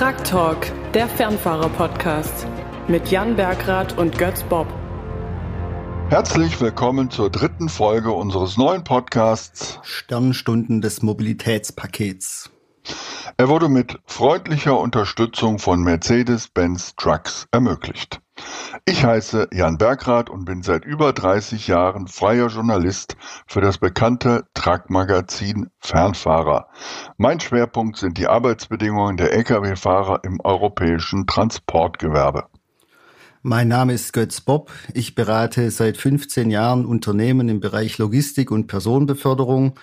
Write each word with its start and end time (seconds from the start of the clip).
Truck 0.00 0.24
Talk, 0.24 0.72
der 0.94 1.06
Fernfahrer-Podcast 1.06 2.46
mit 2.88 3.10
Jan 3.10 3.36
Bergrath 3.36 3.98
und 3.98 4.16
Götz 4.16 4.42
Bob. 4.44 4.66
Herzlich 6.08 6.58
willkommen 6.58 7.10
zur 7.10 7.28
dritten 7.28 7.68
Folge 7.68 8.10
unseres 8.10 8.56
neuen 8.56 8.82
Podcasts 8.82 9.78
Sternstunden 9.82 10.80
des 10.80 11.02
Mobilitätspakets. 11.02 12.50
Er 13.36 13.50
wurde 13.50 13.68
mit 13.68 13.98
freundlicher 14.06 14.78
Unterstützung 14.80 15.58
von 15.58 15.82
Mercedes-Benz 15.82 16.96
Trucks 16.96 17.46
ermöglicht. 17.52 18.22
Ich 18.84 19.04
heiße 19.04 19.48
Jan 19.52 19.78
Bergrath 19.78 20.30
und 20.30 20.44
bin 20.44 20.62
seit 20.62 20.84
über 20.84 21.12
30 21.12 21.66
Jahren 21.66 22.06
freier 22.06 22.48
Journalist 22.48 23.16
für 23.46 23.60
das 23.60 23.78
bekannte 23.78 24.44
Truck-Magazin 24.54 25.68
Fernfahrer. 25.78 26.68
Mein 27.16 27.40
Schwerpunkt 27.40 27.98
sind 27.98 28.18
die 28.18 28.26
Arbeitsbedingungen 28.26 29.16
der 29.16 29.32
Lkw-Fahrer 29.32 30.20
im 30.24 30.40
europäischen 30.40 31.26
Transportgewerbe. 31.26 32.46
Mein 33.42 33.68
Name 33.68 33.94
ist 33.94 34.12
Götz 34.12 34.42
Bob. 34.42 34.70
Ich 34.92 35.14
berate 35.14 35.70
seit 35.70 35.96
15 35.96 36.50
Jahren 36.50 36.84
Unternehmen 36.84 37.48
im 37.48 37.60
Bereich 37.60 37.96
Logistik 37.96 38.50
und 38.50 38.66
Personenbeförderung 38.66 39.78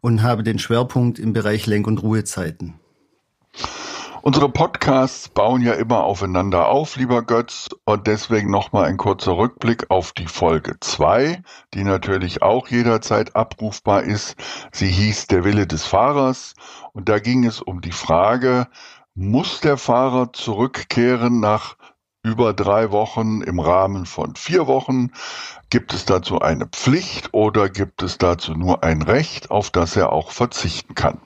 und 0.00 0.22
habe 0.22 0.42
den 0.42 0.58
Schwerpunkt 0.58 1.18
im 1.18 1.32
Bereich 1.32 1.66
Lenk- 1.66 1.86
und 1.86 2.02
Ruhezeiten. 2.02 2.74
Unsere 4.24 4.48
Podcasts 4.48 5.28
bauen 5.28 5.62
ja 5.62 5.72
immer 5.72 6.04
aufeinander 6.04 6.68
auf, 6.68 6.94
lieber 6.94 7.22
Götz, 7.22 7.70
und 7.84 8.06
deswegen 8.06 8.52
nochmal 8.52 8.84
ein 8.84 8.96
kurzer 8.96 9.36
Rückblick 9.36 9.90
auf 9.90 10.12
die 10.12 10.28
Folge 10.28 10.76
2, 10.78 11.42
die 11.74 11.82
natürlich 11.82 12.40
auch 12.40 12.68
jederzeit 12.68 13.34
abrufbar 13.34 14.04
ist. 14.04 14.36
Sie 14.70 14.86
hieß 14.86 15.26
Der 15.26 15.42
Wille 15.42 15.66
des 15.66 15.86
Fahrers 15.86 16.54
und 16.92 17.08
da 17.08 17.18
ging 17.18 17.44
es 17.44 17.60
um 17.60 17.80
die 17.80 17.90
Frage, 17.90 18.68
muss 19.16 19.60
der 19.60 19.76
Fahrer 19.76 20.32
zurückkehren 20.32 21.40
nach 21.40 21.76
über 22.22 22.52
drei 22.54 22.92
Wochen 22.92 23.40
im 23.40 23.58
Rahmen 23.58 24.06
von 24.06 24.36
vier 24.36 24.68
Wochen? 24.68 25.10
Gibt 25.68 25.92
es 25.94 26.04
dazu 26.04 26.40
eine 26.40 26.66
Pflicht 26.66 27.30
oder 27.34 27.68
gibt 27.68 28.04
es 28.04 28.18
dazu 28.18 28.54
nur 28.54 28.84
ein 28.84 29.02
Recht, 29.02 29.50
auf 29.50 29.70
das 29.70 29.96
er 29.96 30.12
auch 30.12 30.30
verzichten 30.30 30.94
kann? 30.94 31.18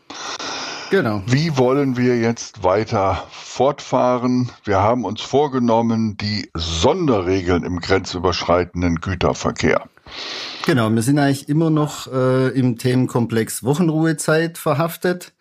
Genau. 0.90 1.22
Wie 1.26 1.58
wollen 1.58 1.96
wir 1.96 2.16
jetzt 2.18 2.62
weiter 2.62 3.26
fortfahren? 3.30 4.52
Wir 4.64 4.80
haben 4.80 5.04
uns 5.04 5.20
vorgenommen, 5.20 6.16
die 6.16 6.48
Sonderregeln 6.54 7.64
im 7.64 7.80
grenzüberschreitenden 7.80 9.00
Güterverkehr. 9.00 9.88
Genau, 10.64 10.88
wir 10.90 11.02
sind 11.02 11.18
eigentlich 11.18 11.48
immer 11.48 11.70
noch 11.70 12.06
äh, 12.12 12.48
im 12.48 12.78
Themenkomplex 12.78 13.64
Wochenruhezeit 13.64 14.58
verhaftet. 14.58 15.32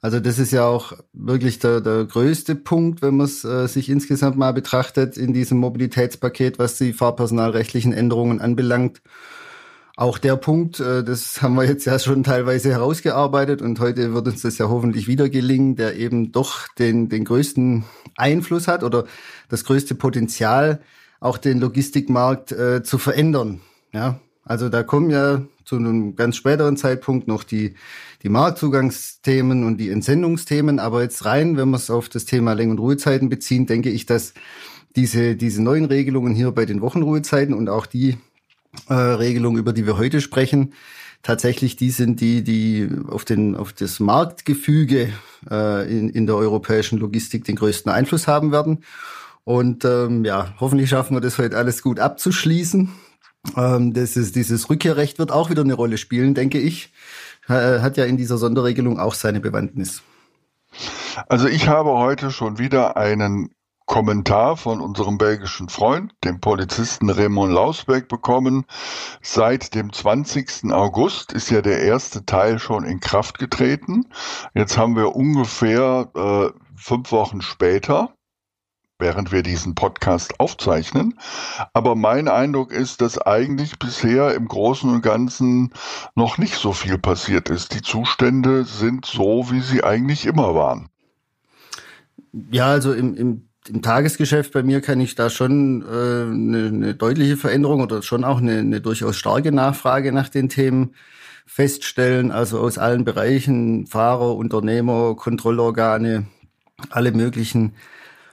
Also 0.00 0.20
das 0.20 0.38
ist 0.38 0.52
ja 0.52 0.64
auch 0.64 0.92
wirklich 1.12 1.58
der, 1.58 1.80
der 1.80 2.04
größte 2.04 2.54
Punkt, 2.54 3.02
wenn 3.02 3.16
man 3.16 3.26
es 3.26 3.44
äh, 3.44 3.66
sich 3.66 3.88
insgesamt 3.88 4.36
mal 4.36 4.52
betrachtet 4.52 5.16
in 5.16 5.32
diesem 5.32 5.58
Mobilitätspaket, 5.58 6.58
was 6.58 6.76
die 6.76 6.92
fahrpersonalrechtlichen 6.92 7.92
Änderungen 7.92 8.40
anbelangt. 8.40 9.00
Auch 9.98 10.18
der 10.18 10.36
Punkt, 10.36 10.78
äh, 10.78 11.02
das 11.02 11.42
haben 11.42 11.56
wir 11.56 11.64
jetzt 11.64 11.84
ja 11.84 11.98
schon 11.98 12.22
teilweise 12.22 12.70
herausgearbeitet 12.70 13.60
und 13.60 13.80
heute 13.80 14.14
wird 14.14 14.28
uns 14.28 14.42
das 14.42 14.56
ja 14.56 14.68
hoffentlich 14.68 15.08
wieder 15.08 15.28
gelingen, 15.28 15.74
der 15.74 15.96
eben 15.96 16.30
doch 16.30 16.68
den, 16.78 17.08
den 17.08 17.24
größten 17.24 17.82
Einfluss 18.16 18.68
hat 18.68 18.84
oder 18.84 19.06
das 19.48 19.64
größte 19.64 19.96
Potenzial, 19.96 20.80
auch 21.18 21.36
den 21.36 21.58
Logistikmarkt 21.58 22.52
äh, 22.52 22.84
zu 22.84 22.96
verändern. 22.98 23.60
Ja, 23.92 24.20
also 24.44 24.68
da 24.68 24.84
kommen 24.84 25.10
ja 25.10 25.42
zu 25.64 25.74
einem 25.74 26.14
ganz 26.14 26.36
späteren 26.36 26.76
Zeitpunkt 26.76 27.26
noch 27.26 27.42
die, 27.42 27.74
die 28.22 28.28
Marktzugangsthemen 28.28 29.64
und 29.64 29.78
die 29.78 29.90
Entsendungsthemen. 29.90 30.78
Aber 30.78 31.02
jetzt 31.02 31.24
rein, 31.24 31.56
wenn 31.56 31.70
wir 31.70 31.76
es 31.76 31.90
auf 31.90 32.08
das 32.08 32.24
Thema 32.24 32.52
Läng- 32.52 32.70
und 32.70 32.78
Ruhezeiten 32.78 33.28
beziehen, 33.28 33.66
denke 33.66 33.90
ich, 33.90 34.06
dass 34.06 34.32
diese, 34.94 35.34
diese 35.34 35.60
neuen 35.60 35.86
Regelungen 35.86 36.36
hier 36.36 36.52
bei 36.52 36.66
den 36.66 36.82
Wochenruhezeiten 36.82 37.52
und 37.52 37.68
auch 37.68 37.86
die 37.86 38.16
äh, 38.88 38.94
Regelung, 38.94 39.56
über 39.56 39.72
die 39.72 39.86
wir 39.86 39.98
heute 39.98 40.20
sprechen, 40.20 40.74
tatsächlich 41.22 41.76
die 41.76 41.90
sind, 41.90 42.20
die, 42.20 42.42
die 42.42 42.88
auf, 43.08 43.24
den, 43.24 43.56
auf 43.56 43.72
das 43.72 44.00
Marktgefüge 44.00 45.12
äh, 45.50 45.90
in, 45.90 46.10
in 46.10 46.26
der 46.26 46.36
europäischen 46.36 46.98
Logistik 46.98 47.44
den 47.44 47.56
größten 47.56 47.90
Einfluss 47.90 48.26
haben 48.26 48.52
werden. 48.52 48.84
Und 49.44 49.84
ähm, 49.84 50.24
ja, 50.24 50.54
hoffentlich 50.60 50.90
schaffen 50.90 51.16
wir 51.16 51.20
das 51.20 51.38
heute 51.38 51.56
alles 51.56 51.82
gut 51.82 52.00
abzuschließen. 52.00 52.90
Ähm, 53.56 53.94
das 53.94 54.16
ist, 54.16 54.36
dieses 54.36 54.68
Rückkehrrecht 54.68 55.18
wird 55.18 55.32
auch 55.32 55.50
wieder 55.50 55.62
eine 55.62 55.74
Rolle 55.74 55.98
spielen, 55.98 56.34
denke 56.34 56.58
ich. 56.58 56.92
Äh, 57.48 57.80
hat 57.80 57.96
ja 57.96 58.04
in 58.04 58.16
dieser 58.16 58.36
Sonderregelung 58.36 58.98
auch 58.98 59.14
seine 59.14 59.40
Bewandtnis. 59.40 60.02
Also 61.28 61.48
ich 61.48 61.66
habe 61.66 61.90
heute 61.90 62.30
schon 62.30 62.58
wieder 62.58 62.96
einen 62.96 63.50
Kommentar 63.88 64.58
von 64.58 64.82
unserem 64.82 65.16
belgischen 65.16 65.70
Freund, 65.70 66.12
dem 66.22 66.40
Polizisten 66.40 67.08
Raymond 67.08 67.52
Lausberg, 67.52 68.06
bekommen. 68.06 68.66
Seit 69.22 69.74
dem 69.74 69.92
20. 69.92 70.70
August 70.72 71.32
ist 71.32 71.50
ja 71.50 71.62
der 71.62 71.80
erste 71.80 72.26
Teil 72.26 72.58
schon 72.58 72.84
in 72.84 73.00
Kraft 73.00 73.38
getreten. 73.38 74.04
Jetzt 74.54 74.76
haben 74.76 74.94
wir 74.94 75.16
ungefähr 75.16 76.10
äh, 76.14 76.60
fünf 76.76 77.10
Wochen 77.12 77.40
später 77.40 78.12
während 79.00 79.30
wir 79.30 79.44
diesen 79.44 79.76
Podcast 79.76 80.40
aufzeichnen. 80.40 81.18
Aber 81.72 81.94
mein 81.94 82.26
Eindruck 82.26 82.72
ist, 82.72 83.00
dass 83.00 83.16
eigentlich 83.16 83.78
bisher 83.78 84.34
im 84.34 84.48
Großen 84.48 84.90
und 84.90 85.02
Ganzen 85.02 85.72
noch 86.16 86.36
nicht 86.36 86.56
so 86.56 86.72
viel 86.72 86.98
passiert 86.98 87.48
ist. 87.48 87.74
Die 87.74 87.82
Zustände 87.82 88.64
sind 88.64 89.06
so, 89.06 89.52
wie 89.52 89.60
sie 89.60 89.84
eigentlich 89.84 90.26
immer 90.26 90.56
waren. 90.56 90.88
Ja, 92.50 92.66
also 92.66 92.92
im, 92.92 93.14
im 93.14 93.47
im 93.68 93.82
Tagesgeschäft 93.82 94.52
bei 94.52 94.62
mir 94.62 94.80
kann 94.80 95.00
ich 95.00 95.14
da 95.14 95.30
schon 95.30 95.82
äh, 95.82 95.86
eine, 95.86 96.66
eine 96.68 96.94
deutliche 96.94 97.36
Veränderung 97.36 97.80
oder 97.80 98.02
schon 98.02 98.24
auch 98.24 98.38
eine, 98.38 98.58
eine 98.58 98.80
durchaus 98.80 99.16
starke 99.16 99.52
Nachfrage 99.52 100.12
nach 100.12 100.28
den 100.28 100.48
Themen 100.48 100.94
feststellen. 101.46 102.30
Also 102.30 102.58
aus 102.60 102.78
allen 102.78 103.04
Bereichen, 103.04 103.86
Fahrer, 103.86 104.36
Unternehmer, 104.36 105.16
Kontrollorgane, 105.16 106.26
alle 106.90 107.12
möglichen 107.12 107.74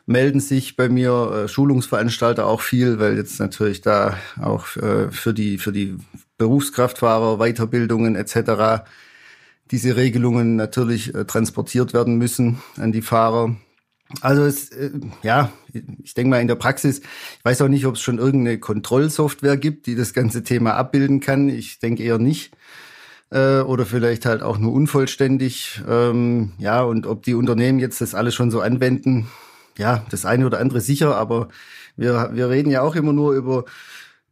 melden 0.06 0.40
sich 0.40 0.76
bei 0.76 0.90
mir, 0.90 1.46
äh, 1.46 1.48
Schulungsveranstalter 1.48 2.46
auch 2.46 2.62
viel, 2.62 3.00
weil 3.00 3.18
jetzt 3.18 3.40
natürlich 3.40 3.82
da 3.82 4.18
auch 4.40 4.76
äh, 4.78 5.10
für 5.12 5.34
die 5.34 5.58
für 5.58 5.72
die 5.72 5.98
Berufskraftfahrer 6.38 7.38
Weiterbildungen 7.38 8.16
etc. 8.16 8.84
diese 9.72 9.96
Regelungen 9.96 10.56
natürlich 10.56 11.16
äh, 11.16 11.26
transportiert 11.26 11.94
werden 11.94 12.18
müssen 12.18 12.62
an 12.78 12.92
die 12.92 13.02
Fahrer. 13.02 13.56
Also 14.22 14.44
es, 14.44 14.70
äh, 14.70 14.92
ja, 15.24 15.52
ich 16.04 16.14
denke 16.14 16.30
mal 16.30 16.42
in 16.42 16.48
der 16.48 16.56
Praxis, 16.56 17.00
ich 17.00 17.46
weiß 17.46 17.62
auch 17.62 17.68
nicht, 17.68 17.86
ob 17.86 17.96
es 17.96 18.02
schon 18.02 18.20
irgendeine 18.20 18.60
Kontrollsoftware 18.60 19.58
gibt, 19.58 19.88
die 19.88 19.96
das 19.96 20.14
ganze 20.14 20.44
Thema 20.44 20.76
abbilden 20.76 21.20
kann. 21.20 21.50
Ich 21.50 21.80
denke 21.80 22.04
eher 22.04 22.20
nicht. 22.20 22.54
Äh, 23.32 23.62
oder 23.62 23.86
vielleicht 23.86 24.26
halt 24.26 24.44
auch 24.44 24.58
nur 24.58 24.74
unvollständig. 24.74 25.82
Ähm, 25.88 26.54
ja, 26.60 26.84
und 26.84 27.08
ob 27.08 27.24
die 27.24 27.34
Unternehmen 27.34 27.80
jetzt 27.80 28.00
das 28.02 28.14
alles 28.14 28.36
schon 28.36 28.52
so 28.52 28.62
anwenden, 28.62 29.28
ja, 29.78 30.06
das 30.10 30.26
eine 30.26 30.46
oder 30.46 30.60
andere 30.60 30.82
sicher, 30.82 31.16
aber 31.18 31.50
wir, 31.98 32.30
wir 32.34 32.50
reden 32.50 32.70
ja 32.70 32.82
auch 32.82 32.96
immer 32.96 33.14
nur 33.14 33.34
über 33.34 33.66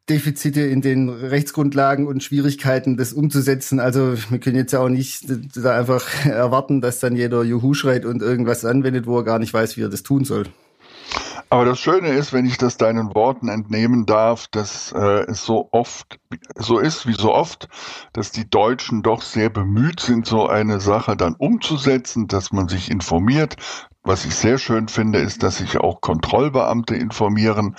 Defizite 0.09 0.61
in 0.61 0.81
den 0.81 1.09
Rechtsgrundlagen 1.09 2.07
und 2.07 2.23
Schwierigkeiten, 2.23 2.97
das 2.97 3.13
umzusetzen. 3.13 3.79
Also 3.79 4.15
wir 4.29 4.39
können 4.39 4.57
jetzt 4.57 4.73
ja 4.73 4.79
auch 4.79 4.89
nicht 4.89 5.25
da 5.55 5.77
einfach 5.77 6.25
erwarten, 6.25 6.81
dass 6.81 6.99
dann 6.99 7.15
jeder 7.15 7.43
Juhu 7.43 7.73
schreit 7.73 8.05
und 8.05 8.21
irgendwas 8.21 8.65
anwendet, 8.65 9.05
wo 9.07 9.17
er 9.17 9.23
gar 9.23 9.39
nicht 9.39 9.53
weiß, 9.53 9.77
wie 9.77 9.83
er 9.83 9.89
das 9.89 10.03
tun 10.03 10.25
soll. 10.25 10.45
Aber 11.49 11.65
das 11.65 11.79
Schöne 11.79 12.09
ist, 12.09 12.33
wenn 12.33 12.47
ich 12.47 12.57
das 12.57 12.77
deinen 12.77 13.13
Worten 13.13 13.47
entnehmen 13.47 14.07
darf, 14.07 14.47
dass 14.47 14.91
äh, 14.91 15.25
es 15.29 15.45
so 15.45 15.69
oft 15.71 16.19
so 16.55 16.79
ist 16.79 17.05
wie 17.05 17.13
so 17.13 17.31
oft, 17.31 17.69
dass 18.11 18.31
die 18.31 18.49
Deutschen 18.49 19.03
doch 19.03 19.21
sehr 19.21 19.51
bemüht 19.51 19.99
sind, 19.99 20.25
so 20.25 20.47
eine 20.47 20.79
Sache 20.79 21.15
dann 21.15 21.35
umzusetzen, 21.35 22.27
dass 22.27 22.51
man 22.51 22.67
sich 22.69 22.89
informiert, 22.89 23.55
was 24.03 24.25
ich 24.25 24.35
sehr 24.35 24.57
schön 24.57 24.89
finde, 24.89 25.19
ist, 25.19 25.43
dass 25.43 25.57
sich 25.57 25.77
auch 25.77 26.01
Kontrollbeamte 26.01 26.95
informieren. 26.95 27.75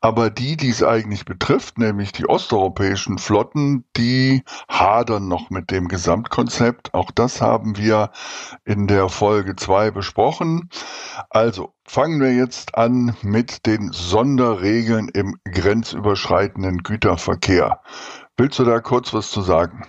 Aber 0.00 0.28
die, 0.28 0.56
die 0.56 0.68
es 0.68 0.82
eigentlich 0.82 1.24
betrifft, 1.24 1.78
nämlich 1.78 2.12
die 2.12 2.28
osteuropäischen 2.28 3.18
Flotten, 3.18 3.84
die 3.96 4.42
hadern 4.68 5.28
noch 5.28 5.48
mit 5.48 5.70
dem 5.70 5.88
Gesamtkonzept. 5.88 6.92
Auch 6.92 7.10
das 7.10 7.40
haben 7.40 7.76
wir 7.78 8.10
in 8.64 8.86
der 8.86 9.08
Folge 9.08 9.56
zwei 9.56 9.90
besprochen. 9.90 10.68
Also 11.30 11.72
fangen 11.84 12.20
wir 12.20 12.34
jetzt 12.34 12.74
an 12.74 13.16
mit 13.22 13.64
den 13.64 13.92
Sonderregeln 13.92 15.08
im 15.08 15.36
grenzüberschreitenden 15.44 16.82
Güterverkehr. 16.82 17.80
Willst 18.36 18.58
du 18.58 18.64
da 18.64 18.80
kurz 18.80 19.14
was 19.14 19.30
zu 19.30 19.40
sagen? 19.40 19.86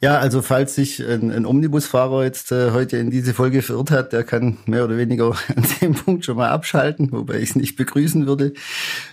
Ja, 0.00 0.18
also 0.18 0.42
falls 0.42 0.76
sich 0.76 1.04
ein, 1.04 1.32
ein 1.32 1.44
Omnibusfahrer 1.44 2.22
jetzt 2.22 2.52
äh, 2.52 2.70
heute 2.70 2.98
in 2.98 3.10
diese 3.10 3.34
Folge 3.34 3.62
verirrt 3.62 3.90
hat, 3.90 4.12
der 4.12 4.22
kann 4.22 4.58
mehr 4.66 4.84
oder 4.84 4.96
weniger 4.96 5.30
an 5.56 5.66
dem 5.80 5.94
Punkt 5.94 6.24
schon 6.24 6.36
mal 6.36 6.50
abschalten, 6.50 7.10
wobei 7.10 7.38
ich 7.38 7.50
es 7.50 7.56
nicht 7.56 7.74
begrüßen 7.74 8.26
würde. 8.26 8.52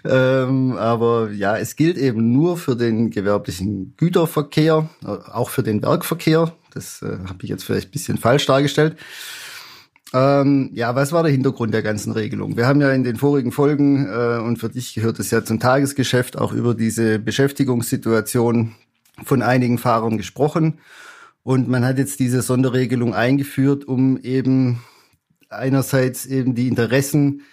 Ähm, 0.04 0.74
aber 0.78 1.32
ja, 1.32 1.58
es 1.58 1.76
gilt 1.76 1.98
eben 1.98 2.32
nur 2.32 2.58
für 2.58 2.76
den 2.76 3.10
gewerblichen 3.10 3.96
Güterverkehr, 3.98 4.88
äh, 5.04 5.08
auch 5.08 5.50
für 5.50 5.64
den 5.64 5.82
Werkverkehr. 5.82 6.54
Das 6.72 7.02
äh, 7.02 7.18
habe 7.28 7.40
ich 7.42 7.50
jetzt 7.50 7.64
vielleicht 7.64 7.88
ein 7.88 7.92
bisschen 7.92 8.18
falsch 8.20 8.46
dargestellt. 8.46 8.96
Ähm, 10.14 10.70
ja, 10.74 10.96
was 10.96 11.12
war 11.12 11.24
der 11.24 11.32
Hintergrund 11.32 11.74
der 11.74 11.82
ganzen 11.82 12.14
Regelung? 12.14 12.58
Wir 12.58 12.68
haben 12.68 12.80
ja 12.80 12.92
in 12.92 13.04
den 13.04 13.16
vorigen 13.16 13.52
Folgen, 13.52 14.06
äh, 14.06 14.38
und 14.40 14.58
für 14.58 14.70
dich 14.70 14.94
gehört 14.94 15.20
es 15.20 15.32
ja 15.32 15.44
zum 15.44 15.60
Tagesgeschäft, 15.60 16.38
auch 16.38 16.54
über 16.54 16.76
diese 16.76 17.18
Beschäftigungssituation 17.18 18.76
von 19.24 19.42
einigen 19.42 19.78
Fahrern 19.78 20.18
gesprochen. 20.18 20.80
Und 21.44 21.68
man 21.68 21.86
hat 21.86 21.98
jetzt 21.98 22.20
diese 22.20 22.42
Sonderregelung 22.42 23.14
eingeführt, 23.14 23.88
um 23.88 24.18
eben 24.18 24.84
einerseits 25.50 26.26
eben 26.26 26.56
die 26.56 26.68
Interessen 26.68 27.44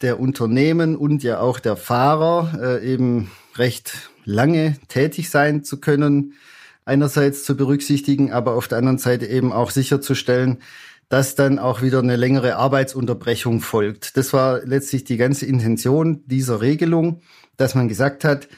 der 0.00 0.20
Unternehmen 0.20 0.96
und 0.96 1.22
ja 1.22 1.40
auch 1.40 1.60
der 1.60 1.76
Fahrer 1.76 2.58
äh, 2.60 2.92
eben 2.92 3.30
recht 3.56 4.10
lange 4.24 4.76
tätig 4.88 5.30
sein 5.30 5.64
zu 5.64 5.80
können, 5.80 6.34
einerseits 6.84 7.44
zu 7.44 7.56
berücksichtigen, 7.56 8.32
aber 8.32 8.54
auf 8.54 8.68
der 8.68 8.78
anderen 8.78 8.98
Seite 8.98 9.26
eben 9.26 9.52
auch 9.52 9.70
sicherzustellen, 9.70 10.58
dass 11.08 11.34
dann 11.34 11.58
auch 11.58 11.82
wieder 11.82 12.00
eine 12.00 12.16
längere 12.16 12.56
Arbeitsunterbrechung 12.56 13.60
folgt. 13.60 14.16
Das 14.16 14.32
war 14.32 14.64
letztlich 14.64 15.04
die 15.04 15.16
ganze 15.16 15.46
Intention 15.46 16.24
dieser 16.26 16.60
Regelung, 16.60 17.20
dass 17.56 17.74
man 17.74 17.88
gesagt 17.88 18.24
hat, 18.24 18.48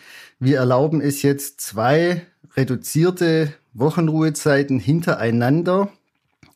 wir 0.41 0.59
erlauben 0.59 1.01
es 1.01 1.23
jetzt 1.23 1.61
zwei 1.61 2.27
reduzierte 2.59 3.55
Wochenruhezeiten 3.73 4.81
hintereinander 4.81 5.93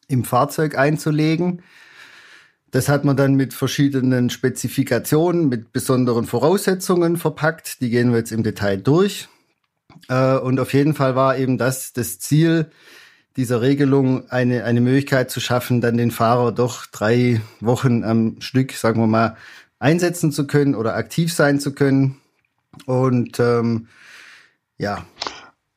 im 0.08 0.24
Fahrzeug 0.24 0.76
einzulegen. 0.76 1.62
Das 2.72 2.88
hat 2.88 3.04
man 3.04 3.16
dann 3.16 3.34
mit 3.34 3.54
verschiedenen 3.54 4.28
Spezifikationen, 4.28 5.48
mit 5.48 5.72
besonderen 5.72 6.26
Voraussetzungen 6.26 7.16
verpackt. 7.16 7.80
Die 7.80 7.90
gehen 7.90 8.10
wir 8.10 8.18
jetzt 8.18 8.32
im 8.32 8.42
Detail 8.42 8.78
durch. 8.78 9.28
Äh, 10.08 10.38
und 10.38 10.58
auf 10.58 10.72
jeden 10.72 10.94
Fall 10.94 11.14
war 11.14 11.38
eben 11.38 11.56
das 11.56 11.92
das 11.92 12.18
Ziel 12.18 12.70
dieser 13.36 13.62
Regelung, 13.62 14.28
eine, 14.28 14.64
eine 14.64 14.80
Möglichkeit 14.80 15.30
zu 15.30 15.38
schaffen, 15.38 15.80
dann 15.80 15.96
den 15.96 16.10
Fahrer 16.10 16.50
doch 16.50 16.84
drei 16.86 17.40
Wochen 17.60 18.02
am 18.04 18.40
Stück, 18.40 18.72
sagen 18.72 19.00
wir 19.00 19.06
mal, 19.06 19.36
einsetzen 19.78 20.32
zu 20.32 20.46
können 20.46 20.74
oder 20.74 20.96
aktiv 20.96 21.32
sein 21.32 21.60
zu 21.60 21.72
können. 21.72 22.20
Und 22.86 23.38
ähm, 23.38 23.86
ja. 24.78 25.06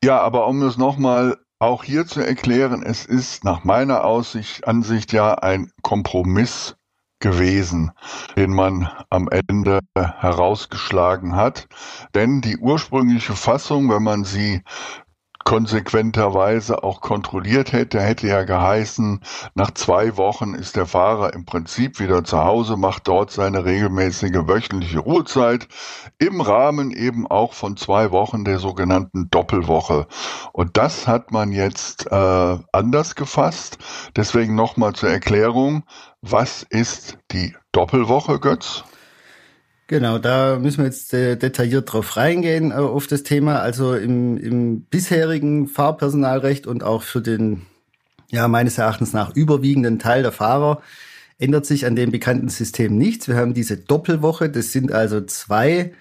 Ja, 0.06 0.20
aber 0.20 0.46
um 0.46 0.62
es 0.62 0.76
nochmal 0.76 1.36
auch 1.58 1.82
hier 1.82 2.06
zu 2.06 2.20
erklären, 2.20 2.84
es 2.84 3.04
ist 3.06 3.42
nach 3.42 3.64
meiner 3.64 4.04
Aussicht, 4.04 4.68
Ansicht 4.68 5.12
ja 5.12 5.34
ein 5.34 5.72
Kompromiss 5.82 6.76
gewesen, 7.18 7.90
den 8.36 8.52
man 8.52 8.88
am 9.10 9.28
Ende 9.28 9.80
herausgeschlagen 9.96 11.34
hat. 11.34 11.66
Denn 12.14 12.40
die 12.40 12.56
ursprüngliche 12.56 13.32
Fassung, 13.32 13.90
wenn 13.90 14.04
man 14.04 14.22
sie 14.22 14.62
konsequenterweise 15.46 16.82
auch 16.82 17.00
kontrolliert 17.00 17.70
hätte, 17.70 18.00
hätte 18.00 18.26
ja 18.26 18.42
geheißen, 18.42 19.20
nach 19.54 19.70
zwei 19.70 20.16
Wochen 20.16 20.54
ist 20.54 20.74
der 20.74 20.86
Fahrer 20.86 21.34
im 21.34 21.44
Prinzip 21.44 22.00
wieder 22.00 22.24
zu 22.24 22.44
Hause, 22.44 22.76
macht 22.76 23.06
dort 23.06 23.30
seine 23.30 23.64
regelmäßige 23.64 24.48
wöchentliche 24.48 24.98
Ruhezeit 24.98 25.68
im 26.18 26.40
Rahmen 26.40 26.90
eben 26.90 27.28
auch 27.28 27.52
von 27.52 27.76
zwei 27.76 28.10
Wochen 28.10 28.44
der 28.44 28.58
sogenannten 28.58 29.30
Doppelwoche. 29.30 30.08
Und 30.52 30.76
das 30.76 31.06
hat 31.06 31.30
man 31.30 31.52
jetzt 31.52 32.10
äh, 32.10 32.58
anders 32.72 33.14
gefasst. 33.14 33.78
Deswegen 34.16 34.56
nochmal 34.56 34.94
zur 34.94 35.10
Erklärung, 35.10 35.84
was 36.22 36.64
ist 36.64 37.18
die 37.30 37.54
Doppelwoche, 37.70 38.40
Götz? 38.40 38.82
Genau, 39.88 40.18
da 40.18 40.58
müssen 40.58 40.78
wir 40.78 40.86
jetzt 40.86 41.14
äh, 41.14 41.36
detailliert 41.36 41.92
drauf 41.92 42.16
reingehen 42.16 42.72
äh, 42.72 42.74
auf 42.74 43.06
das 43.06 43.22
Thema. 43.22 43.60
Also 43.60 43.94
im, 43.94 44.36
im 44.36 44.80
bisherigen 44.82 45.68
Fahrpersonalrecht 45.68 46.66
und 46.66 46.82
auch 46.82 47.02
für 47.02 47.20
den, 47.20 47.62
ja, 48.30 48.48
meines 48.48 48.78
Erachtens 48.78 49.12
nach 49.12 49.36
überwiegenden 49.36 50.00
Teil 50.00 50.22
der 50.22 50.32
Fahrer 50.32 50.82
ändert 51.38 51.66
sich 51.66 51.86
an 51.86 51.94
dem 51.94 52.10
bekannten 52.10 52.48
System 52.48 52.98
nichts. 52.98 53.28
Wir 53.28 53.36
haben 53.36 53.54
diese 53.54 53.76
Doppelwoche, 53.76 54.48
das 54.48 54.72
sind 54.72 54.90
also 54.90 55.20
zwei 55.20 55.92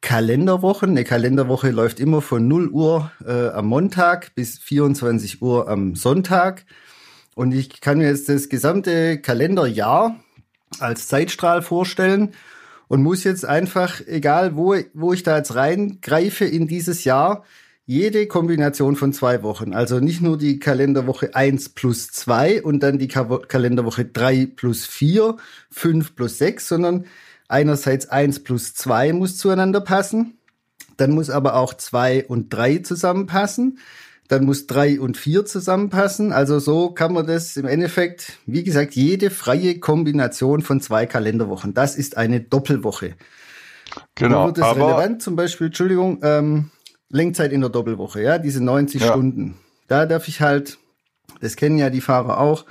Kalenderwochen. 0.00 0.90
Eine 0.90 1.02
Kalenderwoche 1.02 1.70
läuft 1.70 1.98
immer 1.98 2.22
von 2.22 2.46
0 2.46 2.68
Uhr 2.68 3.10
äh, 3.26 3.48
am 3.48 3.66
Montag 3.66 4.34
bis 4.36 4.58
24 4.58 5.42
Uhr 5.42 5.68
am 5.68 5.96
Sonntag. 5.96 6.64
Und 7.34 7.52
ich 7.52 7.80
kann 7.80 7.98
mir 7.98 8.06
jetzt 8.06 8.28
das 8.28 8.48
gesamte 8.48 9.18
Kalenderjahr 9.18 10.20
als 10.78 11.08
Zeitstrahl 11.08 11.62
vorstellen 11.62 12.32
und 12.88 13.02
muss 13.02 13.24
jetzt 13.24 13.44
einfach, 13.44 14.00
egal 14.06 14.56
wo, 14.56 14.74
wo 14.94 15.12
ich 15.12 15.22
da 15.22 15.36
jetzt 15.36 15.54
reingreife 15.54 16.44
in 16.44 16.66
dieses 16.66 17.04
Jahr, 17.04 17.44
jede 17.84 18.26
Kombination 18.26 18.96
von 18.96 19.14
zwei 19.14 19.42
Wochen, 19.42 19.72
also 19.72 19.98
nicht 19.98 20.20
nur 20.20 20.36
die 20.36 20.58
Kalenderwoche 20.58 21.34
eins 21.34 21.70
plus 21.70 22.08
zwei 22.08 22.62
und 22.62 22.82
dann 22.82 22.98
die 22.98 23.08
Kalenderwoche 23.08 24.04
drei 24.04 24.46
plus 24.46 24.84
vier, 24.84 25.36
fünf 25.70 26.14
plus 26.14 26.36
sechs, 26.36 26.68
sondern 26.68 27.06
einerseits 27.48 28.06
eins 28.08 28.40
plus 28.44 28.74
zwei 28.74 29.14
muss 29.14 29.38
zueinander 29.38 29.80
passen, 29.80 30.38
dann 30.98 31.12
muss 31.12 31.30
aber 31.30 31.54
auch 31.56 31.72
zwei 31.72 32.26
und 32.26 32.52
drei 32.52 32.78
zusammenpassen, 32.78 33.78
dann 34.28 34.44
muss 34.44 34.66
drei 34.66 35.00
und 35.00 35.16
vier 35.16 35.46
zusammenpassen. 35.46 36.32
Also 36.32 36.58
so 36.58 36.90
kann 36.90 37.14
man 37.14 37.26
das 37.26 37.56
im 37.56 37.66
Endeffekt, 37.66 38.34
wie 38.46 38.62
gesagt, 38.62 38.94
jede 38.94 39.30
freie 39.30 39.78
Kombination 39.80 40.60
von 40.60 40.80
zwei 40.80 41.06
Kalenderwochen. 41.06 41.72
Das 41.72 41.96
ist 41.96 42.16
eine 42.16 42.40
Doppelwoche. 42.40 43.14
Genau. 44.14 44.36
Dann 44.36 44.46
wird 44.46 44.58
das 44.58 44.76
relevant, 44.76 45.22
zum 45.22 45.34
Beispiel, 45.34 45.68
Entschuldigung, 45.68 46.20
ähm, 46.22 46.70
Lenkzeit 47.10 47.52
in 47.52 47.62
der 47.62 47.70
Doppelwoche, 47.70 48.22
ja, 48.22 48.38
diese 48.38 48.62
90 48.62 49.00
ja. 49.00 49.08
Stunden. 49.08 49.54
Da 49.86 50.04
darf 50.04 50.28
ich 50.28 50.42
halt, 50.42 50.76
das 51.40 51.56
kennen 51.56 51.78
ja 51.78 51.88
die 51.88 52.02
Fahrer 52.02 52.38
auch, 52.38 52.66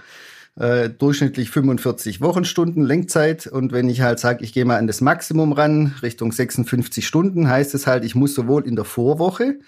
äh, 0.60 0.90
durchschnittlich 0.90 1.50
45 1.50 2.22
Wochenstunden 2.22 2.84
Lenkzeit. 2.84 3.48
Und 3.48 3.72
wenn 3.72 3.90
ich 3.90 4.02
halt 4.02 4.20
sage, 4.20 4.44
ich 4.44 4.54
gehe 4.54 4.66
mal 4.66 4.78
an 4.78 4.86
das 4.86 5.02
Maximum 5.02 5.54
ran, 5.54 5.96
Richtung 6.04 6.32
56 6.32 7.06
Stunden, 7.08 7.50
heißt 7.50 7.74
es 7.74 7.88
halt, 7.88 8.06
ich 8.06 8.14
muss 8.14 8.36
sowohl 8.36 8.68
in 8.68 8.76
der 8.76 8.86
Vorwoche 8.86 9.60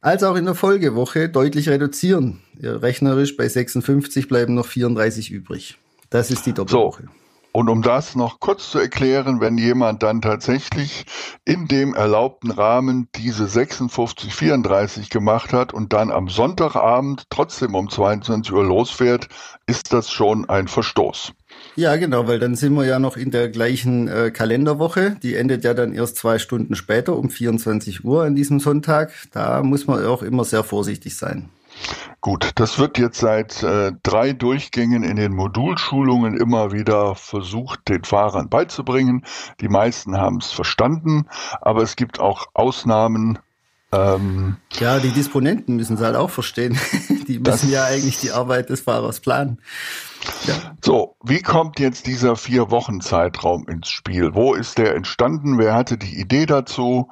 als 0.00 0.22
auch 0.22 0.36
in 0.36 0.44
der 0.44 0.54
Folgewoche 0.54 1.28
deutlich 1.28 1.68
reduzieren. 1.68 2.40
Rechnerisch 2.60 3.36
bei 3.36 3.48
56 3.48 4.28
bleiben 4.28 4.54
noch 4.54 4.66
34 4.66 5.30
übrig. 5.30 5.78
Das 6.10 6.30
ist 6.30 6.46
die 6.46 6.52
Doppelwoche. 6.52 7.04
So. 7.04 7.08
Und 7.52 7.68
um 7.68 7.82
das 7.82 8.14
noch 8.14 8.40
kurz 8.40 8.70
zu 8.70 8.78
erklären, 8.78 9.40
wenn 9.40 9.58
jemand 9.58 10.02
dann 10.02 10.20
tatsächlich 10.20 11.06
in 11.44 11.66
dem 11.66 11.94
erlaubten 11.94 12.50
Rahmen 12.50 13.08
diese 13.16 13.48
56, 13.48 14.34
34 14.34 15.10
gemacht 15.10 15.52
hat 15.52 15.72
und 15.72 15.92
dann 15.92 16.12
am 16.12 16.28
Sonntagabend 16.28 17.24
trotzdem 17.30 17.74
um 17.74 17.88
22 17.88 18.52
Uhr 18.52 18.64
losfährt, 18.64 19.28
ist 19.66 19.92
das 19.92 20.10
schon 20.10 20.48
ein 20.48 20.68
Verstoß. 20.68 21.32
Ja, 21.78 21.94
genau, 21.94 22.26
weil 22.26 22.40
dann 22.40 22.56
sind 22.56 22.74
wir 22.74 22.84
ja 22.86 22.98
noch 22.98 23.16
in 23.16 23.30
der 23.30 23.50
gleichen 23.50 24.08
äh, 24.08 24.32
Kalenderwoche. 24.32 25.14
Die 25.22 25.36
endet 25.36 25.62
ja 25.62 25.74
dann 25.74 25.92
erst 25.92 26.16
zwei 26.16 26.40
Stunden 26.40 26.74
später 26.74 27.16
um 27.16 27.30
24 27.30 28.04
Uhr 28.04 28.24
an 28.24 28.34
diesem 28.34 28.58
Sonntag. 28.58 29.12
Da 29.30 29.62
muss 29.62 29.86
man 29.86 30.04
auch 30.04 30.24
immer 30.24 30.42
sehr 30.42 30.64
vorsichtig 30.64 31.16
sein. 31.16 31.50
Gut, 32.20 32.50
das 32.56 32.80
wird 32.80 32.98
jetzt 32.98 33.20
seit 33.20 33.62
äh, 33.62 33.92
drei 34.02 34.32
Durchgängen 34.32 35.04
in 35.04 35.14
den 35.14 35.32
Modulschulungen 35.32 36.36
immer 36.36 36.72
wieder 36.72 37.14
versucht, 37.14 37.88
den 37.88 38.02
Fahrern 38.02 38.48
beizubringen. 38.48 39.24
Die 39.60 39.68
meisten 39.68 40.16
haben 40.16 40.38
es 40.38 40.50
verstanden, 40.50 41.26
aber 41.60 41.82
es 41.82 41.94
gibt 41.94 42.18
auch 42.18 42.46
Ausnahmen, 42.54 43.38
ähm, 43.90 44.56
ja, 44.78 44.98
die 44.98 45.10
Disponenten 45.10 45.76
müssen 45.76 45.96
es 45.96 46.02
halt 46.02 46.16
auch 46.16 46.30
verstehen. 46.30 46.78
die 47.28 47.38
müssen 47.38 47.70
ja 47.70 47.84
eigentlich 47.84 48.18
die 48.18 48.32
Arbeit 48.32 48.68
des 48.68 48.82
Fahrers 48.82 49.20
planen. 49.20 49.58
Ja. 50.46 50.76
So, 50.84 51.16
wie 51.24 51.40
kommt 51.40 51.80
jetzt 51.80 52.06
dieser 52.06 52.36
vier 52.36 52.70
Wochen 52.70 53.00
Zeitraum 53.00 53.66
ins 53.68 53.88
Spiel? 53.88 54.34
Wo 54.34 54.54
ist 54.54 54.78
der 54.78 54.94
entstanden? 54.94 55.58
Wer 55.58 55.74
hatte 55.74 55.96
die 55.96 56.20
Idee 56.20 56.44
dazu? 56.44 57.08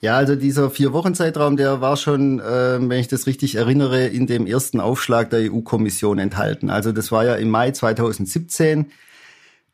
Ja, 0.00 0.16
also 0.16 0.36
dieser 0.36 0.68
vier 0.70 0.92
Wochen 0.92 1.14
Zeitraum, 1.14 1.56
der 1.56 1.80
war 1.80 1.96
schon, 1.96 2.38
äh, 2.38 2.78
wenn 2.78 3.00
ich 3.00 3.08
das 3.08 3.26
richtig 3.26 3.54
erinnere, 3.54 4.06
in 4.06 4.26
dem 4.26 4.46
ersten 4.46 4.78
Aufschlag 4.78 5.30
der 5.30 5.50
EU-Kommission 5.50 6.18
enthalten. 6.18 6.68
Also 6.68 6.92
das 6.92 7.10
war 7.10 7.24
ja 7.24 7.34
im 7.36 7.48
Mai 7.48 7.70
2017 7.70 8.92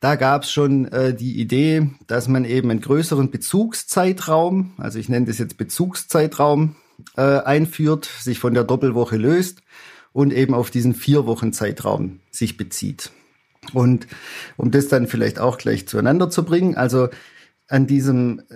da 0.02 0.16
gab 0.16 0.42
es 0.42 0.50
schon 0.50 0.86
äh, 0.86 1.14
die 1.14 1.40
Idee, 1.40 1.88
dass 2.08 2.26
man 2.26 2.44
eben 2.44 2.72
einen 2.72 2.80
größeren 2.80 3.30
Bezugszeitraum, 3.30 4.72
also 4.76 4.98
ich 4.98 5.08
nenne 5.08 5.26
das 5.26 5.38
jetzt 5.38 5.56
Bezugszeitraum, 5.56 6.74
äh, 7.16 7.22
einführt, 7.22 8.10
sich 8.18 8.40
von 8.40 8.52
der 8.52 8.64
Doppelwoche 8.64 9.16
löst 9.16 9.62
und 10.12 10.32
eben 10.32 10.54
auf 10.54 10.72
diesen 10.72 10.94
vier 10.94 11.24
Wochen 11.26 11.52
Zeitraum 11.52 12.18
sich 12.32 12.56
bezieht. 12.56 13.12
Und 13.72 14.08
um 14.56 14.72
das 14.72 14.88
dann 14.88 15.06
vielleicht 15.06 15.38
auch 15.38 15.56
gleich 15.56 15.86
zueinander 15.86 16.30
zu 16.30 16.44
bringen, 16.44 16.76
also 16.76 17.08
an 17.68 17.86
diesem 17.86 18.40
äh, 18.50 18.54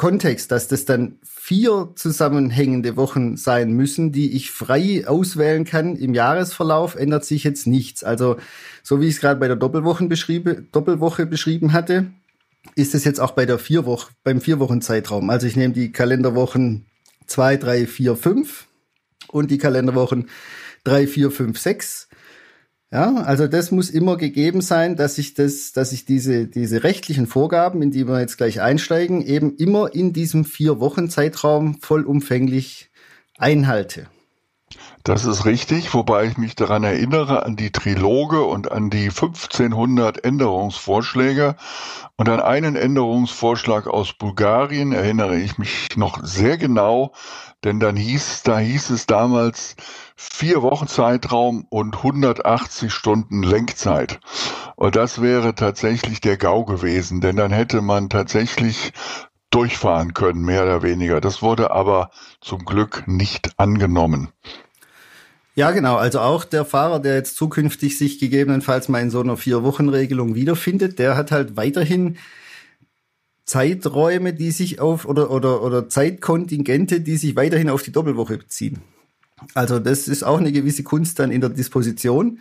Kontext, 0.00 0.50
dass 0.50 0.66
das 0.66 0.86
dann 0.86 1.18
vier 1.22 1.92
zusammenhängende 1.94 2.96
Wochen 2.96 3.36
sein 3.36 3.72
müssen, 3.72 4.12
die 4.12 4.34
ich 4.34 4.50
frei 4.50 5.06
auswählen 5.06 5.66
kann 5.66 5.94
im 5.94 6.14
Jahresverlauf, 6.14 6.94
ändert 6.94 7.26
sich 7.26 7.44
jetzt 7.44 7.66
nichts. 7.66 8.02
Also 8.02 8.38
so 8.82 9.02
wie 9.02 9.08
ich 9.08 9.16
es 9.16 9.20
gerade 9.20 9.38
bei 9.38 9.46
der 9.46 9.58
Doppelwochen 9.58 10.08
beschriebe, 10.08 10.64
Doppelwoche 10.72 11.26
beschrieben 11.26 11.74
hatte, 11.74 12.06
ist 12.76 12.94
es 12.94 13.04
jetzt 13.04 13.20
auch 13.20 13.32
bei 13.32 13.44
der 13.44 13.58
vier 13.58 13.84
beim 14.24 14.40
vier 14.40 14.58
Wochen 14.58 14.80
Zeitraum. 14.80 15.28
Also 15.28 15.46
ich 15.46 15.54
nehme 15.54 15.74
die 15.74 15.92
Kalenderwochen 15.92 16.86
zwei, 17.26 17.58
drei, 17.58 17.86
vier, 17.86 18.16
fünf 18.16 18.68
und 19.28 19.50
die 19.50 19.58
Kalenderwochen 19.58 20.30
drei, 20.82 21.06
vier, 21.06 21.30
fünf, 21.30 21.58
sechs 21.58 22.08
Ja, 22.92 23.14
also 23.18 23.46
das 23.46 23.70
muss 23.70 23.88
immer 23.88 24.16
gegeben 24.16 24.62
sein, 24.62 24.96
dass 24.96 25.18
ich 25.18 25.34
das, 25.34 25.72
dass 25.72 25.92
ich 25.92 26.06
diese, 26.06 26.48
diese 26.48 26.82
rechtlichen 26.82 27.28
Vorgaben, 27.28 27.82
in 27.82 27.92
die 27.92 28.08
wir 28.08 28.18
jetzt 28.18 28.36
gleich 28.36 28.60
einsteigen, 28.60 29.22
eben 29.22 29.54
immer 29.56 29.94
in 29.94 30.12
diesem 30.12 30.44
vier 30.44 30.80
Wochen 30.80 31.08
Zeitraum 31.08 31.80
vollumfänglich 31.80 32.90
einhalte. 33.38 34.08
Das 35.02 35.24
ist 35.24 35.46
richtig, 35.46 35.94
wobei 35.94 36.26
ich 36.26 36.36
mich 36.36 36.54
daran 36.54 36.84
erinnere, 36.84 37.44
an 37.44 37.56
die 37.56 37.70
Triloge 37.70 38.44
und 38.44 38.70
an 38.70 38.90
die 38.90 39.08
1500 39.08 40.24
Änderungsvorschläge. 40.24 41.56
Und 42.16 42.28
an 42.28 42.40
einen 42.40 42.76
Änderungsvorschlag 42.76 43.86
aus 43.86 44.12
Bulgarien 44.12 44.92
erinnere 44.92 45.38
ich 45.38 45.58
mich 45.58 45.96
noch 45.96 46.22
sehr 46.22 46.58
genau, 46.58 47.12
denn 47.64 47.80
dann 47.80 47.96
hieß, 47.96 48.42
da 48.42 48.58
hieß 48.58 48.90
es 48.90 49.06
damals 49.06 49.74
vier 50.22 50.60
Wochen 50.60 50.86
Zeitraum 50.86 51.64
und 51.70 51.96
180 51.96 52.92
Stunden 52.92 53.42
Lenkzeit. 53.42 54.20
Und 54.76 54.94
das 54.94 55.22
wäre 55.22 55.54
tatsächlich 55.54 56.20
der 56.20 56.36
GAU 56.36 56.66
gewesen, 56.66 57.22
denn 57.22 57.36
dann 57.36 57.50
hätte 57.52 57.80
man 57.80 58.10
tatsächlich 58.10 58.92
durchfahren 59.48 60.12
können, 60.12 60.44
mehr 60.44 60.64
oder 60.64 60.82
weniger. 60.82 61.22
Das 61.22 61.40
wurde 61.40 61.70
aber 61.70 62.10
zum 62.42 62.66
Glück 62.66 63.04
nicht 63.06 63.52
angenommen. 63.56 64.28
Ja, 65.54 65.70
genau. 65.70 65.96
Also 65.96 66.20
auch 66.20 66.44
der 66.44 66.66
Fahrer, 66.66 67.00
der 67.00 67.14
jetzt 67.14 67.36
zukünftig 67.36 67.96
sich 67.96 68.18
gegebenenfalls 68.18 68.90
mal 68.90 69.00
in 69.00 69.10
so 69.10 69.20
einer 69.20 69.38
Vier-Wochen-Regelung 69.38 70.34
wiederfindet, 70.34 70.98
der 70.98 71.16
hat 71.16 71.32
halt 71.32 71.56
weiterhin 71.56 72.18
Zeiträume, 73.46 74.34
die 74.34 74.50
sich 74.50 74.80
auf 74.80 75.06
oder, 75.06 75.30
oder, 75.30 75.62
oder 75.62 75.88
Zeitkontingente, 75.88 77.00
die 77.00 77.16
sich 77.16 77.36
weiterhin 77.36 77.70
auf 77.70 77.82
die 77.82 77.92
Doppelwoche 77.92 78.36
beziehen. 78.36 78.82
Also 79.54 79.78
das 79.78 80.08
ist 80.08 80.22
auch 80.22 80.38
eine 80.38 80.52
gewisse 80.52 80.82
Kunst 80.82 81.18
dann 81.18 81.30
in 81.30 81.40
der 81.40 81.50
Disposition, 81.50 82.40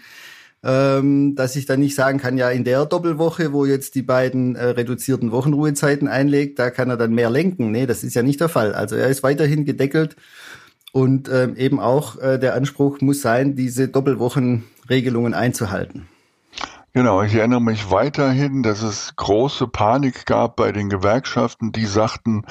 ähm, 0.63 1.35
dass 1.35 1.55
ich 1.55 1.65
dann 1.65 1.79
nicht 1.79 1.95
sagen 1.95 2.19
kann, 2.19 2.37
ja, 2.37 2.49
in 2.49 2.63
der 2.63 2.85
Doppelwoche, 2.85 3.53
wo 3.53 3.65
jetzt 3.65 3.95
die 3.95 4.01
beiden 4.01 4.55
äh, 4.55 4.65
reduzierten 4.65 5.31
Wochenruhezeiten 5.31 6.07
einlegt, 6.07 6.59
da 6.59 6.69
kann 6.69 6.89
er 6.89 6.97
dann 6.97 7.13
mehr 7.13 7.29
lenken. 7.29 7.71
Nee, 7.71 7.85
das 7.85 8.03
ist 8.03 8.15
ja 8.15 8.23
nicht 8.23 8.41
der 8.41 8.49
Fall. 8.49 8.73
Also 8.73 8.95
er 8.95 9.07
ist 9.07 9.23
weiterhin 9.23 9.65
gedeckelt 9.65 10.15
und 10.91 11.29
ähm, 11.31 11.55
eben 11.55 11.79
auch 11.79 12.19
äh, 12.19 12.37
der 12.37 12.55
Anspruch 12.55 12.99
muss 13.01 13.21
sein, 13.21 13.55
diese 13.55 13.87
Doppelwochenregelungen 13.87 15.33
einzuhalten. 15.33 16.07
Genau, 16.93 17.21
ich 17.21 17.35
erinnere 17.35 17.61
mich 17.61 17.91
weiterhin, 17.91 18.63
dass 18.63 18.81
es 18.81 19.15
große 19.15 19.67
Panik 19.67 20.25
gab 20.25 20.55
bei 20.55 20.71
den 20.71 20.89
Gewerkschaften, 20.89 21.71
die 21.71 21.85
sagten, 21.85 22.45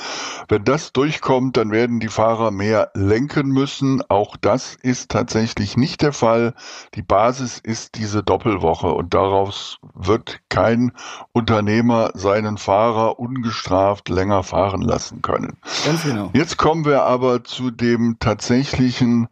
wenn 0.49 0.65
das 0.65 0.93
durchkommt, 0.93 1.57
dann 1.57 1.73
werden 1.73 1.99
die 1.99 2.09
Fahrer 2.09 2.51
mehr 2.51 2.91
lenken 2.95 3.49
müssen. 3.49 4.03
Auch 4.09 4.37
das 4.37 4.77
ist 4.77 5.11
tatsächlich 5.11 5.77
nicht 5.77 6.03
der 6.03 6.13
Fall. 6.13 6.55
Die 6.95 7.03
Basis 7.03 7.59
ist 7.59 7.97
diese 7.97 8.23
Doppelwoche 8.23 8.89
und 8.89 9.13
daraus 9.13 9.79
wird 9.95 10.41
kein 10.49 10.93
Unternehmer 11.33 12.11
seinen 12.15 12.59
Fahrer 12.59 13.19
ungestraft 13.19 14.09
länger 14.09 14.45
fahren 14.45 14.83
lassen 14.83 15.21
können. 15.21 15.57
Ganz 15.85 16.05
genau. 16.05 16.31
Jetzt 16.33 16.57
kommen 16.57 16.85
wir 16.85 17.03
aber 17.03 17.43
zu 17.43 17.71
dem 17.71 18.19
tatsächlichen 18.21 19.29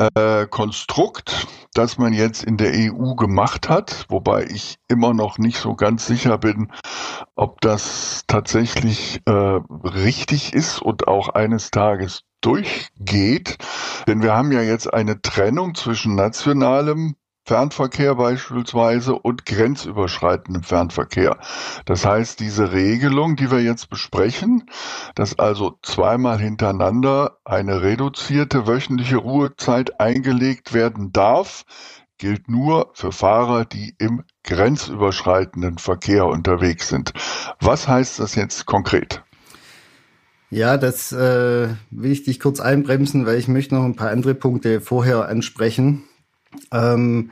äh, 0.00 0.46
Konstrukt, 0.46 1.46
das 1.74 1.98
man 1.98 2.12
jetzt 2.12 2.42
in 2.44 2.56
der 2.56 2.72
EU 2.72 3.14
gemacht 3.14 3.68
hat, 3.68 4.06
wobei 4.08 4.44
ich 4.44 4.78
immer 4.88 5.12
noch 5.14 5.38
nicht 5.38 5.58
so 5.58 5.74
ganz 5.74 6.06
sicher 6.06 6.38
bin, 6.38 6.72
ob 7.34 7.60
das 7.60 8.24
tatsächlich 8.26 9.20
äh, 9.26 9.30
richtig 9.30 10.52
ist 10.54 10.80
und 10.80 11.08
auch 11.08 11.28
eines 11.28 11.70
Tages 11.70 12.22
durchgeht. 12.40 13.58
Denn 14.08 14.22
wir 14.22 14.34
haben 14.34 14.52
ja 14.52 14.62
jetzt 14.62 14.92
eine 14.92 15.20
Trennung 15.20 15.74
zwischen 15.74 16.14
nationalem 16.14 17.16
Fernverkehr 17.50 18.14
beispielsweise 18.14 19.18
und 19.18 19.44
grenzüberschreitendem 19.44 20.62
Fernverkehr. 20.62 21.36
Das 21.84 22.06
heißt, 22.06 22.38
diese 22.38 22.70
Regelung, 22.70 23.34
die 23.34 23.50
wir 23.50 23.60
jetzt 23.60 23.90
besprechen, 23.90 24.70
dass 25.16 25.36
also 25.36 25.76
zweimal 25.82 26.38
hintereinander 26.38 27.38
eine 27.44 27.82
reduzierte 27.82 28.68
wöchentliche 28.68 29.16
Ruhezeit 29.16 29.98
eingelegt 29.98 30.74
werden 30.74 31.12
darf, 31.12 31.64
gilt 32.18 32.48
nur 32.48 32.92
für 32.94 33.10
Fahrer, 33.10 33.64
die 33.64 33.96
im 33.98 34.22
grenzüberschreitenden 34.44 35.78
Verkehr 35.78 36.26
unterwegs 36.26 36.88
sind. 36.88 37.12
Was 37.58 37.88
heißt 37.88 38.20
das 38.20 38.36
jetzt 38.36 38.66
konkret? 38.66 39.24
Ja, 40.50 40.76
das 40.76 41.10
äh, 41.10 41.68
will 41.90 42.12
ich 42.12 42.22
dich 42.22 42.38
kurz 42.38 42.60
einbremsen, 42.60 43.26
weil 43.26 43.38
ich 43.38 43.48
möchte 43.48 43.74
noch 43.74 43.84
ein 43.84 43.96
paar 43.96 44.10
andere 44.10 44.36
Punkte 44.36 44.80
vorher 44.80 45.28
ansprechen. 45.28 46.04
Ähm, 46.72 47.30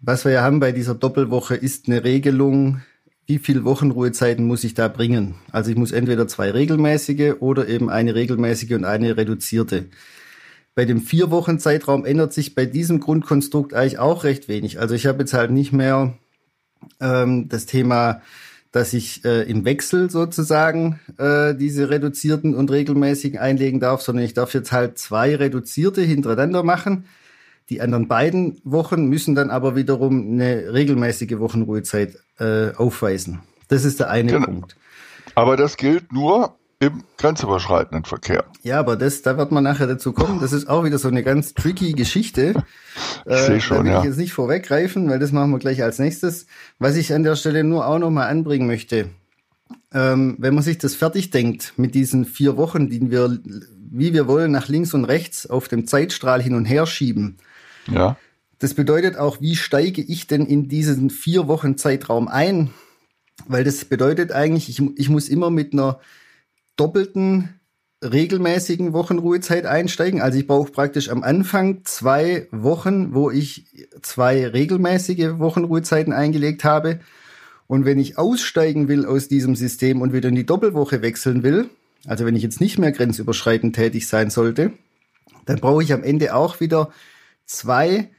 was 0.00 0.24
wir 0.24 0.32
ja 0.32 0.42
haben 0.42 0.60
bei 0.60 0.72
dieser 0.72 0.94
Doppelwoche 0.94 1.56
ist 1.56 1.88
eine 1.88 2.04
Regelung, 2.04 2.82
wie 3.26 3.38
viel 3.38 3.64
Wochenruhezeiten 3.64 4.46
muss 4.46 4.64
ich 4.64 4.74
da 4.74 4.88
bringen. 4.88 5.34
Also 5.52 5.70
ich 5.70 5.76
muss 5.76 5.92
entweder 5.92 6.28
zwei 6.28 6.50
regelmäßige 6.50 7.34
oder 7.40 7.68
eben 7.68 7.90
eine 7.90 8.14
regelmäßige 8.14 8.72
und 8.72 8.84
eine 8.84 9.16
reduzierte. 9.16 9.86
Bei 10.74 10.84
dem 10.84 11.02
vier 11.02 11.30
Wochen 11.30 11.58
Zeitraum 11.58 12.06
ändert 12.06 12.32
sich 12.32 12.54
bei 12.54 12.64
diesem 12.64 13.00
Grundkonstrukt 13.00 13.74
eigentlich 13.74 13.98
auch 13.98 14.24
recht 14.24 14.48
wenig. 14.48 14.78
Also 14.80 14.94
ich 14.94 15.06
habe 15.06 15.20
jetzt 15.20 15.34
halt 15.34 15.50
nicht 15.50 15.72
mehr 15.72 16.14
ähm, 17.00 17.48
das 17.48 17.66
Thema, 17.66 18.22
dass 18.70 18.92
ich 18.92 19.24
äh, 19.24 19.42
im 19.42 19.64
Wechsel 19.64 20.08
sozusagen 20.08 21.00
äh, 21.18 21.54
diese 21.54 21.90
reduzierten 21.90 22.54
und 22.54 22.70
regelmäßigen 22.70 23.38
einlegen 23.38 23.80
darf, 23.80 24.02
sondern 24.02 24.24
ich 24.24 24.34
darf 24.34 24.54
jetzt 24.54 24.72
halt 24.72 24.98
zwei 24.98 25.34
reduzierte 25.34 26.02
hintereinander 26.02 26.62
machen 26.62 27.04
die 27.70 27.80
anderen 27.80 28.08
beiden 28.08 28.60
Wochen 28.64 29.06
müssen 29.06 29.34
dann 29.34 29.50
aber 29.50 29.76
wiederum 29.76 30.32
eine 30.32 30.72
regelmäßige 30.72 31.38
Wochenruhezeit 31.38 32.16
äh, 32.38 32.72
aufweisen. 32.74 33.40
Das 33.68 33.84
ist 33.84 34.00
der 34.00 34.10
eine 34.10 34.32
genau. 34.32 34.46
Punkt. 34.46 34.76
Aber 35.34 35.56
das 35.56 35.76
gilt 35.76 36.12
nur 36.12 36.54
im 36.80 37.02
grenzüberschreitenden 37.16 38.04
Verkehr. 38.04 38.44
Ja, 38.62 38.78
aber 38.78 38.96
das, 38.96 39.22
da 39.22 39.36
wird 39.36 39.50
man 39.50 39.64
nachher 39.64 39.86
dazu 39.86 40.12
kommen. 40.12 40.40
Das 40.40 40.52
ist 40.52 40.68
auch 40.68 40.84
wieder 40.84 40.98
so 40.98 41.08
eine 41.08 41.22
ganz 41.22 41.54
tricky 41.54 41.92
Geschichte. 41.92 42.54
Ich 43.26 43.32
äh, 43.32 43.46
sehe 43.46 43.60
schon, 43.60 43.78
da 43.78 43.84
will 43.84 43.90
ja. 43.90 43.98
ich 43.98 44.04
jetzt 44.04 44.16
nicht 44.16 44.32
vorweggreifen, 44.32 45.08
weil 45.10 45.18
das 45.18 45.32
machen 45.32 45.50
wir 45.50 45.58
gleich 45.58 45.82
als 45.82 45.98
nächstes. 45.98 46.46
Was 46.78 46.96
ich 46.96 47.12
an 47.12 47.24
der 47.24 47.36
Stelle 47.36 47.64
nur 47.64 47.86
auch 47.86 47.98
noch 47.98 48.10
mal 48.10 48.28
anbringen 48.28 48.68
möchte, 48.68 49.10
ähm, 49.92 50.36
wenn 50.38 50.54
man 50.54 50.62
sich 50.62 50.78
das 50.78 50.94
fertig 50.94 51.30
denkt 51.30 51.74
mit 51.76 51.94
diesen 51.94 52.24
vier 52.24 52.56
Wochen, 52.56 52.88
die 52.88 53.10
wir, 53.10 53.38
wie 53.90 54.12
wir 54.12 54.28
wollen, 54.28 54.52
nach 54.52 54.68
links 54.68 54.94
und 54.94 55.04
rechts 55.04 55.48
auf 55.48 55.66
dem 55.66 55.86
Zeitstrahl 55.86 56.40
hin 56.40 56.54
und 56.54 56.64
her 56.64 56.86
schieben, 56.86 57.38
ja. 57.90 58.16
Das 58.58 58.74
bedeutet 58.74 59.16
auch, 59.16 59.40
wie 59.40 59.54
steige 59.54 60.02
ich 60.02 60.26
denn 60.26 60.44
in 60.44 60.68
diesen 60.68 61.10
vier 61.10 61.46
Wochen 61.46 61.76
Zeitraum 61.76 62.26
ein? 62.26 62.70
Weil 63.46 63.62
das 63.62 63.84
bedeutet 63.84 64.32
eigentlich, 64.32 64.68
ich, 64.68 64.82
ich 64.96 65.08
muss 65.08 65.28
immer 65.28 65.50
mit 65.50 65.72
einer 65.72 66.00
doppelten 66.76 67.60
regelmäßigen 68.02 68.92
Wochenruhezeit 68.92 69.66
einsteigen. 69.66 70.20
Also 70.20 70.38
ich 70.38 70.46
brauche 70.46 70.70
praktisch 70.70 71.08
am 71.08 71.22
Anfang 71.22 71.84
zwei 71.84 72.48
Wochen, 72.50 73.14
wo 73.14 73.30
ich 73.30 73.66
zwei 74.02 74.46
regelmäßige 74.46 75.38
Wochenruhezeiten 75.38 76.12
eingelegt 76.12 76.64
habe. 76.64 77.00
Und 77.66 77.84
wenn 77.84 77.98
ich 77.98 78.16
aussteigen 78.16 78.88
will 78.88 79.04
aus 79.04 79.28
diesem 79.28 79.54
System 79.54 80.00
und 80.00 80.12
wieder 80.12 80.28
in 80.28 80.36
die 80.36 80.46
Doppelwoche 80.46 81.02
wechseln 81.02 81.42
will, 81.42 81.68
also 82.06 82.24
wenn 82.24 82.36
ich 82.36 82.42
jetzt 82.42 82.60
nicht 82.60 82.78
mehr 82.78 82.92
grenzüberschreitend 82.92 83.74
tätig 83.74 84.06
sein 84.06 84.30
sollte, 84.30 84.72
dann 85.44 85.58
brauche 85.58 85.82
ich 85.82 85.92
am 85.92 86.02
Ende 86.02 86.34
auch 86.34 86.60
wieder 86.60 86.90
zwei 87.48 88.10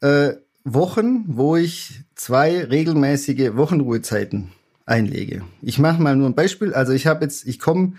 äh, 0.00 0.34
Wochen, 0.64 1.24
wo 1.26 1.56
ich 1.56 2.02
zwei 2.14 2.64
regelmäßige 2.64 3.54
Wochenruhezeiten 3.54 4.52
einlege. 4.84 5.42
Ich 5.62 5.78
mache 5.78 6.02
mal 6.02 6.14
nur 6.16 6.28
ein 6.28 6.34
Beispiel. 6.34 6.74
Also 6.74 6.92
ich 6.92 7.06
habe 7.06 7.24
jetzt, 7.24 7.46
ich 7.46 7.58
komme, 7.58 7.94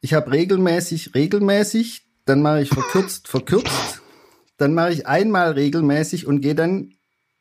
ich 0.00 0.14
habe 0.14 0.30
regelmäßig, 0.30 1.14
regelmäßig, 1.14 2.06
dann 2.26 2.42
mache 2.42 2.62
ich 2.62 2.68
verkürzt, 2.68 3.28
verkürzt, 3.28 4.02
dann 4.58 4.74
mache 4.74 4.92
ich 4.92 5.06
einmal 5.06 5.52
regelmäßig 5.52 6.26
und 6.26 6.40
gehe 6.40 6.54
dann, 6.54 6.92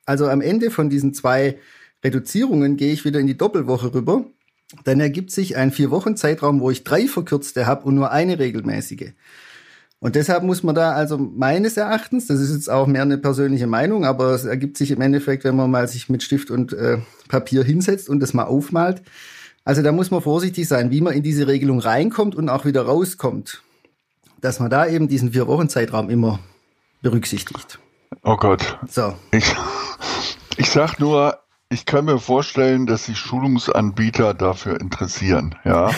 also 0.06 0.28
am 0.28 0.42
Ende 0.42 0.72
von 0.72 0.90
diesen 0.90 1.14
zwei 1.14 1.60
Reduzierungen 2.04 2.78
gehe 2.78 2.94
ich 2.94 3.06
wieder 3.06 3.20
in 3.20 3.28
die 3.28 3.38
Doppelwoche 3.38 3.94
rüber. 3.94 4.26
Dann 4.84 5.00
ergibt 5.00 5.32
sich 5.32 5.56
ein 5.58 5.72
vier 5.72 5.92
Wochen 5.92 6.18
Zeitraum, 6.18 6.60
wo 6.60 6.72
ich 6.72 6.84
drei 6.84 7.08
verkürzte 7.08 7.66
habe 7.68 7.86
und 7.86 7.96
nur 7.96 8.12
eine 8.12 8.40
regelmäßige. 8.40 9.14
Und 10.06 10.14
deshalb 10.14 10.44
muss 10.44 10.62
man 10.62 10.76
da 10.76 10.92
also 10.92 11.18
meines 11.18 11.78
Erachtens, 11.78 12.28
das 12.28 12.40
ist 12.40 12.54
jetzt 12.54 12.70
auch 12.70 12.86
mehr 12.86 13.02
eine 13.02 13.18
persönliche 13.18 13.66
Meinung, 13.66 14.06
aber 14.06 14.36
es 14.36 14.46
ergibt 14.46 14.78
sich 14.78 14.92
im 14.92 15.02
Endeffekt, 15.02 15.44
wenn 15.46 15.56
man 15.56 15.72
mal 15.72 15.88
sich 15.88 16.10
mit 16.10 16.22
Stift 16.22 16.52
und 16.52 16.74
äh, 16.74 17.00
Papier 17.28 17.64
hinsetzt 17.64 18.08
und 18.08 18.20
das 18.20 18.36
mal 18.36 18.44
aufmalt. 18.44 19.02
Also 19.64 19.82
da 19.82 19.92
muss 19.92 20.12
man 20.12 20.22
vorsichtig 20.22 20.68
sein, 20.68 20.92
wie 20.92 21.02
man 21.02 21.14
in 21.14 21.24
diese 21.24 21.48
Regelung 21.48 21.80
reinkommt 21.80 22.36
und 22.36 22.50
auch 22.50 22.66
wieder 22.66 22.84
rauskommt. 22.84 23.64
Dass 24.42 24.60
man 24.60 24.70
da 24.70 24.86
eben 24.86 25.08
diesen 25.08 25.32
vier 25.32 25.48
Wochen 25.48 25.70
Zeitraum 25.70 26.12
immer 26.12 26.38
berücksichtigt. 27.02 27.80
Oh 28.22 28.38
Gott. 28.38 28.78
So. 28.88 29.16
Ich, 29.32 29.56
ich 30.58 30.70
sag 30.70 31.00
nur, 31.00 31.40
ich 31.76 31.86
kann 31.86 32.06
mir 32.06 32.20
vorstellen, 32.20 32.86
dass 32.86 33.04
sich 33.04 33.18
Schulungsanbieter 33.18 34.34
dafür 34.34 34.80
interessieren, 34.80 35.56
ja. 35.66 35.92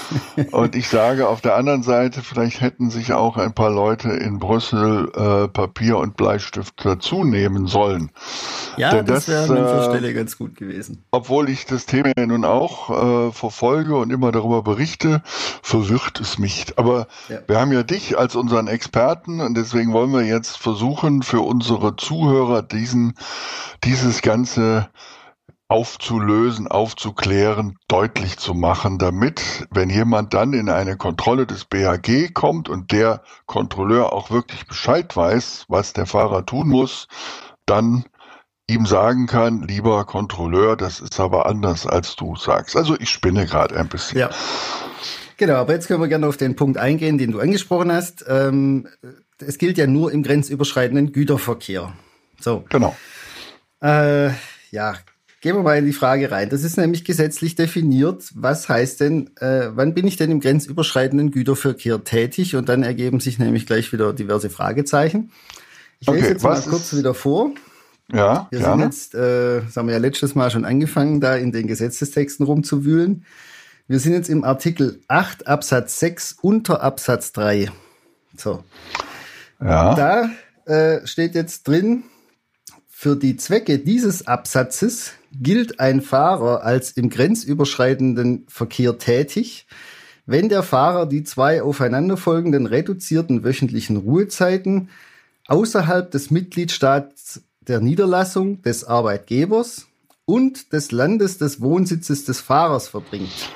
Und 0.52 0.76
ich 0.76 0.86
sage 0.86 1.26
auf 1.26 1.40
der 1.40 1.56
anderen 1.56 1.82
Seite, 1.82 2.22
vielleicht 2.22 2.60
hätten 2.60 2.88
sich 2.88 3.12
auch 3.12 3.36
ein 3.36 3.52
paar 3.52 3.70
Leute 3.70 4.10
in 4.10 4.38
Brüssel 4.38 5.10
äh, 5.12 5.48
Papier 5.48 5.98
und 5.98 6.16
Bleistift 6.16 6.74
dazu 6.84 7.24
nehmen 7.24 7.66
sollen. 7.66 8.12
Ja, 8.76 8.90
Denn 8.90 9.06
das, 9.06 9.26
das 9.26 9.48
wäre 9.48 9.58
an 9.58 9.76
der 9.76 9.90
Stelle 9.90 10.10
äh, 10.10 10.12
ganz 10.12 10.38
gut 10.38 10.54
gewesen. 10.54 11.02
Obwohl 11.10 11.48
ich 11.48 11.66
das 11.66 11.86
Thema 11.86 12.12
ja 12.16 12.26
nun 12.26 12.44
auch 12.44 12.90
äh, 13.28 13.32
verfolge 13.32 13.96
und 13.96 14.12
immer 14.12 14.30
darüber 14.30 14.62
berichte, 14.62 15.20
verwirrt 15.62 16.20
es 16.20 16.38
mich. 16.38 16.74
Aber 16.76 17.08
ja. 17.28 17.40
wir 17.48 17.58
haben 17.58 17.72
ja 17.72 17.82
dich 17.82 18.16
als 18.16 18.36
unseren 18.36 18.68
Experten 18.68 19.40
und 19.40 19.56
deswegen 19.56 19.92
wollen 19.92 20.12
wir 20.12 20.22
jetzt 20.22 20.58
versuchen, 20.58 21.24
für 21.24 21.40
unsere 21.40 21.96
Zuhörer 21.96 22.62
diesen, 22.62 23.14
dieses 23.82 24.22
ganze 24.22 24.88
aufzulösen, 25.74 26.68
aufzuklären, 26.68 27.74
deutlich 27.88 28.38
zu 28.38 28.54
machen, 28.54 28.96
damit, 28.98 29.66
wenn 29.72 29.90
jemand 29.90 30.32
dann 30.32 30.52
in 30.52 30.68
eine 30.68 30.96
Kontrolle 30.96 31.48
des 31.48 31.64
BHG 31.64 32.32
kommt 32.32 32.68
und 32.68 32.92
der 32.92 33.22
Kontrolleur 33.46 34.12
auch 34.12 34.30
wirklich 34.30 34.68
Bescheid 34.68 35.16
weiß, 35.16 35.64
was 35.66 35.92
der 35.92 36.06
Fahrer 36.06 36.46
tun 36.46 36.68
muss, 36.68 37.08
dann 37.66 38.04
ihm 38.68 38.86
sagen 38.86 39.26
kann, 39.26 39.62
lieber 39.62 40.04
Kontrolleur, 40.04 40.76
das 40.76 41.00
ist 41.00 41.18
aber 41.18 41.46
anders, 41.46 41.88
als 41.88 42.14
du 42.14 42.36
sagst. 42.36 42.76
Also 42.76 42.94
ich 43.00 43.10
spinne 43.10 43.44
gerade 43.44 43.76
ein 43.76 43.88
bisschen. 43.88 44.20
Ja. 44.20 44.30
Genau, 45.38 45.54
aber 45.54 45.72
jetzt 45.72 45.88
können 45.88 46.00
wir 46.00 46.06
gerne 46.06 46.28
auf 46.28 46.36
den 46.36 46.54
Punkt 46.54 46.78
eingehen, 46.78 47.18
den 47.18 47.32
du 47.32 47.40
angesprochen 47.40 47.90
hast. 47.90 48.24
Ähm, 48.28 48.86
es 49.44 49.58
gilt 49.58 49.76
ja 49.76 49.88
nur 49.88 50.12
im 50.12 50.22
grenzüberschreitenden 50.22 51.10
Güterverkehr. 51.10 51.92
So. 52.38 52.64
Genau. 52.68 52.94
Äh, 53.82 54.30
ja, 54.70 54.94
gehen 55.44 55.56
wir 55.56 55.62
mal 55.62 55.76
in 55.76 55.84
die 55.84 55.92
Frage 55.92 56.30
rein. 56.30 56.48
Das 56.48 56.64
ist 56.64 56.78
nämlich 56.78 57.04
gesetzlich 57.04 57.54
definiert. 57.54 58.32
Was 58.34 58.66
heißt 58.66 59.00
denn, 59.00 59.28
äh, 59.36 59.68
wann 59.74 59.92
bin 59.92 60.06
ich 60.06 60.16
denn 60.16 60.30
im 60.30 60.40
grenzüberschreitenden 60.40 61.32
Güterverkehr 61.32 62.02
tätig? 62.02 62.56
Und 62.56 62.70
dann 62.70 62.82
ergeben 62.82 63.20
sich 63.20 63.38
nämlich 63.38 63.66
gleich 63.66 63.92
wieder 63.92 64.14
diverse 64.14 64.48
Fragezeichen. 64.48 65.32
Ich 66.00 66.08
lese 66.08 66.20
okay, 66.20 66.32
jetzt 66.32 66.44
mal 66.44 66.62
kurz 66.62 66.96
wieder 66.96 67.12
vor. 67.12 67.50
Ja, 68.10 68.48
wir 68.50 68.58
gerne. 68.58 68.72
sind 68.72 68.84
jetzt, 68.84 69.14
äh, 69.14 69.60
das 69.60 69.76
haben 69.76 69.88
wir 69.88 69.92
ja 69.92 70.00
letztes 70.00 70.34
Mal 70.34 70.50
schon 70.50 70.64
angefangen, 70.64 71.20
da 71.20 71.36
in 71.36 71.52
den 71.52 71.66
Gesetzestexten 71.66 72.46
rumzuwühlen. 72.46 73.26
Wir 73.86 73.98
sind 73.98 74.14
jetzt 74.14 74.30
im 74.30 74.44
Artikel 74.44 75.02
8 75.08 75.46
Absatz 75.46 76.00
6 76.00 76.38
unter 76.40 76.82
Absatz 76.82 77.32
3. 77.32 77.70
So. 78.34 78.64
Ja. 79.60 79.94
Da 79.94 80.30
äh, 80.64 81.06
steht 81.06 81.34
jetzt 81.34 81.68
drin, 81.68 82.04
für 82.88 83.14
die 83.14 83.36
Zwecke 83.36 83.78
dieses 83.78 84.26
Absatzes 84.26 85.12
gilt 85.40 85.80
ein 85.80 86.00
Fahrer 86.00 86.62
als 86.62 86.92
im 86.92 87.10
grenzüberschreitenden 87.10 88.46
Verkehr 88.48 88.98
tätig, 88.98 89.66
wenn 90.26 90.48
der 90.48 90.62
Fahrer 90.62 91.06
die 91.06 91.24
zwei 91.24 91.62
aufeinanderfolgenden 91.62 92.66
reduzierten 92.66 93.44
wöchentlichen 93.44 93.96
Ruhezeiten 93.96 94.88
außerhalb 95.46 96.10
des 96.10 96.30
Mitgliedstaats 96.30 97.42
der 97.60 97.80
Niederlassung 97.80 98.62
des 98.62 98.84
Arbeitgebers 98.84 99.86
und 100.24 100.72
des 100.72 100.92
Landes 100.92 101.38
des 101.38 101.60
Wohnsitzes 101.60 102.24
des 102.24 102.40
Fahrers 102.40 102.88
verbringt. 102.88 103.50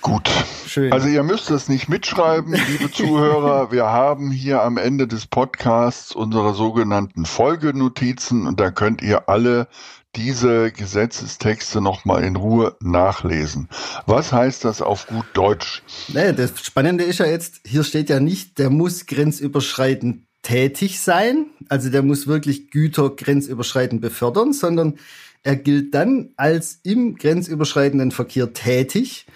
Gut. 0.00 0.30
Schön. 0.66 0.92
Also 0.92 1.08
ihr 1.08 1.22
müsst 1.22 1.50
das 1.50 1.68
nicht 1.68 1.88
mitschreiben, 1.88 2.54
liebe 2.54 2.90
Zuhörer. 2.92 3.70
Wir 3.70 3.86
haben 3.86 4.30
hier 4.30 4.62
am 4.62 4.76
Ende 4.76 5.06
des 5.06 5.26
Podcasts 5.26 6.12
unsere 6.12 6.54
sogenannten 6.54 7.26
Folgenotizen 7.26 8.46
und 8.46 8.60
da 8.60 8.70
könnt 8.70 9.02
ihr 9.02 9.28
alle 9.28 9.68
diese 10.16 10.72
Gesetzestexte 10.72 11.80
nochmal 11.80 12.24
in 12.24 12.36
Ruhe 12.36 12.76
nachlesen. 12.80 13.68
Was 14.06 14.32
heißt 14.32 14.64
das 14.64 14.82
auf 14.82 15.06
gut 15.06 15.26
Deutsch? 15.34 15.82
Nee, 16.08 16.32
das 16.32 16.58
Spannende 16.60 17.04
ist 17.04 17.18
ja 17.18 17.26
jetzt, 17.26 17.60
hier 17.64 17.84
steht 17.84 18.08
ja 18.08 18.20
nicht, 18.20 18.58
der 18.58 18.70
muss 18.70 19.06
grenzüberschreitend 19.06 20.24
tätig 20.42 21.00
sein, 21.00 21.46
also 21.68 21.90
der 21.90 22.02
muss 22.02 22.26
wirklich 22.26 22.70
Güter 22.70 23.10
grenzüberschreitend 23.10 24.00
befördern, 24.00 24.52
sondern 24.52 24.98
er 25.42 25.56
gilt 25.56 25.94
dann 25.94 26.30
als 26.36 26.80
im 26.82 27.16
grenzüberschreitenden 27.16 28.10
Verkehr 28.10 28.52
tätig, 28.52 29.26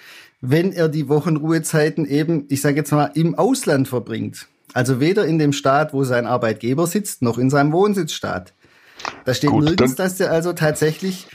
wenn 0.51 0.73
er 0.73 0.89
die 0.89 1.09
Wochenruhezeiten 1.09 2.07
eben, 2.07 2.45
ich 2.49 2.61
sage 2.61 2.77
jetzt 2.77 2.93
mal, 2.93 3.11
im 3.15 3.35
Ausland 3.35 3.89
verbringt. 3.89 4.49
Also 4.75 5.01
weder 5.01 5.27
in 5.27 5.39
dem 5.39 5.53
Staat, 5.53 5.93
wo 5.95 6.05
sein 6.05 6.27
Arbeitgeber 6.27 6.87
sitzt, 6.87 7.23
noch 7.23 7.39
in 7.39 7.49
seinem 7.49 7.73
Wohnsitzstaat. 7.73 8.53
Da 9.25 9.35
steht 9.35 9.51
Gut, 9.51 9.65
nirgends, 9.65 9.95
dass 9.95 10.17
der 10.17 10.31
also 10.31 10.53
tatsächlich 10.53 11.29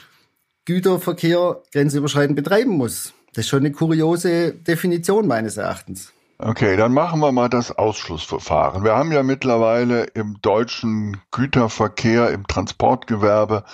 Güterverkehr 0.65 1.61
grenzüberschreitend 1.71 2.35
betreiben 2.35 2.71
muss. 2.71 3.13
Das 3.33 3.45
ist 3.45 3.49
schon 3.49 3.59
eine 3.59 3.71
kuriose 3.71 4.53
Definition 4.53 5.27
meines 5.27 5.57
Erachtens. 5.57 6.13
Okay, 6.37 6.77
dann 6.77 6.93
machen 6.93 7.19
wir 7.19 7.31
mal 7.31 7.49
das 7.49 7.71
Ausschlussverfahren. 7.71 8.83
Wir 8.83 8.95
haben 8.95 9.11
ja 9.11 9.23
mittlerweile 9.23 10.03
im 10.03 10.37
deutschen 10.41 11.17
Güterverkehr, 11.31 12.29
im 12.29 12.47
Transportgewerbe, 12.47 13.65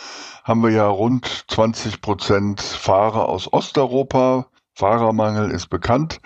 haben 0.44 0.64
wir 0.64 0.72
ja 0.72 0.88
rund 0.88 1.46
20 1.48 2.02
Prozent 2.02 2.62
Fahrer 2.62 3.30
aus 3.30 3.52
Osteuropa. 3.52 4.48
Fahrermangel 4.76 5.52
ist 5.52 5.68
bekannt. 5.68 6.20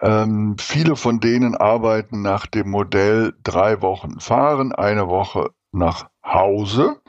Ähm, 0.00 0.56
viele 0.58 0.96
von 0.96 1.20
denen 1.20 1.56
arbeiten 1.56 2.22
nach 2.22 2.46
dem 2.46 2.70
Modell 2.70 3.34
drei 3.42 3.82
Wochen 3.82 4.20
fahren, 4.20 4.72
eine 4.72 5.08
Woche 5.08 5.50
nach 5.72 6.08
Hause 6.24 7.00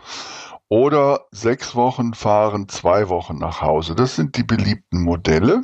oder 0.70 1.26
sechs 1.32 1.76
Wochen 1.76 2.14
fahren, 2.14 2.70
zwei 2.70 3.10
Wochen 3.10 3.38
nach 3.38 3.62
Hause. 3.62 3.96
Das 3.96 4.16
sind 4.16 4.38
die 4.38 4.44
beliebten 4.44 5.02
Modelle. 5.04 5.62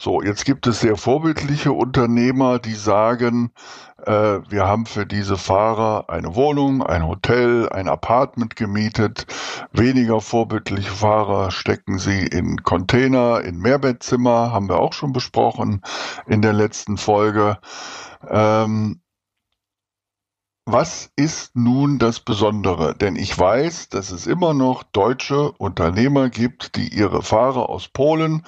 So, 0.00 0.22
jetzt 0.22 0.44
gibt 0.44 0.68
es 0.68 0.78
sehr 0.78 0.96
vorbildliche 0.96 1.72
Unternehmer, 1.72 2.60
die 2.60 2.74
sagen, 2.74 3.50
äh, 4.06 4.38
wir 4.48 4.64
haben 4.64 4.86
für 4.86 5.04
diese 5.04 5.36
Fahrer 5.36 6.04
eine 6.08 6.36
Wohnung, 6.36 6.84
ein 6.84 7.04
Hotel, 7.04 7.68
ein 7.70 7.88
Apartment 7.88 8.54
gemietet. 8.54 9.26
Weniger 9.72 10.20
vorbildliche 10.20 10.92
Fahrer 10.92 11.50
stecken 11.50 11.98
sie 11.98 12.24
in 12.28 12.62
Container, 12.62 13.40
in 13.40 13.58
Mehrbettzimmer, 13.58 14.52
haben 14.52 14.68
wir 14.68 14.78
auch 14.78 14.92
schon 14.92 15.12
besprochen 15.12 15.82
in 16.28 16.42
der 16.42 16.52
letzten 16.52 16.96
Folge. 16.96 17.58
Ähm, 18.28 19.00
was 20.70 21.10
ist 21.16 21.56
nun 21.56 21.98
das 21.98 22.20
Besondere? 22.20 22.94
Denn 22.94 23.16
ich 23.16 23.36
weiß, 23.38 23.88
dass 23.88 24.10
es 24.10 24.26
immer 24.26 24.52
noch 24.52 24.82
deutsche 24.82 25.52
Unternehmer 25.52 26.28
gibt, 26.28 26.76
die 26.76 26.88
ihre 26.88 27.22
Fahrer 27.22 27.70
aus 27.70 27.88
Polen 27.88 28.44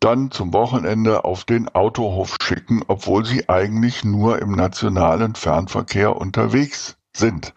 dann 0.00 0.30
zum 0.30 0.54
Wochenende 0.54 1.24
auf 1.26 1.44
den 1.44 1.68
Autohof 1.68 2.38
schicken, 2.42 2.82
obwohl 2.88 3.26
sie 3.26 3.50
eigentlich 3.50 4.04
nur 4.04 4.40
im 4.40 4.52
nationalen 4.52 5.34
Fernverkehr 5.34 6.16
unterwegs 6.16 6.96
sind. 7.12 7.52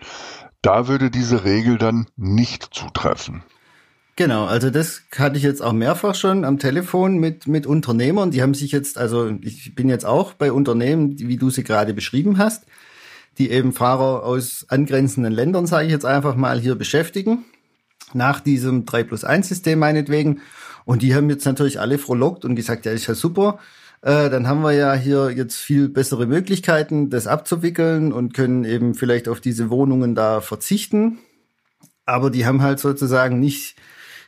Da 0.61 0.89
würde 0.89 1.09
diese 1.09 1.45
Regel 1.45 1.77
dann 1.77 2.07
nicht 2.17 2.73
zutreffen. 2.73 3.43
Genau, 4.17 4.45
also 4.45 4.69
das 4.69 5.03
hatte 5.17 5.37
ich 5.37 5.43
jetzt 5.43 5.63
auch 5.63 5.71
mehrfach 5.71 6.13
schon 6.13 6.43
am 6.43 6.59
Telefon 6.59 7.19
mit, 7.19 7.47
mit 7.47 7.65
Unternehmern. 7.65 8.31
Die 8.31 8.41
haben 8.41 8.53
sich 8.53 8.73
jetzt, 8.73 8.97
also 8.97 9.29
ich 9.41 9.75
bin 9.75 9.87
jetzt 9.87 10.05
auch 10.05 10.33
bei 10.33 10.51
Unternehmen, 10.51 11.17
wie 11.17 11.37
du 11.37 11.49
sie 11.49 11.63
gerade 11.63 11.93
beschrieben 11.93 12.37
hast 12.37 12.65
die 13.37 13.49
eben 13.51 13.73
Fahrer 13.73 14.23
aus 14.23 14.65
angrenzenden 14.69 15.33
Ländern, 15.33 15.65
sage 15.65 15.85
ich 15.85 15.91
jetzt 15.91 16.05
einfach 16.05 16.35
mal, 16.35 16.59
hier 16.59 16.75
beschäftigen. 16.75 17.45
Nach 18.13 18.39
diesem 18.39 18.85
3 18.85 19.03
plus 19.03 19.23
1 19.23 19.47
System 19.47 19.79
meinetwegen. 19.79 20.41
Und 20.85 21.01
die 21.01 21.15
haben 21.15 21.29
jetzt 21.29 21.45
natürlich 21.45 21.79
alle 21.79 21.97
frohlockt 21.97 22.45
und 22.45 22.55
gesagt, 22.55 22.85
ja, 22.85 22.91
ist 22.91 23.07
ja 23.07 23.15
super. 23.15 23.59
Äh, 24.01 24.29
dann 24.29 24.47
haben 24.47 24.61
wir 24.61 24.73
ja 24.73 24.93
hier 24.93 25.31
jetzt 25.31 25.55
viel 25.55 25.87
bessere 25.87 26.27
Möglichkeiten, 26.27 27.09
das 27.09 27.25
abzuwickeln 27.25 28.11
und 28.11 28.33
können 28.33 28.65
eben 28.65 28.95
vielleicht 28.95 29.29
auf 29.29 29.39
diese 29.39 29.69
Wohnungen 29.69 30.13
da 30.13 30.41
verzichten. 30.41 31.19
Aber 32.05 32.29
die 32.29 32.45
haben 32.45 32.61
halt 32.61 32.79
sozusagen 32.79 33.39
nicht, 33.39 33.77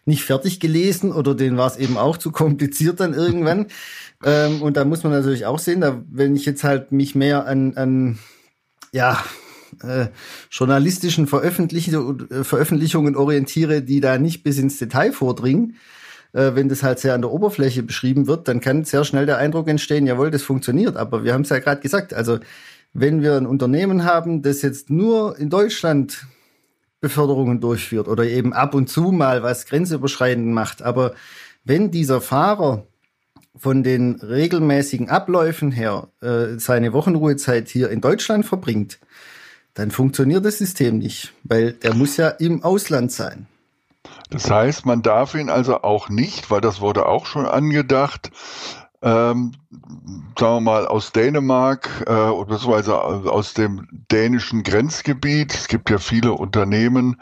nicht 0.05 0.23
fertig 0.23 0.61
gelesen 0.61 1.11
oder 1.11 1.35
denen 1.35 1.57
war 1.57 1.67
es 1.67 1.75
eben 1.75 1.97
auch 1.97 2.15
zu 2.15 2.31
kompliziert 2.31 3.01
dann 3.01 3.13
irgendwann. 3.13 3.67
ähm, 4.23 4.61
und 4.61 4.77
da 4.77 4.85
muss 4.85 5.03
man 5.03 5.11
natürlich 5.11 5.45
auch 5.45 5.59
sehen, 5.59 5.81
da, 5.81 6.01
wenn 6.09 6.37
ich 6.37 6.45
jetzt 6.45 6.63
halt 6.63 6.93
mich 6.93 7.13
mehr 7.13 7.45
an, 7.45 7.75
an 7.75 8.17
ja, 8.95 9.21
äh, 9.83 10.07
journalistischen 10.49 11.27
Veröffentlichungen, 11.27 12.31
äh, 12.31 12.43
Veröffentlichungen 12.45 13.17
orientiere, 13.17 13.81
die 13.81 13.99
da 13.99 14.17
nicht 14.17 14.41
bis 14.41 14.57
ins 14.57 14.79
Detail 14.79 15.11
vordringen, 15.11 15.75
äh, 16.31 16.51
wenn 16.55 16.69
das 16.69 16.81
halt 16.81 16.99
sehr 16.99 17.13
an 17.13 17.21
der 17.21 17.31
Oberfläche 17.31 17.83
beschrieben 17.83 18.25
wird, 18.25 18.47
dann 18.47 18.61
kann 18.61 18.85
sehr 18.85 19.03
schnell 19.03 19.25
der 19.25 19.37
Eindruck 19.37 19.67
entstehen, 19.67 20.07
jawohl, 20.07 20.31
das 20.31 20.43
funktioniert. 20.43 20.95
Aber 20.95 21.25
wir 21.25 21.33
haben 21.33 21.41
es 21.41 21.49
ja 21.49 21.59
gerade 21.59 21.81
gesagt, 21.81 22.13
also 22.13 22.39
wenn 22.93 23.21
wir 23.21 23.35
ein 23.35 23.45
Unternehmen 23.45 24.05
haben, 24.05 24.41
das 24.41 24.61
jetzt 24.61 24.89
nur 24.89 25.37
in 25.37 25.49
Deutschland 25.49 26.25
Beförderungen 27.01 27.59
durchführt 27.59 28.07
oder 28.07 28.23
eben 28.23 28.53
ab 28.53 28.73
und 28.73 28.89
zu 28.89 29.11
mal 29.11 29.43
was 29.43 29.65
grenzüberschreitend 29.65 30.53
macht, 30.53 30.81
aber 30.81 31.13
wenn 31.65 31.91
dieser 31.91 32.21
Fahrer 32.21 32.87
von 33.57 33.83
den 33.83 34.15
regelmäßigen 34.15 35.09
Abläufen 35.09 35.71
her 35.71 36.09
äh, 36.21 36.57
seine 36.57 36.93
Wochenruhezeit 36.93 37.69
hier 37.69 37.89
in 37.89 38.01
Deutschland 38.01 38.45
verbringt, 38.45 38.99
dann 39.73 39.91
funktioniert 39.91 40.45
das 40.45 40.57
System 40.57 40.97
nicht, 40.97 41.33
weil 41.43 41.73
der 41.73 41.93
muss 41.93 42.17
ja 42.17 42.29
im 42.29 42.63
Ausland 42.63 43.11
sein. 43.11 43.47
Das 44.29 44.49
heißt, 44.49 44.85
man 44.85 45.01
darf 45.01 45.35
ihn 45.35 45.49
also 45.49 45.81
auch 45.81 46.09
nicht, 46.09 46.49
weil 46.51 46.61
das 46.61 46.81
wurde 46.81 47.05
auch 47.05 47.25
schon 47.25 47.45
angedacht, 47.45 48.31
ähm, 49.05 49.51
sagen 50.37 50.55
wir 50.55 50.61
mal, 50.61 50.87
aus 50.87 51.11
Dänemark 51.11 51.89
äh, 52.07 52.43
beziehungsweise 52.45 52.99
aus 52.99 53.53
dem 53.53 53.87
dänischen 54.11 54.63
Grenzgebiet. 54.63 55.53
Es 55.53 55.67
gibt 55.67 55.91
ja 55.91 55.99
viele 55.99 56.33
Unternehmen, 56.33 57.21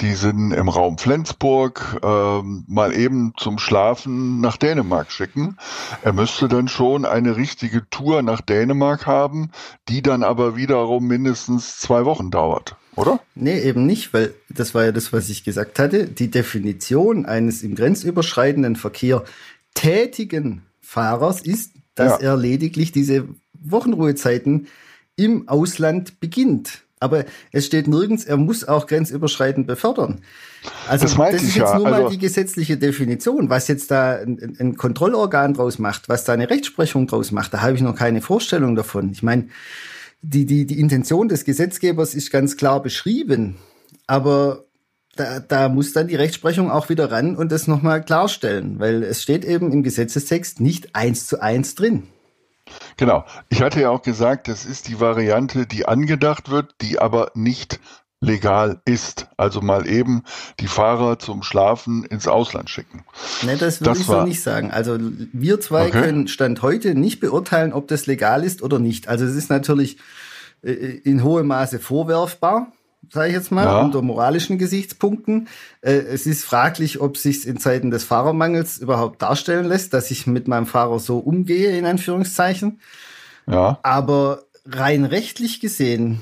die 0.00 0.12
sind 0.12 0.52
im 0.52 0.68
Raum 0.68 0.98
Flensburg, 0.98 2.00
äh, 2.02 2.42
mal 2.42 2.94
eben 2.94 3.32
zum 3.38 3.58
Schlafen 3.58 4.42
nach 4.42 4.58
Dänemark 4.58 5.10
schicken. 5.10 5.56
Er 6.02 6.12
müsste 6.12 6.48
dann 6.48 6.68
schon 6.68 7.06
eine 7.06 7.34
richtige 7.36 7.88
Tour 7.88 8.20
nach 8.20 8.42
Dänemark 8.42 9.06
haben, 9.06 9.50
die 9.88 10.02
dann 10.02 10.22
aber 10.22 10.54
wiederum 10.54 11.06
mindestens 11.06 11.78
zwei 11.78 12.04
Wochen 12.04 12.30
dauert. 12.30 12.76
Oder? 12.94 13.20
Nee, 13.34 13.58
eben 13.60 13.86
nicht, 13.86 14.12
weil 14.12 14.34
das 14.50 14.74
war 14.74 14.84
ja 14.84 14.92
das, 14.92 15.14
was 15.14 15.30
ich 15.30 15.44
gesagt 15.44 15.78
hatte. 15.78 16.08
Die 16.08 16.30
Definition 16.30 17.24
eines 17.24 17.62
im 17.62 17.74
grenzüberschreitenden 17.74 18.76
Verkehr 18.76 19.24
tätigen 19.72 20.60
Fahrers 20.92 21.40
ist, 21.40 21.72
dass 21.94 22.20
ja. 22.20 22.32
er 22.32 22.36
lediglich 22.36 22.92
diese 22.92 23.26
Wochenruhezeiten 23.54 24.66
im 25.16 25.48
Ausland 25.48 26.20
beginnt. 26.20 26.82
Aber 27.00 27.24
es 27.50 27.64
steht 27.64 27.88
nirgends, 27.88 28.24
er 28.24 28.36
muss 28.36 28.68
auch 28.68 28.86
grenzüberschreitend 28.86 29.66
befördern. 29.66 30.20
Also 30.86 31.06
das, 31.06 31.16
das 31.16 31.42
ist 31.42 31.56
jetzt 31.56 31.70
ja. 31.70 31.76
nur 31.76 31.88
mal 31.88 31.94
also 31.94 32.10
die 32.10 32.18
gesetzliche 32.18 32.76
Definition. 32.76 33.48
Was 33.48 33.68
jetzt 33.68 33.90
da 33.90 34.16
ein, 34.16 34.56
ein, 34.60 34.76
Kontrollorgan 34.76 35.54
draus 35.54 35.78
macht, 35.78 36.10
was 36.10 36.24
da 36.24 36.34
eine 36.34 36.50
Rechtsprechung 36.50 37.06
draus 37.06 37.32
macht, 37.32 37.54
da 37.54 37.62
habe 37.62 37.74
ich 37.74 37.80
noch 37.80 37.96
keine 37.96 38.20
Vorstellung 38.20 38.76
davon. 38.76 39.10
Ich 39.12 39.22
meine, 39.22 39.48
die, 40.20 40.44
die, 40.44 40.66
die 40.66 40.78
Intention 40.78 41.28
des 41.28 41.44
Gesetzgebers 41.44 42.14
ist 42.14 42.30
ganz 42.30 42.58
klar 42.58 42.82
beschrieben. 42.82 43.56
Aber 44.06 44.66
da, 45.16 45.40
da 45.40 45.68
muss 45.68 45.92
dann 45.92 46.08
die 46.08 46.16
Rechtsprechung 46.16 46.70
auch 46.70 46.88
wieder 46.88 47.10
ran 47.10 47.36
und 47.36 47.52
das 47.52 47.66
nochmal 47.66 48.02
klarstellen, 48.02 48.78
weil 48.78 49.02
es 49.02 49.22
steht 49.22 49.44
eben 49.44 49.70
im 49.72 49.82
Gesetzestext 49.82 50.60
nicht 50.60 50.94
eins 50.94 51.26
zu 51.26 51.40
eins 51.40 51.74
drin. 51.74 52.08
Genau. 52.96 53.24
Ich 53.48 53.60
hatte 53.60 53.80
ja 53.80 53.90
auch 53.90 54.02
gesagt, 54.02 54.48
das 54.48 54.64
ist 54.64 54.88
die 54.88 55.00
Variante, 55.00 55.66
die 55.66 55.86
angedacht 55.86 56.50
wird, 56.50 56.74
die 56.80 56.98
aber 56.98 57.30
nicht 57.34 57.80
legal 58.20 58.80
ist. 58.84 59.26
Also 59.36 59.60
mal 59.60 59.86
eben 59.86 60.22
die 60.60 60.68
Fahrer 60.68 61.18
zum 61.18 61.42
Schlafen 61.42 62.04
ins 62.04 62.28
Ausland 62.28 62.70
schicken. 62.70 63.04
Ne, 63.42 63.56
das 63.56 63.80
würde 63.80 63.98
ich 63.98 64.06
so 64.06 64.22
nicht 64.22 64.42
sagen. 64.42 64.70
Also 64.70 64.96
wir 65.32 65.60
zwei 65.60 65.88
okay. 65.88 66.00
können 66.00 66.28
Stand 66.28 66.62
heute 66.62 66.94
nicht 66.94 67.20
beurteilen, 67.20 67.72
ob 67.72 67.88
das 67.88 68.06
legal 68.06 68.44
ist 68.44 68.62
oder 68.62 68.78
nicht. 68.78 69.08
Also 69.08 69.24
es 69.24 69.34
ist 69.34 69.50
natürlich 69.50 69.98
äh, 70.62 70.72
in 70.72 71.24
hohem 71.24 71.48
Maße 71.48 71.80
vorwerfbar 71.80 72.72
sage 73.10 73.28
ich 73.28 73.34
jetzt 73.34 73.52
mal, 73.52 73.64
ja. 73.64 73.80
unter 73.80 74.02
moralischen 74.02 74.58
Gesichtspunkten. 74.58 75.48
Äh, 75.80 75.92
es 75.92 76.26
ist 76.26 76.44
fraglich, 76.44 77.00
ob 77.00 77.16
sich 77.16 77.46
in 77.46 77.58
Zeiten 77.58 77.90
des 77.90 78.04
Fahrermangels 78.04 78.78
überhaupt 78.78 79.22
darstellen 79.22 79.66
lässt, 79.66 79.92
dass 79.92 80.10
ich 80.10 80.26
mit 80.26 80.48
meinem 80.48 80.66
Fahrer 80.66 80.98
so 80.98 81.18
umgehe, 81.18 81.76
in 81.76 81.84
Anführungszeichen. 81.84 82.80
Ja. 83.46 83.78
Aber 83.82 84.44
rein 84.64 85.04
rechtlich 85.04 85.60
gesehen 85.60 86.20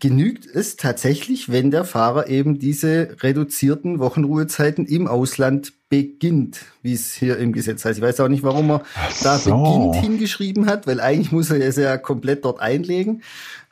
genügt 0.00 0.46
es 0.46 0.76
tatsächlich, 0.76 1.50
wenn 1.50 1.70
der 1.70 1.84
Fahrer 1.84 2.28
eben 2.28 2.58
diese 2.58 3.16
reduzierten 3.20 3.98
Wochenruhezeiten 3.98 4.86
im 4.86 5.06
Ausland 5.06 5.74
beginnt, 5.90 6.62
wie 6.82 6.94
es 6.94 7.12
hier 7.12 7.36
im 7.36 7.52
Gesetz 7.52 7.84
heißt. 7.84 7.98
Ich 7.98 8.04
weiß 8.04 8.20
auch 8.20 8.28
nicht, 8.28 8.42
warum 8.42 8.70
er 8.70 8.82
da 9.22 9.38
so. 9.38 9.50
beginnt 9.54 9.96
hingeschrieben 9.96 10.66
hat, 10.66 10.86
weil 10.86 11.00
eigentlich 11.00 11.32
muss 11.32 11.50
er 11.50 11.60
es 11.60 11.76
ja 11.76 11.98
komplett 11.98 12.44
dort 12.44 12.60
einlegen. 12.60 13.22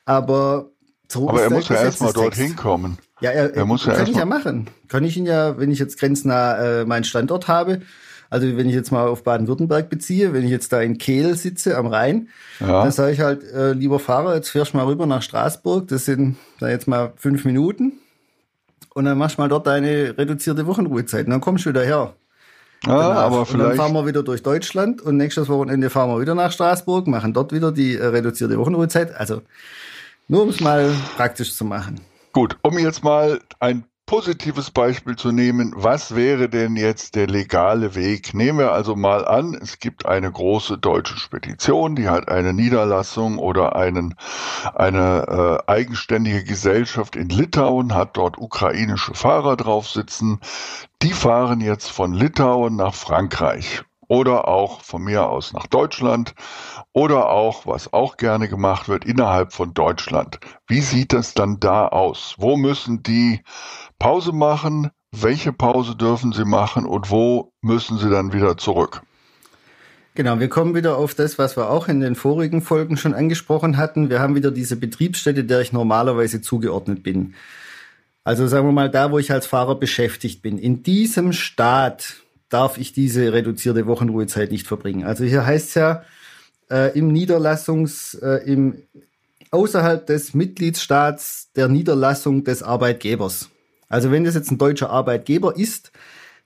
Aber 0.05 0.71
so 1.11 1.29
Aber 1.29 1.43
er 1.43 1.51
muss 1.51 1.69
ja 1.69 1.77
erstmal 1.77 2.13
dorthin 2.13 2.55
kommen. 2.55 2.99
Ja, 3.21 3.31
er, 3.31 3.55
er 3.55 3.65
muss 3.65 3.87
ja 3.87 3.95
kann 3.95 4.07
ich 4.07 4.17
ja 4.17 4.25
machen. 4.25 4.69
Kann 4.89 5.05
ich 5.05 5.17
ihn 5.17 5.27
ja, 5.27 5.59
wenn 5.59 5.71
ich 5.71 5.79
jetzt 5.79 5.99
grenznah 5.99 6.81
äh, 6.81 6.85
meinen 6.85 7.05
Standort 7.05 7.49
habe, 7.49 7.81
also 8.31 8.47
wenn 8.57 8.69
ich 8.69 8.75
jetzt 8.75 8.93
mal 8.93 9.07
auf 9.07 9.25
Baden-Württemberg 9.25 9.89
beziehe, 9.89 10.35
wenn 10.35 10.45
ich 10.45 10.51
jetzt 10.51 10.73
da 10.73 10.83
in 10.83 10.99
Kehl 10.99 11.35
sitze 11.35 11.79
am 11.79 11.87
Rhein, 11.87 12.29
ja. 12.61 12.83
dann 12.83 12.93
sage 12.93 13.13
ich 13.13 13.21
halt, 13.21 13.43
äh, 13.43 13.73
lieber 13.73 13.99
Fahrer, 13.99 14.35
jetzt 14.35 14.51
fährst 14.51 14.75
du 14.75 14.77
mal 14.77 14.87
rüber 14.87 15.07
nach 15.07 15.23
Straßburg, 15.23 15.89
das 15.89 16.05
sind 16.05 16.37
da 16.61 16.69
jetzt 16.69 16.89
mal 16.89 17.13
fünf 17.17 17.45
Minuten 17.47 17.93
und 18.95 19.07
dann 19.07 19.17
machst 19.17 19.39
du 19.39 19.43
mal 19.43 19.49
dort 19.49 19.67
deine 19.67 20.17
reduzierte 20.19 20.67
Wochenruhezeit 20.67 21.25
und 21.25 21.31
dann 21.31 21.41
kommst 21.41 21.65
du 21.65 21.71
wieder 21.71 21.85
her. 21.85 22.15
Ja, 22.87 22.93
aber 22.93 23.45
vielleicht. 23.47 23.55
Und 23.55 23.61
dann 23.61 23.77
fahren 23.77 23.93
wir 23.93 24.07
wieder 24.07 24.23
durch 24.23 24.43
Deutschland 24.43 25.01
und 25.01 25.17
nächstes 25.17 25.49
Wochenende 25.49 25.91
fahren 25.91 26.11
wir 26.11 26.21
wieder 26.21 26.35
nach 26.35 26.53
Straßburg, 26.53 27.07
machen 27.09 27.33
dort 27.33 27.53
wieder 27.53 27.73
die 27.73 27.97
äh, 27.97 28.07
reduzierte 28.07 28.59
Wochenruhezeit. 28.59 29.15
Also 29.17 29.43
nur 30.29 30.43
um 30.43 30.51
es 30.51 30.61
mal 30.61 30.95
praktisch 31.17 31.57
zu 31.57 31.65
machen. 31.65 32.01
Gut, 32.33 32.57
um 32.63 32.79
jetzt 32.79 33.03
mal 33.03 33.41
ein 33.59 33.85
positives 34.09 34.71
Beispiel 34.71 35.17
zu 35.17 35.33
nehmen, 35.33 35.75
was 35.77 36.17
wäre 36.17 36.49
denn 36.49 36.77
jetzt 36.77 37.15
der 37.15 37.27
legale 37.27 37.95
Weg? 37.95 38.33
Nehmen 38.33 38.59
wir 38.59 38.73
also 38.73 38.97
mal 38.97 39.27
an, 39.27 39.55
es 39.61 39.81
gibt 39.81 40.07
eine 40.07 40.33
große 40.33 40.79
deutsche 40.79 41.19
Spedition, 41.19 41.95
die 41.95 42.09
hat 42.09 42.29
eine 42.29 42.55
Niederlassung 42.55 43.39
oder 43.39 43.77
einen, 43.77 44.15
eine 44.75 45.61
äh, 45.67 45.71
eigenständige 45.71 46.43
Gesellschaft 46.43 47.17
in 47.17 47.29
Litauen, 47.29 47.95
hat 47.95 48.17
dort 48.17 48.39
ukrainische 48.39 49.13
Fahrer 49.13 49.57
drauf 49.57 49.87
sitzen. 49.89 50.41
Die 51.03 51.13
fahren 51.13 51.61
jetzt 51.61 51.91
von 51.91 52.15
Litauen 52.15 52.77
nach 52.77 52.95
Frankreich 52.95 53.83
oder 54.09 54.49
auch 54.49 54.81
von 54.81 55.05
mir 55.05 55.29
aus 55.29 55.53
nach 55.53 55.67
Deutschland 55.67 56.35
oder 56.93 57.29
auch, 57.29 57.67
was 57.67 57.93
auch 57.93 58.17
gerne 58.17 58.49
gemacht 58.49 58.89
wird, 58.89 59.05
innerhalb 59.05 59.53
von 59.53 59.75
Deutschland. 59.75 60.41
Wie 60.67 60.81
sieht 60.81 61.13
das 61.13 61.35
dann 61.35 61.61
da 61.61 61.87
aus? 61.89 62.35
Wo 62.39 62.57
müssen 62.57 63.03
die 63.03 63.43
Pause 63.99 64.33
machen? 64.33 64.91
Welche 65.13 65.53
Pause 65.53 65.95
dürfen 65.95 66.33
sie 66.33 66.45
machen 66.45 66.85
und 66.85 67.11
wo 67.11 67.53
müssen 67.63 67.99
sie 67.99 68.11
dann 68.11 68.33
wieder 68.33 68.57
zurück? 68.57 69.03
Genau, 70.15 70.41
wir 70.41 70.49
kommen 70.49 70.75
wieder 70.75 70.97
auf 70.97 71.15
das, 71.15 71.39
was 71.39 71.57
wir 71.57 71.71
auch 71.71 71.87
in 71.87 72.01
den 72.01 72.17
vorigen 72.17 72.61
Folgen 72.61 72.97
schon 72.97 73.15
angesprochen 73.15 73.77
hatten. 73.77 74.11
Wir 74.11 74.19
haben 74.19 74.35
wieder 74.35 74.51
diese 74.51 74.75
Betriebsstätte, 74.75 75.45
der 75.45 75.61
ich 75.61 75.73
normalerweise 75.73 76.41
zugeordnet 76.41 77.05
bin. 77.05 77.35
Also 78.25 78.47
sagen 78.49 78.67
wir 78.67 78.73
mal 78.73 78.91
da, 78.91 79.13
wo 79.13 79.19
ich 79.19 79.31
als 79.31 79.47
Fahrer 79.47 79.77
beschäftigt 79.77 80.43
bin. 80.43 80.59
In 80.59 80.83
diesem 80.83 81.33
Staat 81.33 82.17
darf 82.49 82.79
ich 82.79 82.93
diese 82.93 83.33
reduzierte 83.33 83.87
Wochenruhezeit 83.87 84.51
nicht 84.51 84.67
verbringen. 84.67 85.05
Also 85.05 85.25
hier 85.25 85.45
heißt 85.45 85.69
es 85.69 85.75
ja, 85.75 86.03
äh, 86.71 86.99
im 86.99 87.09
Niederlassungs, 87.09 88.15
äh, 88.15 88.43
im, 88.45 88.83
außerhalb 89.51 90.07
des 90.07 90.35
Mitgliedsstaats 90.35 91.53
der 91.55 91.69
Niederlassung 91.69 92.45
des 92.45 92.63
Arbeitgebers. 92.63 93.51
Also 93.89 94.11
wenn 94.11 94.25
das 94.25 94.35
jetzt 94.35 94.51
ein 94.51 94.59
deutscher 94.59 94.91
Arbeitgeber 94.91 95.57
ist, 95.57 95.93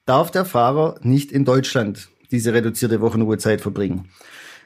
darf 0.07 0.31
der 0.31 0.45
Fahrer 0.45 0.99
nicht 1.03 1.33
in 1.33 1.45
Deutschland 1.45 2.09
diese 2.31 2.53
reduzierte 2.53 3.01
Wochenruhezeit 3.01 3.61
verbringen. 3.61 4.09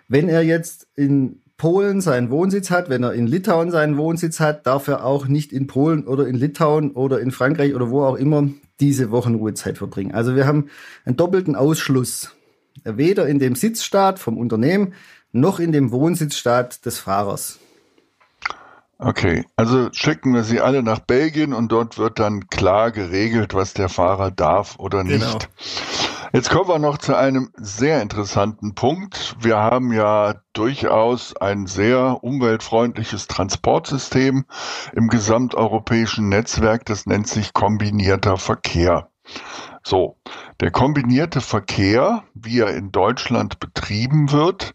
Wenn 0.09 0.29
er 0.29 0.43
jetzt 0.43 0.87
in 0.95 1.43
Polen 1.57 2.01
seinen 2.01 2.31
Wohnsitz 2.31 2.71
hat, 2.71 2.91
wenn 2.91 3.03
er 3.03 3.15
in 3.15 3.27
Litauen 3.27 3.71
seinen 3.71 3.97
Wohnsitz 3.97 4.41
hat, 4.41 4.67
darf 4.67 4.89
er 4.89 5.05
auch 5.05 5.27
nicht 5.27 5.53
in 5.53 5.67
Polen 5.67 6.07
oder 6.07 6.27
in 6.27 6.37
Litauen 6.37 6.93
oder 6.93 7.21
in 7.21 7.31
Frankreich 7.31 7.75
oder 7.75 7.91
wo 7.91 8.05
auch 8.05 8.17
immer 8.17 8.49
diese 8.81 9.11
Wochenruhezeit 9.11 9.79
verbringen. 9.79 10.15
Also 10.15 10.37
wir 10.37 10.47
haben 10.47 10.69
einen 11.05 11.17
doppelten 11.17 11.57
Ausschluss. 11.57 12.33
Weder 12.85 13.27
in 13.27 13.39
dem 13.39 13.55
Sitzstaat 13.55 14.19
vom 14.19 14.37
Unternehmen 14.37 14.93
noch 15.33 15.59
in 15.61 15.73
dem 15.73 15.91
Wohnsitzstaat 15.91 16.85
des 16.85 16.99
Fahrers. 16.99 17.59
Okay, 18.99 19.45
also 19.57 19.91
schicken 19.93 20.33
wir 20.33 20.43
sie 20.43 20.61
alle 20.61 20.83
nach 20.83 21.01
Belgien 21.01 21.53
und 21.53 21.71
dort 21.71 21.99
wird 21.99 22.19
dann 22.19 22.49
klar 22.49 22.91
geregelt, 22.91 23.53
was 23.53 23.75
der 23.75 23.91
Fahrer 23.91 24.31
darf 24.31 24.79
oder 24.79 25.05
nicht. 25.05 25.21
Genau. 25.21 25.39
Jetzt 26.37 26.51
kommen 26.51 26.69
wir 26.69 26.79
noch 26.79 26.99
zu 26.99 27.17
einem 27.17 27.51
sehr 27.57 28.03
interessanten 28.03 28.75
Punkt. 28.75 29.37
Wir 29.41 29.57
haben 29.57 29.91
ja 29.91 30.35
durchaus 30.53 31.35
ein 31.35 31.67
sehr 31.67 32.23
umweltfreundliches 32.23 33.27
Transportsystem 33.27 34.45
im 34.93 35.09
gesamteuropäischen 35.09 36.29
Netzwerk. 36.29 36.85
Das 36.85 37.07
nennt 37.07 37.27
sich 37.27 37.55
kombinierter 37.55 38.37
Verkehr. 38.37 39.09
So, 39.89 40.17
der 40.59 40.73
kombinierte 40.73 41.41
Verkehr, 41.41 42.25
wie 42.35 42.59
er 42.59 42.75
in 42.75 42.91
Deutschland 42.91 43.61
betrieben 43.61 44.33
wird, 44.33 44.75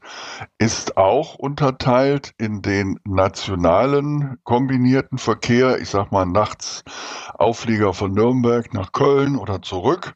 ist 0.58 0.96
auch 0.96 1.36
unterteilt 1.36 2.32
in 2.38 2.62
den 2.62 2.98
nationalen 3.04 4.38
kombinierten 4.46 5.18
Verkehr, 5.18 5.82
ich 5.82 5.90
sag 5.90 6.14
mal 6.14 6.26
nachts 6.26 6.86
Auflieger 7.34 7.94
von 7.94 8.14
Nürnberg 8.14 8.74
nach 8.74 8.94
Köln 8.94 9.36
oder 9.36 9.62
zurück. 9.62 10.16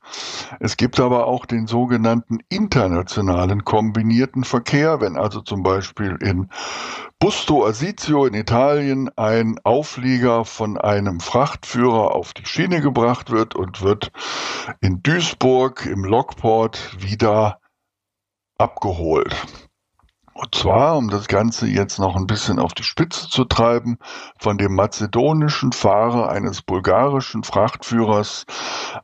Es 0.62 0.78
gibt 0.78 1.02
aber 1.02 1.28
auch 1.28 1.46
den 1.46 1.68
sogenannten 1.68 2.40
internationalen 2.48 3.66
kombinierten 3.66 4.46
Verkehr, 4.46 5.02
wenn 5.02 5.18
also 5.18 5.42
zum 5.42 5.62
Beispiel 5.62 6.18
in 6.22 6.50
Busto 7.18 7.66
Arsizio 7.66 8.26
in 8.26 8.34
Italien 8.34 9.10
ein 9.16 9.58
Auflieger 9.64 10.46
von 10.46 10.78
einem 10.78 11.22
Frachtführer 11.22 12.14
auf 12.14 12.34
die 12.34 12.46
Schiene 12.46 12.82
gebracht 12.82 13.32
wird 13.32 13.56
und 13.56 13.82
wird 13.82 14.12
in 14.86 15.02
Duisburg 15.02 15.88
im 15.88 16.04
Lockport 16.04 17.02
wieder 17.02 17.60
abgeholt. 18.60 19.36
Und 20.36 20.54
zwar, 20.54 20.98
um 20.98 21.10
das 21.10 21.28
Ganze 21.28 21.66
jetzt 21.66 21.98
noch 21.98 22.16
ein 22.16 22.28
bisschen 22.28 22.60
auf 22.60 22.76
die 22.76 22.84
Spitze 22.84 23.28
zu 23.28 23.46
treiben, 23.46 23.98
von 24.38 24.60
dem 24.60 24.76
mazedonischen 24.76 25.72
Fahrer 25.72 26.30
eines 26.30 26.62
bulgarischen 26.62 27.44
Frachtführers, 27.44 28.46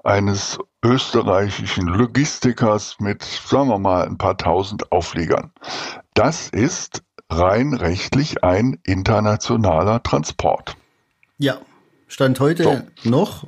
eines 0.04 0.60
österreichischen 0.86 1.88
Logistikers 1.88 2.98
mit, 3.00 3.24
sagen 3.24 3.70
wir 3.70 3.80
mal, 3.80 4.06
ein 4.06 4.20
paar 4.20 4.38
tausend 4.38 4.92
Aufliegern. 4.92 5.52
Das 6.14 6.48
ist 6.50 7.02
rein 7.28 7.74
rechtlich 7.74 8.44
ein 8.44 8.78
internationaler 8.84 10.04
Transport. 10.04 10.78
Ja, 11.40 11.58
Stand 12.08 12.40
heute 12.40 12.64
so. 13.02 13.10
noch 13.10 13.48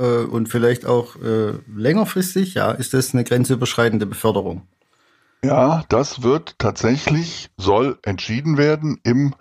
äh, 0.00 0.24
und 0.24 0.48
vielleicht 0.48 0.86
auch 0.86 1.16
äh, 1.16 1.52
längerfristig, 1.72 2.54
ja, 2.54 2.70
ist 2.72 2.94
das 2.94 3.12
eine 3.12 3.24
grenzüberschreitende 3.24 4.06
Beförderung. 4.06 4.62
Ja, 5.44 5.84
das 5.88 6.22
wird 6.22 6.58
tatsächlich, 6.58 7.50
soll 7.56 7.98
entschieden 8.02 8.58
werden 8.58 9.00
im 9.04 9.34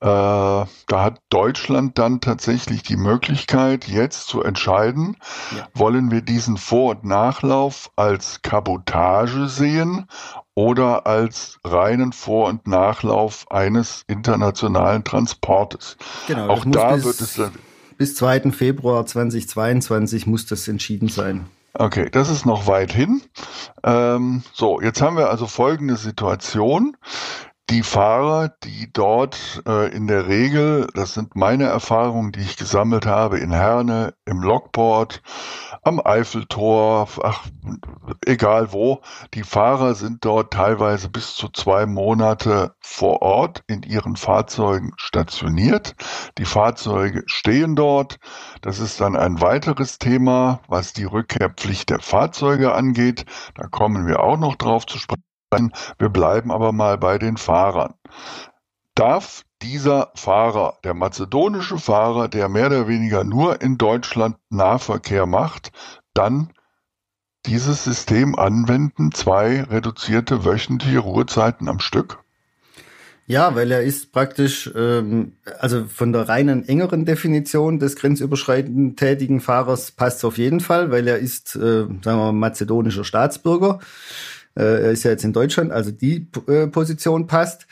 äh, 0.00 0.04
da 0.04 0.66
hat 0.90 1.20
Deutschland 1.30 1.96
dann 1.96 2.20
tatsächlich 2.20 2.82
die 2.82 2.96
Möglichkeit, 2.96 3.86
jetzt 3.86 4.26
zu 4.26 4.42
entscheiden, 4.42 5.16
ja. 5.56 5.68
wollen 5.74 6.10
wir 6.10 6.22
diesen 6.22 6.56
Vor- 6.56 6.96
und 6.96 7.04
Nachlauf 7.04 7.88
als 7.94 8.42
Kabotage 8.42 9.46
sehen 9.46 10.08
oder 10.56 11.06
als 11.06 11.60
reinen 11.64 12.12
Vor- 12.12 12.48
und 12.48 12.66
Nachlauf 12.66 13.48
eines 13.48 14.02
internationalen 14.08 15.04
Transportes. 15.04 15.96
Genau, 16.26 16.48
Auch 16.48 16.64
da 16.66 17.04
wird 17.04 17.20
es 17.20 17.34
dann 17.34 17.52
bis 18.02 18.16
2. 18.16 18.50
Februar 18.50 19.06
2022 19.06 20.26
muss 20.26 20.44
das 20.44 20.66
entschieden 20.66 21.06
sein. 21.06 21.46
Okay, 21.72 22.08
das 22.10 22.30
ist 22.30 22.44
noch 22.44 22.66
weit 22.66 22.92
hin. 22.92 23.22
Ähm, 23.84 24.42
so, 24.52 24.80
jetzt 24.80 25.00
haben 25.00 25.16
wir 25.16 25.30
also 25.30 25.46
folgende 25.46 25.94
Situation 25.94 26.96
die 27.70 27.82
Fahrer, 27.82 28.50
die 28.64 28.92
dort 28.92 29.62
äh, 29.66 29.88
in 29.94 30.06
der 30.06 30.26
Regel, 30.26 30.88
das 30.94 31.14
sind 31.14 31.36
meine 31.36 31.64
Erfahrungen, 31.64 32.32
die 32.32 32.40
ich 32.40 32.56
gesammelt 32.56 33.06
habe 33.06 33.38
in 33.38 33.52
Herne, 33.52 34.14
im 34.26 34.42
Lockport, 34.42 35.22
am 35.82 36.00
Eiffeltor, 36.04 37.08
ach, 37.22 37.46
egal 38.26 38.72
wo, 38.72 39.00
die 39.34 39.42
Fahrer 39.42 39.94
sind 39.94 40.24
dort 40.24 40.52
teilweise 40.52 41.08
bis 41.08 41.34
zu 41.34 41.48
zwei 41.48 41.86
Monate 41.86 42.74
vor 42.80 43.22
Ort 43.22 43.62
in 43.68 43.82
ihren 43.82 44.16
Fahrzeugen 44.16 44.92
stationiert. 44.96 45.94
Die 46.38 46.44
Fahrzeuge 46.44 47.22
stehen 47.26 47.74
dort. 47.74 48.18
Das 48.60 48.80
ist 48.80 49.00
dann 49.00 49.16
ein 49.16 49.40
weiteres 49.40 49.98
Thema, 49.98 50.60
was 50.68 50.92
die 50.92 51.04
Rückkehrpflicht 51.04 51.90
der 51.90 52.00
Fahrzeuge 52.00 52.74
angeht. 52.74 53.24
Da 53.54 53.66
kommen 53.66 54.06
wir 54.06 54.20
auch 54.20 54.38
noch 54.38 54.56
drauf 54.56 54.86
zu 54.86 54.98
sprechen. 54.98 55.31
Wir 55.98 56.08
bleiben 56.08 56.50
aber 56.50 56.72
mal 56.72 56.98
bei 56.98 57.18
den 57.18 57.36
Fahrern. 57.36 57.94
Darf 58.94 59.44
dieser 59.62 60.10
Fahrer, 60.14 60.78
der 60.84 60.94
mazedonische 60.94 61.78
Fahrer, 61.78 62.28
der 62.28 62.48
mehr 62.48 62.66
oder 62.66 62.88
weniger 62.88 63.24
nur 63.24 63.62
in 63.62 63.78
Deutschland 63.78 64.36
Nahverkehr 64.50 65.26
macht, 65.26 65.70
dann 66.14 66.52
dieses 67.46 67.84
System 67.84 68.38
anwenden, 68.38 69.12
zwei 69.12 69.62
reduzierte 69.62 70.44
wöchentliche 70.44 70.98
Ruhezeiten 70.98 71.68
am 71.68 71.80
Stück? 71.80 72.18
Ja, 73.26 73.54
weil 73.54 73.70
er 73.70 73.82
ist 73.82 74.12
praktisch, 74.12 74.70
ähm, 74.74 75.36
also 75.58 75.86
von 75.86 76.12
der 76.12 76.28
reinen 76.28 76.68
engeren 76.68 77.04
Definition 77.04 77.78
des 77.78 77.96
grenzüberschreitend 77.96 78.98
tätigen 78.98 79.40
Fahrers 79.40 79.92
passt 79.92 80.18
es 80.18 80.24
auf 80.24 80.38
jeden 80.38 80.60
Fall, 80.60 80.90
weil 80.90 81.06
er 81.06 81.18
ist, 81.18 81.54
äh, 81.54 81.86
sagen 81.86 82.02
wir 82.02 82.16
mal, 82.16 82.32
mazedonischer 82.32 83.04
Staatsbürger. 83.04 83.78
Äh, 84.54 84.84
er 84.84 84.90
ist 84.90 85.04
ja 85.04 85.10
jetzt 85.10 85.24
in 85.24 85.32
Deutschland, 85.32 85.72
also 85.72 85.90
die 85.90 86.28
äh, 86.46 86.66
Position 86.66 87.26
passt. 87.26 87.66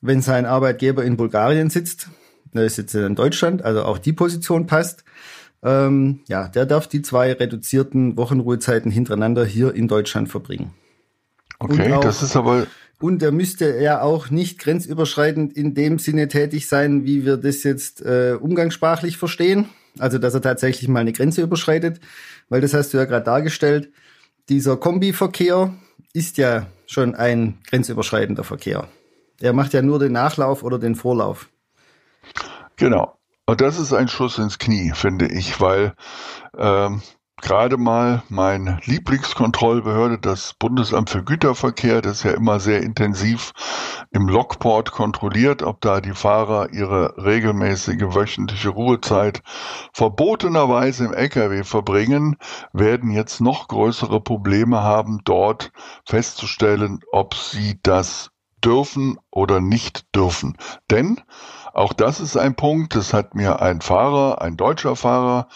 Wenn 0.00 0.20
sein 0.22 0.46
Arbeitgeber 0.46 1.04
in 1.04 1.16
Bulgarien 1.16 1.70
sitzt, 1.70 2.08
er 2.52 2.64
ist 2.64 2.76
jetzt 2.78 2.94
in 2.94 3.14
Deutschland, 3.14 3.62
also 3.62 3.82
auch 3.82 3.98
die 3.98 4.12
Position 4.12 4.66
passt. 4.66 5.04
Ähm, 5.62 6.20
ja, 6.28 6.48
der 6.48 6.66
darf 6.66 6.86
die 6.86 7.02
zwei 7.02 7.32
reduzierten 7.32 8.16
Wochenruhezeiten 8.16 8.90
hintereinander 8.90 9.44
hier 9.44 9.74
in 9.74 9.88
Deutschland 9.88 10.28
verbringen. 10.28 10.72
Okay, 11.58 11.92
auch, 11.92 12.00
das 12.00 12.22
ist 12.22 12.36
aber. 12.36 12.66
Und 13.00 13.22
er 13.22 13.32
müsste 13.32 13.78
ja 13.80 14.00
auch 14.00 14.30
nicht 14.30 14.58
grenzüberschreitend 14.58 15.54
in 15.54 15.74
dem 15.74 15.98
Sinne 15.98 16.28
tätig 16.28 16.68
sein, 16.68 17.04
wie 17.04 17.24
wir 17.24 17.36
das 17.36 17.62
jetzt 17.62 18.00
äh, 18.02 18.36
umgangssprachlich 18.40 19.18
verstehen. 19.18 19.66
Also, 19.98 20.18
dass 20.18 20.34
er 20.34 20.42
tatsächlich 20.42 20.88
mal 20.88 21.00
eine 21.00 21.12
Grenze 21.12 21.42
überschreitet, 21.42 22.00
weil 22.48 22.60
das 22.60 22.74
hast 22.74 22.92
du 22.92 22.98
ja 22.98 23.06
gerade 23.06 23.24
dargestellt. 23.24 23.90
Dieser 24.48 24.76
Kombiverkehr, 24.76 25.74
ist 26.12 26.38
ja 26.38 26.66
schon 26.86 27.14
ein 27.14 27.58
grenzüberschreitender 27.68 28.44
Verkehr. 28.44 28.88
Er 29.40 29.52
macht 29.52 29.72
ja 29.74 29.82
nur 29.82 29.98
den 29.98 30.12
Nachlauf 30.12 30.62
oder 30.62 30.78
den 30.78 30.94
Vorlauf. 30.94 31.48
Genau. 32.76 33.18
Und 33.46 33.60
das 33.60 33.78
ist 33.78 33.92
ein 33.92 34.08
Schuss 34.08 34.38
ins 34.38 34.58
Knie, 34.58 34.92
finde 34.94 35.28
ich, 35.28 35.60
weil 35.60 35.94
ähm, 36.56 37.02
gerade 37.40 37.76
mal 37.76 38.22
meine 38.28 38.78
Lieblingskontrollbehörde, 38.84 40.18
das 40.18 40.54
Bundesamt 40.58 41.10
für 41.10 41.22
Güterverkehr, 41.22 42.02
das 42.02 42.22
ja 42.22 42.32
immer 42.32 42.60
sehr 42.60 42.82
intensiv 42.82 43.52
im 44.10 44.28
Lockport 44.28 44.92
kontrolliert, 44.92 45.62
ob 45.62 45.80
da 45.80 46.00
die 46.00 46.14
Fahrer 46.14 46.72
ihre 46.72 47.14
regelmäßige 47.18 48.14
wöchentliche 48.14 48.70
Ruhezeit 48.70 49.42
verbotenerweise 49.92 51.04
im 51.04 51.12
Lkw 51.12 51.64
verbringen, 51.64 52.36
werden 52.72 53.10
jetzt 53.10 53.40
noch 53.40 53.68
größere 53.68 54.20
Probleme 54.20 54.82
haben, 54.82 55.20
dort 55.24 55.72
festzustellen, 56.04 57.00
ob 57.12 57.34
sie 57.34 57.78
das 57.82 58.30
dürfen 58.64 59.18
oder 59.30 59.60
nicht 59.60 60.14
dürfen. 60.14 60.56
Denn 60.90 61.20
auch 61.72 61.92
das 61.92 62.20
ist 62.20 62.36
ein 62.36 62.56
Punkt, 62.56 62.94
das 62.94 63.12
hat 63.12 63.34
mir 63.34 63.60
ein 63.60 63.80
Fahrer, 63.80 64.40
ein 64.40 64.56
deutscher 64.56 64.96
Fahrer, 64.96 65.48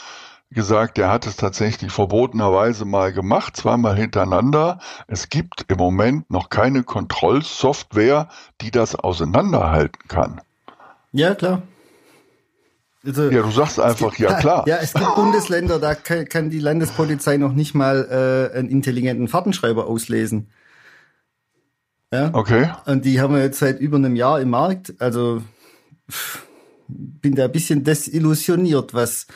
gesagt, 0.50 0.98
er 0.98 1.10
hat 1.10 1.26
es 1.26 1.36
tatsächlich 1.36 1.92
verbotenerweise 1.92 2.84
mal 2.84 3.12
gemacht, 3.12 3.56
zweimal 3.56 3.96
hintereinander. 3.96 4.80
Es 5.06 5.28
gibt 5.28 5.64
im 5.68 5.78
Moment 5.78 6.30
noch 6.30 6.50
keine 6.50 6.82
Kontrollsoftware, 6.82 8.28
die 8.60 8.70
das 8.70 8.94
auseinanderhalten 8.96 10.08
kann. 10.08 10.40
Ja, 11.12 11.34
klar. 11.34 11.62
Also, 13.04 13.30
ja, 13.30 13.42
du 13.42 13.50
sagst 13.50 13.80
einfach, 13.80 14.14
gibt, 14.14 14.30
ja 14.30 14.34
klar. 14.40 14.64
Ja, 14.66 14.78
es 14.78 14.92
gibt 14.92 15.14
Bundesländer, 15.14 15.78
da 15.78 15.94
kann, 15.94 16.28
kann 16.28 16.50
die 16.50 16.58
Landespolizei 16.58 17.36
noch 17.36 17.52
nicht 17.52 17.74
mal 17.74 18.50
äh, 18.54 18.58
einen 18.58 18.68
intelligenten 18.68 19.28
Fahrtenschreiber 19.28 19.86
auslesen. 19.86 20.50
Ja. 22.12 22.30
Okay. 22.32 22.70
Und 22.86 23.04
die 23.04 23.20
haben 23.20 23.34
wir 23.34 23.42
jetzt 23.42 23.60
seit 23.60 23.78
über 23.78 23.96
einem 23.96 24.16
Jahr 24.16 24.40
im 24.40 24.50
Markt. 24.50 24.94
Also 24.98 25.42
bin 26.88 27.36
da 27.36 27.44
ein 27.44 27.52
bisschen 27.52 27.84
desillusioniert, 27.84 28.94
was 28.94 29.28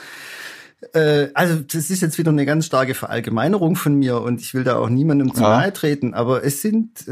äh, 0.92 1.30
also 1.34 1.60
das 1.60 1.90
ist 1.90 2.02
jetzt 2.02 2.18
wieder 2.18 2.30
eine 2.30 2.46
ganz 2.46 2.66
starke 2.66 2.94
Verallgemeinerung 2.94 3.76
von 3.76 3.94
mir 3.94 4.20
und 4.20 4.40
ich 4.40 4.54
will 4.54 4.64
da 4.64 4.76
auch 4.76 4.88
niemandem 4.88 5.34
zu 5.34 5.42
ja. 5.42 5.60
nahe 5.60 5.72
treten, 5.72 6.14
aber 6.14 6.44
es 6.44 6.62
sind, 6.62 7.04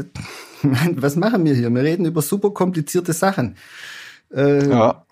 was 0.63 1.15
machen 1.15 1.45
wir 1.45 1.55
hier? 1.55 1.69
Wir 1.69 1.83
reden 1.83 2.05
über 2.05 2.21
super 2.21 2.51
komplizierte 2.51 3.13
Sachen. 3.13 3.55
Äh, 4.33 4.69
ja. 4.69 5.05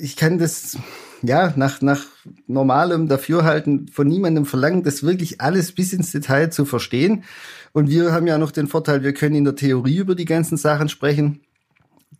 Ich 0.00 0.16
kann 0.16 0.38
das, 0.38 0.78
ja, 1.22 1.52
nach, 1.56 1.82
nach 1.82 2.06
normalem 2.46 3.08
Dafürhalten 3.08 3.88
von 3.88 4.08
niemandem 4.08 4.46
verlangen, 4.46 4.82
das 4.82 5.02
wirklich 5.02 5.40
alles 5.40 5.72
bis 5.72 5.92
ins 5.92 6.12
Detail 6.12 6.50
zu 6.50 6.64
verstehen. 6.64 7.24
Und 7.72 7.90
wir 7.90 8.12
haben 8.12 8.26
ja 8.26 8.38
noch 8.38 8.52
den 8.52 8.68
Vorteil, 8.68 9.02
wir 9.02 9.12
können 9.12 9.34
in 9.34 9.44
der 9.44 9.56
Theorie 9.56 9.98
über 9.98 10.14
die 10.14 10.24
ganzen 10.24 10.56
Sachen 10.56 10.88
sprechen. 10.88 11.40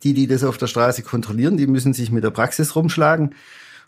Die, 0.03 0.13
die 0.13 0.25
das 0.25 0.43
auf 0.43 0.57
der 0.57 0.67
Straße 0.67 1.03
kontrollieren, 1.03 1.57
die 1.57 1.67
müssen 1.67 1.93
sich 1.93 2.11
mit 2.11 2.23
der 2.23 2.31
Praxis 2.31 2.75
rumschlagen. 2.75 3.35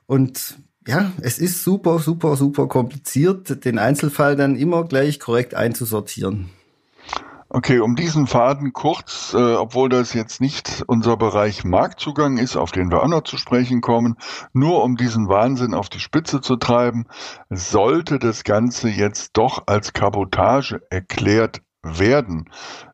Und 0.06 0.58
ja, 0.88 1.12
es 1.22 1.40
ist 1.40 1.64
super, 1.64 2.00
super, 2.00 2.36
super 2.36 2.68
kompliziert, 2.68 3.66
den 3.66 3.80
Einzelfall 3.80 4.36
dann 4.36 4.56
immer 4.56 4.84
gleich 4.84 5.20
korrekt 5.20 5.56
einzusortieren. 5.56 6.50
Okay, 7.56 7.80
um 7.80 7.96
diesen 7.96 8.26
Faden 8.26 8.74
kurz, 8.74 9.36
äh, 9.36 9.38
obwohl 9.38 9.88
das 9.88 10.14
jetzt 10.14 10.42
nicht 10.42 10.84
unser 10.88 11.18
Bereich 11.18 11.64
Marktzugang 11.64 12.38
ist, 12.38 12.58
auf 12.58 12.72
den 12.72 12.90
wir 12.90 13.04
auch 13.04 13.08
noch 13.08 13.22
zu 13.22 13.38
sprechen 13.38 13.80
kommen, 13.80 14.16
nur 14.54 14.84
um 14.84 14.98
diesen 14.98 15.30
Wahnsinn 15.30 15.76
auf 15.76 15.88
die 15.88 16.00
Spitze 16.00 16.42
zu 16.42 16.56
treiben, 16.56 17.06
sollte 17.52 18.18
das 18.18 18.44
Ganze 18.44 18.90
jetzt 18.90 19.38
doch 19.38 19.68
als 19.68 19.94
Kabotage 19.94 20.82
erklärt 20.90 21.62
werden, 21.84 22.50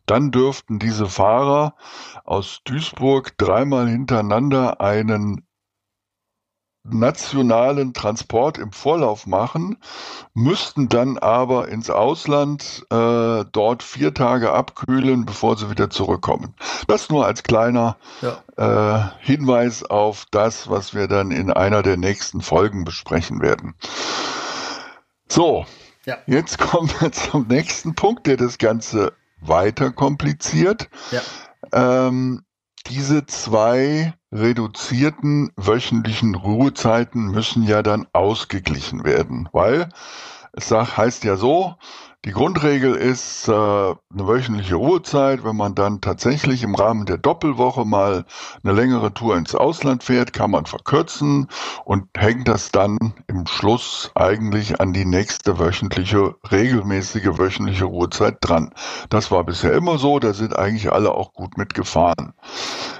dann 0.05 0.31
dürften 0.31 0.77
diese 0.77 1.05
Fahrer 1.05 1.75
aus 2.25 2.59
Duisburg 2.65 3.37
dreimal 3.37 3.87
hintereinander 3.87 4.81
einen 4.81 5.45
nationalen 6.93 7.93
Transport 7.93 8.57
im 8.57 8.71
Vorlauf 8.71 9.27
machen, 9.27 9.77
müssten 10.33 10.89
dann 10.89 11.17
aber 11.17 11.67
ins 11.67 11.89
Ausland 11.89 12.85
äh, 12.89 13.45
dort 13.51 13.83
vier 13.83 14.13
Tage 14.13 14.51
abkühlen, 14.51 15.25
bevor 15.25 15.57
sie 15.57 15.69
wieder 15.69 15.89
zurückkommen. 15.89 16.55
Das 16.87 17.09
nur 17.09 17.25
als 17.25 17.43
kleiner 17.43 17.97
ja. 18.21 18.43
äh, 18.57 19.09
Hinweis 19.19 19.83
auf 19.83 20.25
das, 20.31 20.69
was 20.69 20.93
wir 20.93 21.07
dann 21.07 21.31
in 21.31 21.51
einer 21.51 21.83
der 21.83 21.97
nächsten 21.97 22.41
Folgen 22.41 22.83
besprechen 22.83 23.41
werden. 23.41 23.75
So, 25.27 25.65
ja. 26.05 26.17
jetzt 26.25 26.57
kommen 26.59 26.89
wir 26.99 27.11
zum 27.11 27.47
nächsten 27.47 27.95
Punkt, 27.95 28.27
der 28.27 28.37
das 28.37 28.57
Ganze 28.57 29.13
weiter 29.41 29.91
kompliziert. 29.91 30.89
Ja. 31.11 31.21
Ähm, 31.71 32.43
diese 32.87 33.25
zwei 33.25 34.13
reduzierten 34.31 35.51
wöchentlichen 35.55 36.35
Ruhezeiten 36.35 37.31
müssen 37.31 37.63
ja 37.63 37.83
dann 37.83 38.07
ausgeglichen 38.13 39.03
werden, 39.03 39.49
weil 39.51 39.89
es 40.53 40.71
heißt 40.71 41.23
ja 41.23 41.35
so, 41.35 41.75
die 42.25 42.31
Grundregel 42.31 42.95
ist 42.95 43.47
äh, 43.47 43.51
eine 43.51 43.95
wöchentliche 44.13 44.75
Ruhezeit. 44.75 45.45
Wenn 45.45 45.55
man 45.55 45.73
dann 45.73 46.01
tatsächlich 46.01 46.63
im 46.63 46.75
Rahmen 46.75 47.05
der 47.05 47.17
Doppelwoche 47.17 47.85
mal 47.85 48.25
eine 48.61 48.73
längere 48.73 49.13
Tour 49.13 49.37
ins 49.37 49.55
Ausland 49.55 50.03
fährt, 50.03 50.33
kann 50.33 50.51
man 50.51 50.65
verkürzen 50.65 51.47
und 51.85 52.07
hängt 52.17 52.49
das 52.49 52.71
dann 52.71 52.97
im 53.27 53.47
Schluss 53.47 54.11
eigentlich 54.15 54.81
an 54.81 54.91
die 54.91 55.05
nächste 55.05 55.59
wöchentliche, 55.59 56.35
regelmäßige 56.51 57.37
wöchentliche 57.37 57.85
Ruhezeit 57.85 58.37
dran. 58.41 58.73
Das 59.09 59.31
war 59.31 59.45
bisher 59.45 59.71
immer 59.71 59.97
so, 59.97 60.19
da 60.19 60.33
sind 60.33 60.53
eigentlich 60.53 60.91
alle 60.91 61.11
auch 61.11 61.31
gut 61.31 61.57
mitgefahren. 61.57 62.33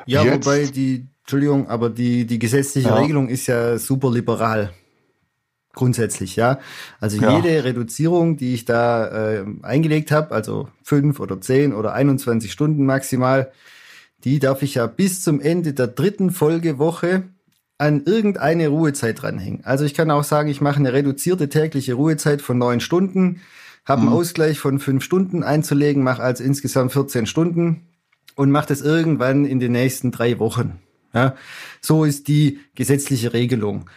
Ja, 0.06 0.24
Jetzt, 0.24 0.46
wobei 0.46 0.66
die, 0.68 1.10
Entschuldigung, 1.24 1.68
aber 1.68 1.90
die, 1.90 2.26
die 2.26 2.40
gesetzliche 2.40 2.88
ja. 2.88 2.96
Regelung 2.96 3.28
ist 3.28 3.48
ja 3.48 3.78
super 3.78 4.12
liberal 4.12 4.72
grundsätzlich, 5.74 6.36
ja. 6.36 6.60
Also 7.00 7.22
ja. 7.22 7.38
jede 7.38 7.64
Reduzierung, 7.64 8.38
die 8.38 8.54
ich 8.54 8.66
da 8.66 9.08
äh, 9.08 9.46
eingelegt 9.62 10.12
habe, 10.12 10.34
also 10.34 10.70
fünf 10.84 11.20
oder 11.20 11.40
zehn 11.42 11.74
oder 11.74 11.94
21 11.94 12.52
Stunden 12.52 12.86
maximal, 12.86 13.52
die 14.24 14.40
darf 14.40 14.62
ich 14.62 14.76
ja 14.76 14.88
bis 14.88 15.22
zum 15.22 15.40
Ende 15.40 15.74
der 15.74 15.88
dritten 15.88 16.32
Folgewoche 16.32 17.24
an 17.78 18.04
irgendeine 18.06 18.68
Ruhezeit 18.68 19.22
dranhängen. 19.22 19.64
Also 19.64 19.86
ich 19.86 19.94
kann 19.94 20.12
auch 20.12 20.26
sagen, 20.26 20.50
ich 20.50 20.60
mache 20.60 20.78
eine 20.78 20.92
reduzierte 20.92 21.48
tägliche 21.48 21.94
Ruhezeit 21.94 22.42
von 22.42 22.58
neun 22.58 22.82
Stunden, 22.82 23.42
habe 23.86 24.02
einen 24.02 24.10
mhm. 24.10 24.16
Ausgleich 24.18 24.60
von 24.60 24.80
fünf 24.80 25.04
Stunden 25.04 25.44
einzulegen, 25.44 26.04
mache 26.04 26.22
also 26.22 26.44
insgesamt 26.44 26.92
14 26.92 27.26
Stunden 27.26 27.88
und 28.36 28.52
mache 28.52 28.68
das 28.68 28.82
irgendwann 28.82 29.46
in 29.46 29.60
den 29.60 29.72
nächsten 29.72 30.12
drei 30.12 30.40
Wochen. 30.40 30.80
Ja, 31.14 31.36
so 31.82 32.04
ist 32.04 32.28
die 32.28 32.60
gesetzliche 32.76 33.34
Regelung. 33.34 33.90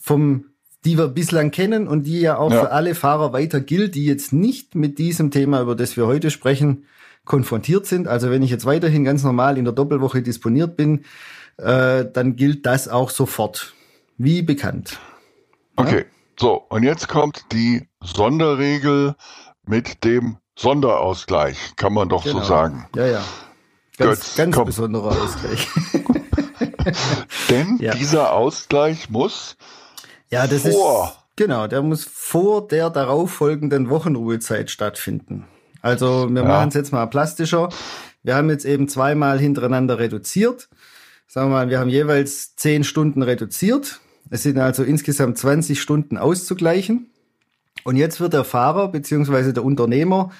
Vom 0.00 0.46
die 0.88 0.96
wir 0.96 1.08
bislang 1.08 1.50
kennen 1.50 1.86
und 1.86 2.04
die 2.04 2.18
ja 2.18 2.38
auch 2.38 2.50
ja. 2.50 2.60
für 2.62 2.70
alle 2.72 2.94
Fahrer 2.94 3.34
weiter 3.34 3.60
gilt, 3.60 3.94
die 3.94 4.06
jetzt 4.06 4.32
nicht 4.32 4.74
mit 4.74 4.98
diesem 4.98 5.30
Thema, 5.30 5.60
über 5.60 5.76
das 5.76 5.98
wir 5.98 6.06
heute 6.06 6.30
sprechen, 6.30 6.86
konfrontiert 7.26 7.84
sind. 7.84 8.08
Also 8.08 8.30
wenn 8.30 8.42
ich 8.42 8.50
jetzt 8.50 8.64
weiterhin 8.64 9.04
ganz 9.04 9.22
normal 9.22 9.58
in 9.58 9.64
der 9.64 9.74
Doppelwoche 9.74 10.22
disponiert 10.22 10.78
bin, 10.78 11.04
äh, 11.58 12.06
dann 12.10 12.36
gilt 12.36 12.64
das 12.64 12.88
auch 12.88 13.10
sofort, 13.10 13.74
wie 14.16 14.40
bekannt. 14.40 14.98
Okay, 15.76 15.98
ja? 15.98 16.04
so, 16.40 16.54
und 16.70 16.84
jetzt 16.84 17.06
kommt 17.06 17.44
die 17.52 17.86
Sonderregel 18.02 19.14
mit 19.66 20.04
dem 20.04 20.38
Sonderausgleich, 20.58 21.76
kann 21.76 21.92
man 21.92 22.08
doch 22.08 22.24
genau. 22.24 22.38
so 22.38 22.44
sagen. 22.44 22.86
Ja, 22.96 23.06
ja. 23.06 23.24
Ganz, 23.98 24.20
Götz, 24.20 24.36
ganz 24.36 24.56
besonderer 24.64 25.10
Ausgleich. 25.22 25.68
Denn 27.50 27.76
ja. 27.78 27.92
dieser 27.94 28.32
Ausgleich 28.32 29.10
muss 29.10 29.58
ja, 30.30 30.46
das 30.46 30.62
vor. 30.62 31.04
ist 31.04 31.36
genau, 31.36 31.66
der 31.66 31.82
muss 31.82 32.04
vor 32.04 32.66
der 32.66 32.90
darauffolgenden 32.90 33.90
Wochenruhezeit 33.90 34.70
stattfinden. 34.70 35.46
Also 35.82 36.28
wir 36.28 36.42
ja. 36.42 36.48
machen 36.48 36.68
es 36.68 36.74
jetzt 36.74 36.92
mal 36.92 37.06
plastischer. 37.06 37.68
Wir 38.22 38.34
haben 38.34 38.50
jetzt 38.50 38.64
eben 38.64 38.88
zweimal 38.88 39.38
hintereinander 39.38 39.98
reduziert. 39.98 40.68
Sagen 41.26 41.50
wir 41.50 41.56
mal, 41.56 41.70
wir 41.70 41.78
haben 41.78 41.90
jeweils 41.90 42.56
zehn 42.56 42.84
Stunden 42.84 43.22
reduziert. 43.22 44.00
Es 44.30 44.42
sind 44.42 44.58
also 44.58 44.82
insgesamt 44.82 45.38
20 45.38 45.80
Stunden 45.80 46.18
auszugleichen. 46.18 47.10
Und 47.84 47.96
jetzt 47.96 48.20
wird 48.20 48.32
der 48.32 48.44
Fahrer 48.44 48.88
beziehungsweise 48.88 49.52
der 49.52 49.64
Unternehmer 49.64 50.30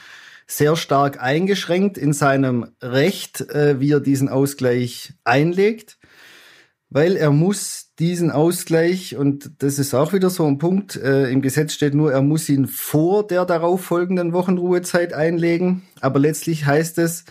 sehr 0.46 0.76
stark 0.76 1.22
eingeschränkt 1.22 1.98
in 1.98 2.12
seinem 2.12 2.68
Recht, 2.82 3.42
äh, 3.50 3.80
wie 3.80 3.92
er 3.92 4.00
diesen 4.00 4.28
Ausgleich 4.28 5.12
einlegt, 5.24 5.97
weil 6.90 7.16
er 7.16 7.30
muss 7.30 7.90
diesen 7.98 8.30
Ausgleich, 8.30 9.16
und 9.16 9.50
das 9.58 9.78
ist 9.78 9.94
auch 9.94 10.12
wieder 10.12 10.30
so 10.30 10.46
ein 10.46 10.58
Punkt, 10.58 10.96
äh, 10.96 11.30
im 11.30 11.42
Gesetz 11.42 11.74
steht 11.74 11.94
nur, 11.94 12.12
er 12.12 12.22
muss 12.22 12.48
ihn 12.48 12.66
vor 12.66 13.26
der 13.26 13.44
darauffolgenden 13.44 14.32
Wochenruhezeit 14.32 15.12
einlegen, 15.12 15.82
aber 16.00 16.18
letztlich 16.18 16.64
heißt 16.64 16.98
es 16.98 17.24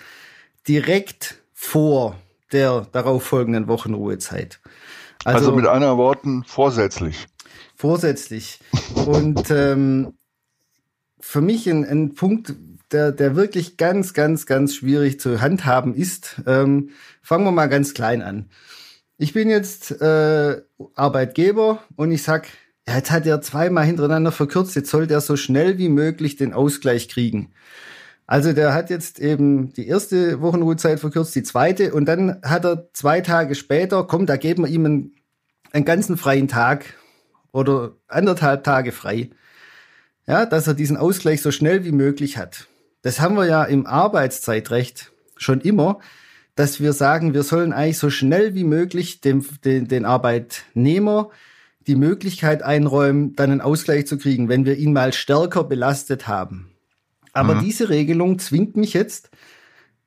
direkt 0.67 1.35
vor 1.53 2.15
der 2.51 2.87
darauffolgenden 2.91 3.67
Wochenruhezeit. 3.67 4.59
Also, 5.25 5.39
also 5.39 5.51
mit 5.53 5.65
einer 5.65 5.97
Worten 5.97 6.43
vorsätzlich. 6.45 7.27
Vorsätzlich. 7.75 8.59
Und 9.05 9.49
ähm, 9.49 10.13
für 11.19 11.41
mich 11.41 11.67
ein, 11.67 11.83
ein 11.83 12.13
Punkt, 12.13 12.53
der, 12.91 13.11
der 13.11 13.35
wirklich 13.35 13.75
ganz, 13.75 14.13
ganz, 14.13 14.45
ganz 14.45 14.75
schwierig 14.75 15.19
zu 15.19 15.41
handhaben 15.41 15.93
ist. 15.93 16.41
Ähm, 16.45 16.91
fangen 17.21 17.43
wir 17.43 17.51
mal 17.51 17.67
ganz 17.67 17.93
klein 17.93 18.21
an 18.21 18.49
ich 19.17 19.33
bin 19.33 19.49
jetzt 19.49 19.91
äh, 20.01 20.61
Arbeitgeber 20.95 21.83
und 21.95 22.11
ich 22.11 22.23
sag, 22.23 22.47
ja, 22.87 22.95
jetzt 22.95 23.11
hat 23.11 23.25
er 23.25 23.41
zweimal 23.41 23.85
hintereinander 23.85 24.31
verkürzt, 24.31 24.75
jetzt 24.75 24.89
soll 24.89 25.07
der 25.07 25.21
so 25.21 25.35
schnell 25.35 25.77
wie 25.77 25.89
möglich 25.89 26.35
den 26.35 26.53
Ausgleich 26.53 27.09
kriegen. 27.09 27.51
Also 28.27 28.53
der 28.53 28.73
hat 28.73 28.89
jetzt 28.89 29.19
eben 29.19 29.73
die 29.73 29.87
erste 29.87 30.41
Wochenruhezeit 30.41 30.99
verkürzt, 30.99 31.35
die 31.35 31.43
zweite 31.43 31.93
und 31.93 32.05
dann 32.05 32.41
hat 32.43 32.65
er 32.65 32.89
zwei 32.93 33.21
Tage 33.21 33.55
später, 33.55 34.03
komm, 34.05 34.25
da 34.25 34.37
geben 34.37 34.63
wir 34.63 34.69
ihm 34.69 34.85
einen, 34.85 35.15
einen 35.71 35.85
ganzen 35.85 36.17
freien 36.17 36.47
Tag 36.47 36.93
oder 37.51 37.95
anderthalb 38.07 38.63
Tage 38.63 38.91
frei. 38.91 39.29
Ja, 40.27 40.45
dass 40.45 40.67
er 40.67 40.73
diesen 40.73 40.97
Ausgleich 40.97 41.41
so 41.41 41.51
schnell 41.51 41.85
wie 41.85 41.93
möglich 41.93 42.37
hat. 42.37 42.67
Das 43.01 43.21
haben 43.21 43.35
wir 43.35 43.45
ja 43.45 43.63
im 43.63 43.85
Arbeitszeitrecht 43.85 45.13
schon 45.37 45.61
immer 45.61 45.99
dass 46.57 46.81
wir 46.81 46.91
sagen, 46.91 47.35
wir 47.35 47.43
sollen 47.43 47.71
eigentlich 47.71 47.99
so 47.99 48.09
schnell 48.09 48.55
wie 48.55 48.63
möglich 48.63 49.21
dem, 49.21 49.45
den, 49.63 49.87
den 49.87 50.05
Arbeitnehmer 50.05 51.29
die 51.85 51.95
Möglichkeit 51.95 52.63
einräumen, 52.63 53.35
dann 53.35 53.51
einen 53.51 53.61
Ausgleich 53.61 54.07
zu 54.07 54.17
kriegen, 54.17 54.49
wenn 54.49 54.65
wir 54.65 54.75
ihn 54.75 54.91
mal 54.91 55.13
stärker 55.13 55.63
belastet 55.63 56.27
haben. 56.27 56.71
Aber 57.31 57.55
mhm. 57.55 57.59
diese 57.63 57.89
Regelung 57.89 58.39
zwingt 58.39 58.75
mich 58.75 58.93
jetzt, 58.93 59.29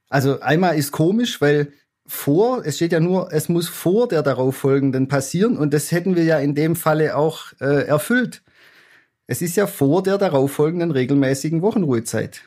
also 0.09 0.41
einmal 0.41 0.77
ist 0.77 0.91
komisch, 0.91 1.41
weil 1.41 1.73
vor, 2.05 2.67
es 2.67 2.77
steht 2.77 2.91
ja 2.91 2.99
nur, 2.99 3.33
es 3.33 3.49
muss 3.49 3.69
vor 3.69 4.09
der 4.09 4.25
darauffolgenden 4.25 5.07
passieren 5.07 5.57
und 5.57 5.73
das 5.73 5.93
hätten 5.93 6.17
wir 6.17 6.25
ja 6.25 6.41
in 6.41 6.57
dem 6.57 6.75
Falle 6.75 7.17
auch 7.17 7.53
äh, 7.61 7.87
erfüllt. 7.87 8.43
Es 9.29 9.41
ist 9.41 9.57
ja 9.57 9.69
vor 9.69 10.03
der 10.03 10.19
darauffolgenden 10.19 10.91
regelmäßigen 10.91 11.63
Wochenruhezeit. 11.63 12.43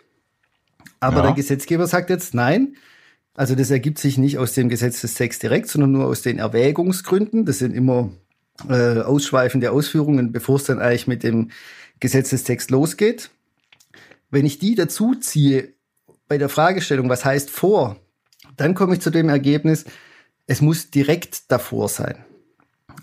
Aber 1.00 1.18
ja. 1.18 1.22
der 1.28 1.32
Gesetzgeber 1.32 1.88
sagt 1.88 2.10
jetzt, 2.10 2.34
nein, 2.34 2.76
also 3.36 3.56
das 3.56 3.72
ergibt 3.72 3.98
sich 3.98 4.18
nicht 4.18 4.38
aus 4.38 4.54
dem 4.54 4.70
Gesetzestext 4.70 5.42
direkt, 5.42 5.68
sondern 5.68 5.92
nur 5.92 6.06
aus 6.06 6.22
den 6.22 6.40
Erwägungsgründen. 6.40 7.46
Das 7.46 7.60
sind 7.60 7.74
immer 7.76 8.12
äh, 8.70 9.00
ausschweifende 9.00 9.72
Ausführungen, 9.72 10.32
bevor 10.32 10.58
es 10.58 10.66
dann 10.66 10.80
eigentlich 10.80 11.08
mit 11.08 11.24
dem 11.24 11.50
Gesetzestext 12.00 12.70
losgeht. 12.70 13.32
Wenn 14.30 14.46
ich 14.46 14.60
die 14.60 14.76
dazu 14.76 15.16
ziehe 15.16 15.74
bei 16.28 16.38
der 16.38 16.50
Fragestellung, 16.50 17.10
was 17.10 17.26
heißt 17.26 17.50
vor, 17.50 17.98
dann 18.58 18.76
komme 18.76 18.96
ich 18.96 19.02
zu 19.02 19.10
dem 19.10 19.30
Ergebnis, 19.30 19.86
es 20.46 20.62
muss 20.62 20.92
direkt 20.92 21.52
davor 21.52 21.90
sein. 21.90 22.24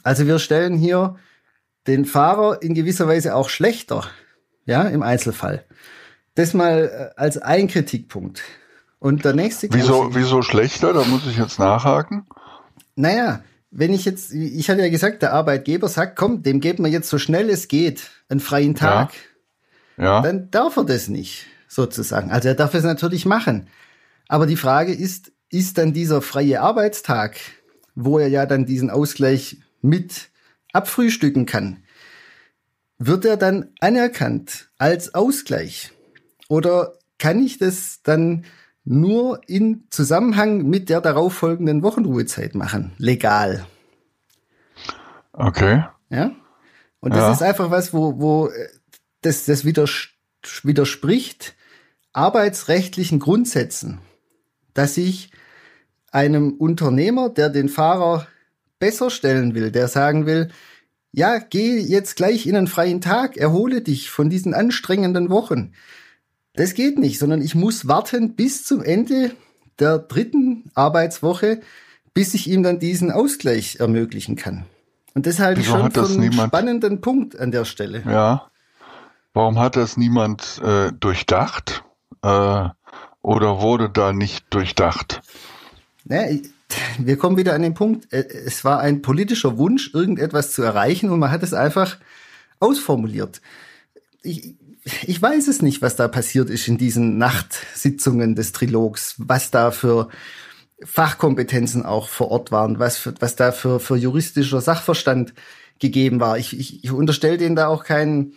Also 0.03 0.27
wir 0.27 0.39
stellen 0.39 0.77
hier 0.77 1.17
den 1.87 2.05
Fahrer 2.05 2.63
in 2.63 2.75
gewisser 2.75 3.09
Weise 3.09 3.35
auch 3.35 3.49
schlechter, 3.49 4.09
ja, 4.65 4.83
im 4.83 5.03
Einzelfall. 5.03 5.65
Das 6.35 6.55
mal 6.55 7.13
äh, 7.17 7.21
als 7.21 7.39
ein 7.39 7.67
Kritikpunkt. 7.67 8.43
Und 9.01 9.25
der 9.25 9.33
nächste 9.33 9.69
Wieso, 9.73 10.15
wieso 10.15 10.43
schlechter? 10.43 10.93
Da 10.93 11.05
muss 11.05 11.27
ich 11.27 11.39
jetzt 11.39 11.59
nachhaken. 11.59 12.27
Naja, 12.95 13.43
wenn 13.71 13.95
ich 13.95 14.05
jetzt, 14.05 14.33
ich 14.33 14.69
hatte 14.69 14.83
ja 14.83 14.91
gesagt, 14.91 15.23
der 15.23 15.33
Arbeitgeber 15.33 15.89
sagt, 15.89 16.17
komm, 16.17 16.43
dem 16.43 16.61
geben 16.61 16.85
wir 16.85 16.91
jetzt 16.91 17.09
so 17.09 17.19
schnell 17.19 17.49
es 17.49 17.67
geht 17.67 18.11
einen 18.29 18.41
freien 18.41 18.75
Tag. 18.75 19.13
Ja. 19.97 20.05
ja. 20.05 20.23
Dann 20.23 20.51
darf 20.51 20.77
er 20.77 20.85
das 20.85 21.09
nicht, 21.09 21.47
sozusagen. 21.67 22.31
Also 22.31 22.49
er 22.49 22.55
darf 22.55 22.75
es 22.75 22.85
natürlich 22.85 23.25
machen. 23.25 23.69
Aber 24.29 24.47
die 24.47 24.57
Frage 24.57 24.93
ist, 24.93 25.33
ist 25.49 25.79
dann 25.79 25.95
dieser 25.95 26.21
freie 26.21 26.61
Arbeitstag, 26.61 27.39
wo 27.95 28.19
er 28.19 28.29
ja 28.29 28.45
dann 28.45 28.67
diesen 28.67 28.91
Ausgleich 28.91 29.59
mit 29.81 30.29
abfrühstücken 30.73 31.47
kann, 31.47 31.83
wird 32.99 33.25
er 33.25 33.39
dann 33.39 33.71
anerkannt 33.81 34.69
als 34.77 35.15
Ausgleich? 35.15 35.91
Oder 36.49 36.93
kann 37.19 37.43
ich 37.43 37.59
das 37.59 38.01
dann 38.03 38.45
nur 38.91 39.41
in 39.47 39.85
Zusammenhang 39.91 40.69
mit 40.69 40.89
der 40.89 41.01
darauffolgenden 41.01 41.85
Wochenruhezeit 41.85 42.57
machen. 42.57 42.91
Legal. 42.99 43.65
Okay. 45.33 45.85
Ja. 46.09 46.33
Und 46.99 47.15
das 47.15 47.21
ja. 47.21 47.33
ist 47.33 47.43
einfach 47.43 47.71
was, 47.71 47.95
wo, 47.95 48.19
wo 48.19 48.49
äh, 48.49 48.69
das, 49.23 49.45
das 49.45 49.65
widerspricht 49.65 51.55
arbeitsrechtlichen 52.13 53.21
Grundsätzen, 53.21 54.01
dass 54.75 54.97
ich 54.97 55.31
einem 56.11 56.55
Unternehmer, 56.55 57.29
der 57.29 57.49
den 57.49 57.69
Fahrer 57.69 58.27
besser 58.81 59.11
stellen 59.11 59.55
will, 59.55 59.71
der 59.71 59.87
sagen 59.87 60.27
will, 60.27 60.51
ja, 61.13 61.39
geh 61.39 61.79
jetzt 61.79 62.17
gleich 62.17 62.45
in 62.49 62.57
einen 62.57 62.67
freien 62.67 63.01
Tag, 63.01 63.37
erhole 63.37 63.83
dich 63.83 64.11
von 64.11 64.31
diesen 64.31 64.53
anstrengenden 64.53 65.31
Wochen. 65.31 65.75
Das 66.55 66.75
geht 66.75 66.99
nicht, 66.99 67.19
sondern 67.19 67.43
ich 67.43 67.55
muss 67.55 67.87
warten 67.87 68.35
bis 68.35 68.65
zum 68.65 68.83
Ende 68.83 69.33
der 69.79 69.99
dritten 69.99 70.71
Arbeitswoche, 70.75 71.61
bis 72.13 72.35
ich 72.35 72.49
ihm 72.49 72.63
dann 72.63 72.79
diesen 72.79 73.11
Ausgleich 73.11 73.77
ermöglichen 73.81 74.37
kann. 74.37 74.67
Und 75.15 75.27
das 75.27 75.39
halte 75.39 75.61
ich 75.61 75.67
schon 75.67 75.91
für 75.91 76.05
einen 76.05 76.21
niemand, 76.21 76.49
spannenden 76.49 77.01
Punkt 77.01 77.39
an 77.39 77.51
der 77.51 77.65
Stelle. 77.65 78.03
Ja. 78.07 78.51
Warum 79.33 79.59
hat 79.59 79.77
das 79.77 79.97
niemand 79.97 80.61
äh, 80.65 80.93
durchdacht? 80.93 81.85
Äh, 82.23 82.69
oder 83.23 83.61
wurde 83.61 83.91
da 83.91 84.13
nicht 84.13 84.47
durchdacht? 84.51 85.23
Naja, 86.05 86.39
wir 86.99 87.17
kommen 87.17 87.37
wieder 87.37 87.55
an 87.55 87.63
den 87.63 87.75
Punkt. 87.75 88.13
Äh, 88.13 88.27
es 88.29 88.65
war 88.65 88.81
ein 88.81 89.03
politischer 89.03 89.59
Wunsch, 89.59 89.93
irgendetwas 89.95 90.53
zu 90.53 90.63
erreichen 90.63 91.11
und 91.11 91.19
man 91.19 91.31
hat 91.31 91.43
es 91.43 91.55
einfach 91.55 91.99
ausformuliert. 92.59 93.41
Ich, 94.23 94.55
ich 95.07 95.21
weiß 95.21 95.49
es 95.49 95.63
nicht, 95.63 95.83
was 95.83 95.97
da 95.97 96.09
passiert 96.09 96.51
ist 96.51 96.69
in 96.69 96.79
diesen 96.79 97.19
Nachtsitzungen 97.19 98.35
des 98.35 98.53
Trilogs, 98.53 99.15
was 99.19 99.51
da 99.51 99.71
für 99.71 100.09
Fachkompetenzen 100.83 101.85
auch 101.85 102.09
vor 102.09 102.31
Ort 102.31 102.53
waren, 102.53 102.79
was, 102.79 102.97
für, 102.97 103.15
was 103.21 103.37
da 103.37 103.53
für, 103.53 103.81
für 103.81 103.97
juristischer 103.97 104.61
Sachverstand 104.61 105.35
gegeben 105.79 106.21
war. 106.21 106.39
Ich, 106.39 106.59
ich, 106.59 106.85
ich 106.85 106.91
unterstelle 106.91 107.39
denen 107.39 107.57
da 107.57 107.67
auch 107.67 107.85
keinen, 107.85 108.35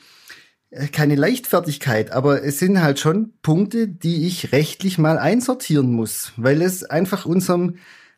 äh, 0.70 0.88
keine 0.88 1.16
Leichtfertigkeit, 1.16 2.12
aber 2.12 2.44
es 2.44 2.60
sind 2.60 2.82
halt 2.82 3.00
schon 3.00 3.34
Punkte, 3.42 3.88
die 3.88 4.28
ich 4.28 4.52
rechtlich 4.52 4.98
mal 4.98 5.18
einsortieren 5.18 5.92
muss, 5.94 6.34
weil 6.36 6.62
es 6.62 6.84
einfach 6.84 7.26
unserem 7.26 7.76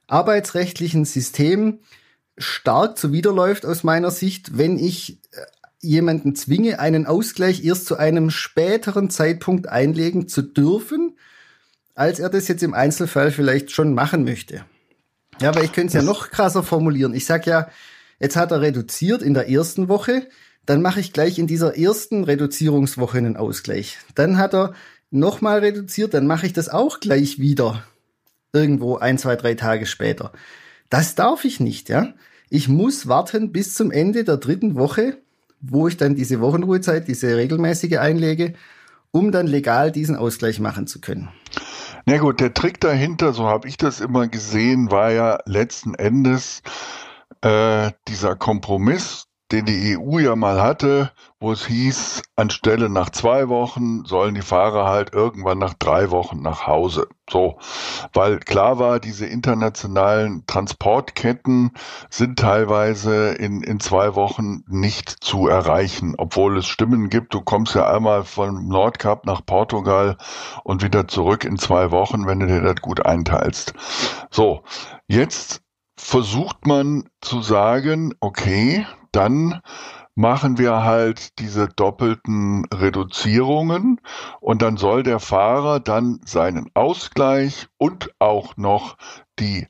arbeitsrechtlichen 0.08 1.06
System 1.06 1.80
stark 2.38 2.98
zuwiderläuft 2.98 3.66
aus 3.66 3.84
meiner 3.84 4.12
Sicht, 4.12 4.58
wenn 4.58 4.78
ich 4.78 5.22
äh, 5.32 5.42
jemanden 5.82 6.36
zwinge, 6.36 6.80
einen 6.80 7.06
Ausgleich 7.06 7.64
erst 7.64 7.86
zu 7.86 7.98
einem 7.98 8.30
späteren 8.30 9.10
Zeitpunkt 9.10 9.68
einlegen 9.70 10.28
zu 10.28 10.42
dürfen, 10.42 11.18
als 11.94 12.20
er 12.20 12.30
das 12.30 12.48
jetzt 12.48 12.64
im 12.64 12.74
Einzelfall 12.74 13.32
vielleicht 13.32 13.72
schon 13.72 13.94
machen 13.94 14.24
möchte. 14.24 14.66
Ja, 15.42 15.50
aber 15.50 15.64
ich 15.64 15.72
könnte 15.72 15.88
es 15.88 15.94
ja 15.94 16.02
noch 16.02 16.30
krasser 16.30 16.64
formulieren. 16.64 17.14
Ich 17.14 17.26
sag 17.26 17.46
ja, 17.46 17.70
jetzt 18.20 18.36
hat 18.36 18.52
er 18.52 18.62
reduziert 18.62 19.22
in 19.22 19.34
der 19.34 19.50
ersten 19.50 19.88
Woche, 19.88 20.28
dann 20.66 20.82
mache 20.82 21.00
ich 21.00 21.14
gleich 21.14 21.38
in 21.38 21.48
dieser 21.48 21.78
ersten 21.78 22.24
Reduzierungswoche 22.24 23.18
einen 23.18 23.38
Ausgleich. 23.38 23.98
Dann 24.16 24.38
hat 24.38 24.54
er 24.54 24.74
nochmal 25.12 25.60
reduziert, 25.60 26.14
dann 26.14 26.28
mache 26.28 26.48
ich 26.48 26.54
das 26.54 26.70
auch 26.70 27.00
gleich 27.00 27.40
wieder. 27.40 27.84
Irgendwo 28.54 28.98
ein, 28.98 29.18
zwei, 29.18 29.36
drei 29.36 29.54
Tage 29.54 29.86
später. 29.86 30.32
Das 30.90 31.16
darf 31.16 31.46
ich 31.46 31.60
nicht, 31.60 31.90
ja. 31.90 32.14
Ich 32.50 32.68
muss 32.68 33.08
warten 33.08 33.52
bis 33.52 33.74
zum 33.74 33.92
Ende 33.92 34.24
der 34.24 34.38
dritten 34.38 34.76
Woche, 34.76 35.18
wo 35.62 35.88
ich 35.88 35.98
dann 35.98 36.16
diese 36.16 36.42
Wochenruhezeit, 36.42 37.08
diese 37.08 37.36
regelmäßige 37.36 37.98
einlege, 37.98 38.54
um 39.12 39.32
dann 39.32 39.48
legal 39.48 39.92
diesen 39.92 40.16
Ausgleich 40.16 40.60
machen 40.60 40.88
zu 40.88 41.00
können. 41.00 41.30
Na 42.06 42.18
gut, 42.18 42.40
der 42.40 42.54
Trick 42.54 42.80
dahinter, 42.80 43.34
so 43.34 43.46
habe 43.46 43.68
ich 43.68 43.78
das 43.78 44.00
immer 44.00 44.28
gesehen, 44.28 44.92
war 44.92 45.12
ja 45.12 45.40
letzten 45.46 45.96
Endes 45.96 46.62
äh, 47.42 47.92
dieser 48.08 48.36
Kompromiss, 48.36 49.25
den 49.52 49.66
die 49.66 49.96
EU 49.98 50.18
ja 50.18 50.36
mal 50.36 50.62
hatte, 50.62 51.12
wo 51.40 51.52
es 51.52 51.68
hieß, 51.68 52.24
anstelle 52.36 52.90
nach 52.90 53.12
zwei 53.12 53.48
Wochen 53.48 54.04
sollen 54.04 54.34
die 54.34 54.42
Fahrer 54.42 54.90
halt 54.90 55.14
irgendwann 55.14 55.60
nach 55.60 55.76
drei 55.76 56.10
Wochen 56.10 56.42
nach 56.42 56.66
Hause. 56.66 57.08
So, 57.30 57.60
weil 58.14 58.40
klar 58.40 58.80
war, 58.80 59.00
diese 59.00 59.28
internationalen 59.28 60.46
Transportketten 60.48 61.72
sind 62.10 62.40
teilweise 62.40 63.34
in, 63.34 63.62
in 63.62 63.80
zwei 63.80 64.16
Wochen 64.16 64.64
nicht 64.68 65.10
zu 65.10 65.48
erreichen, 65.48 66.16
obwohl 66.18 66.58
es 66.58 66.66
Stimmen 66.66 67.10
gibt. 67.10 67.34
Du 67.36 67.42
kommst 67.42 67.76
ja 67.76 67.94
einmal 67.94 68.24
von 68.24 68.68
Nordkap 68.68 69.26
nach 69.28 69.46
Portugal 69.46 70.18
und 70.64 70.82
wieder 70.82 71.08
zurück 71.08 71.44
in 71.44 71.58
zwei 71.58 71.92
Wochen, 71.92 72.26
wenn 72.26 72.40
du 72.40 72.48
dir 72.48 72.62
das 72.62 72.82
gut 72.82 73.06
einteilst. 73.06 73.74
So, 74.32 74.64
jetzt 75.08 75.62
versucht 75.98 76.66
man 76.66 77.10
zu 77.22 77.42
sagen, 77.42 78.14
okay, 78.20 78.86
dann 79.16 79.62
machen 80.16 80.58
wir 80.58 80.84
halt 80.84 81.40
diese 81.40 81.68
doppelten 81.68 82.66
Reduzierungen 82.74 84.00
und 84.40 84.62
dann 84.62 84.78
soll 84.78 85.04
der 85.04 85.20
Fahrer 85.20 85.80
dann 85.80 86.22
seinen 86.26 86.70
Ausgleich 86.74 87.68
und 87.78 88.12
auch 88.20 88.56
noch 88.58 88.98
die 89.40 89.68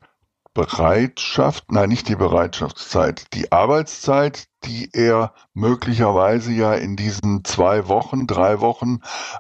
Bereitschaft, 0.54 1.70
nein, 1.72 1.89
nicht 1.89 2.08
die 2.08 2.16
Bereitschaftszeit, 2.16 3.34
die 3.34 3.52
Arbeitszeit, 3.52 4.46
die 4.64 4.89
er 4.93 5.34
möglicherweise 5.54 6.54
ja 6.54 6.74
in 6.74 6.96
diesen 6.96 7.43
zwei 7.43 7.89
Wochen, 7.89 8.26
drei 8.26 8.62
Wochen 8.62 9.00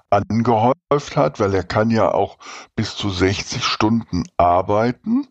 angehäuft 0.09 1.15
hat, 1.15 1.39
weil 1.39 1.53
er 1.53 1.63
kann 1.63 1.89
ja 1.89 2.13
auch 2.13 2.37
bis 2.75 2.97
zu 2.97 3.09
60 3.09 3.63
Stunden 3.63 4.23
arbeiten 4.35 5.25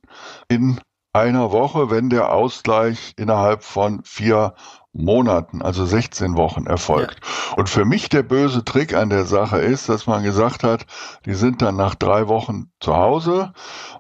in 0.49 0.81
einer 1.15 1.53
Woche, 1.53 1.91
wenn 1.91 2.11
der 2.11 2.33
Ausgleich 2.33 3.15
innerhalb 3.17 3.63
von 3.63 4.03
vier 4.05 4.55
Monaten, 4.93 5.63
also 5.63 5.85
16 5.85 6.37
Wochen 6.37 6.67
erfolgt. 6.67 7.21
Ja. 7.23 7.57
Und 7.57 7.69
für 7.69 7.85
mich 7.85 8.09
der 8.09 8.23
böse 8.23 8.65
Trick 8.65 8.95
an 8.95 9.11
der 9.11 9.25
Sache 9.25 9.59
ist, 9.59 9.89
dass 9.89 10.07
man 10.07 10.23
gesagt 10.23 10.63
hat, 10.63 10.87
die 11.25 11.35
sind 11.35 11.63
dann 11.63 11.77
nach 11.77 11.95
drei 11.95 12.29
Wochen 12.29 12.71
zu 12.81 12.97
Hause, 12.97 13.53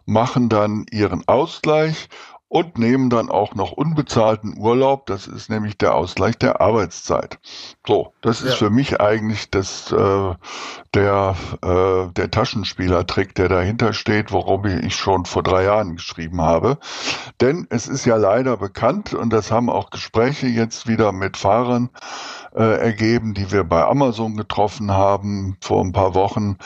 machen 0.07 0.49
dann 0.49 0.87
ihren 0.91 1.27
Ausgleich 1.27 2.09
und 2.55 2.79
nehmen 2.79 3.11
dann 3.11 3.31
auch 3.31 3.57
noch 3.57 3.73
unbezahlten 3.73 4.57
Urlaub. 4.57 5.07
Das 5.07 5.27
ist 5.27 5.51
nämlich 5.51 5.77
der 5.77 5.97
Ausgleich 5.97 6.39
der 6.39 6.61
Arbeitszeit. 6.61 7.41
So, 7.85 8.13
das 8.21 8.43
ist 8.43 8.53
ja. 8.53 8.57
für 8.59 8.71
mich 8.71 9.01
eigentlich 9.01 9.51
das 9.51 9.91
äh, 9.91 10.35
der 10.95 11.35
äh, 11.63 12.13
der 12.13 12.31
Taschenspielertrick, 12.31 13.35
der 13.35 13.49
dahinter 13.49 13.93
steht, 13.93 14.31
worum 14.31 14.67
ich 14.67 14.95
schon 14.95 15.25
vor 15.25 15.43
drei 15.43 15.65
Jahren 15.65 15.97
geschrieben 15.97 16.43
habe. 16.43 16.79
Denn 17.41 17.67
es 17.71 17.89
ist 17.89 18.07
ja 18.07 18.15
leider 18.15 18.57
bekannt 18.57 19.15
und 19.15 19.33
das 19.33 19.51
haben 19.51 19.69
auch 19.69 19.91
Gespräche 19.91 20.47
jetzt 20.47 20.87
wieder 20.87 21.11
mit 21.11 21.37
Fahrern 21.37 21.91
äh, 22.55 22.63
ergeben, 22.63 23.35
die 23.35 23.51
wir 23.51 23.65
bei 23.65 23.85
Amazon 23.85 24.37
getroffen 24.37 24.93
haben 24.93 25.57
vor 25.61 25.83
ein 25.83 25.91
paar 25.91 26.15
Wochen. 26.15 26.59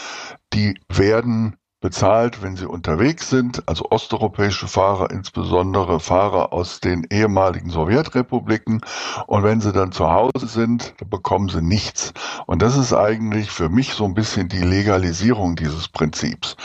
Die 0.52 0.78
werden 0.90 1.57
bezahlt, 1.80 2.42
wenn 2.42 2.56
sie 2.56 2.66
unterwegs 2.66 3.30
sind, 3.30 3.62
also 3.68 3.86
osteuropäische 3.90 4.66
Fahrer, 4.66 5.10
insbesondere 5.10 6.00
Fahrer 6.00 6.52
aus 6.52 6.80
den 6.80 7.06
ehemaligen 7.10 7.70
Sowjetrepubliken. 7.70 8.80
Und 9.26 9.42
wenn 9.44 9.60
sie 9.60 9.72
dann 9.72 9.92
zu 9.92 10.10
Hause 10.10 10.46
sind, 10.46 10.94
bekommen 11.08 11.48
sie 11.48 11.62
nichts. 11.62 12.12
Und 12.46 12.62
das 12.62 12.76
ist 12.76 12.92
eigentlich 12.92 13.50
für 13.50 13.68
mich 13.68 13.94
so 13.94 14.04
ein 14.04 14.14
bisschen 14.14 14.48
die 14.48 14.62
Legalisierung 14.62 15.56
dieses 15.56 15.88
Prinzips. 15.88 16.56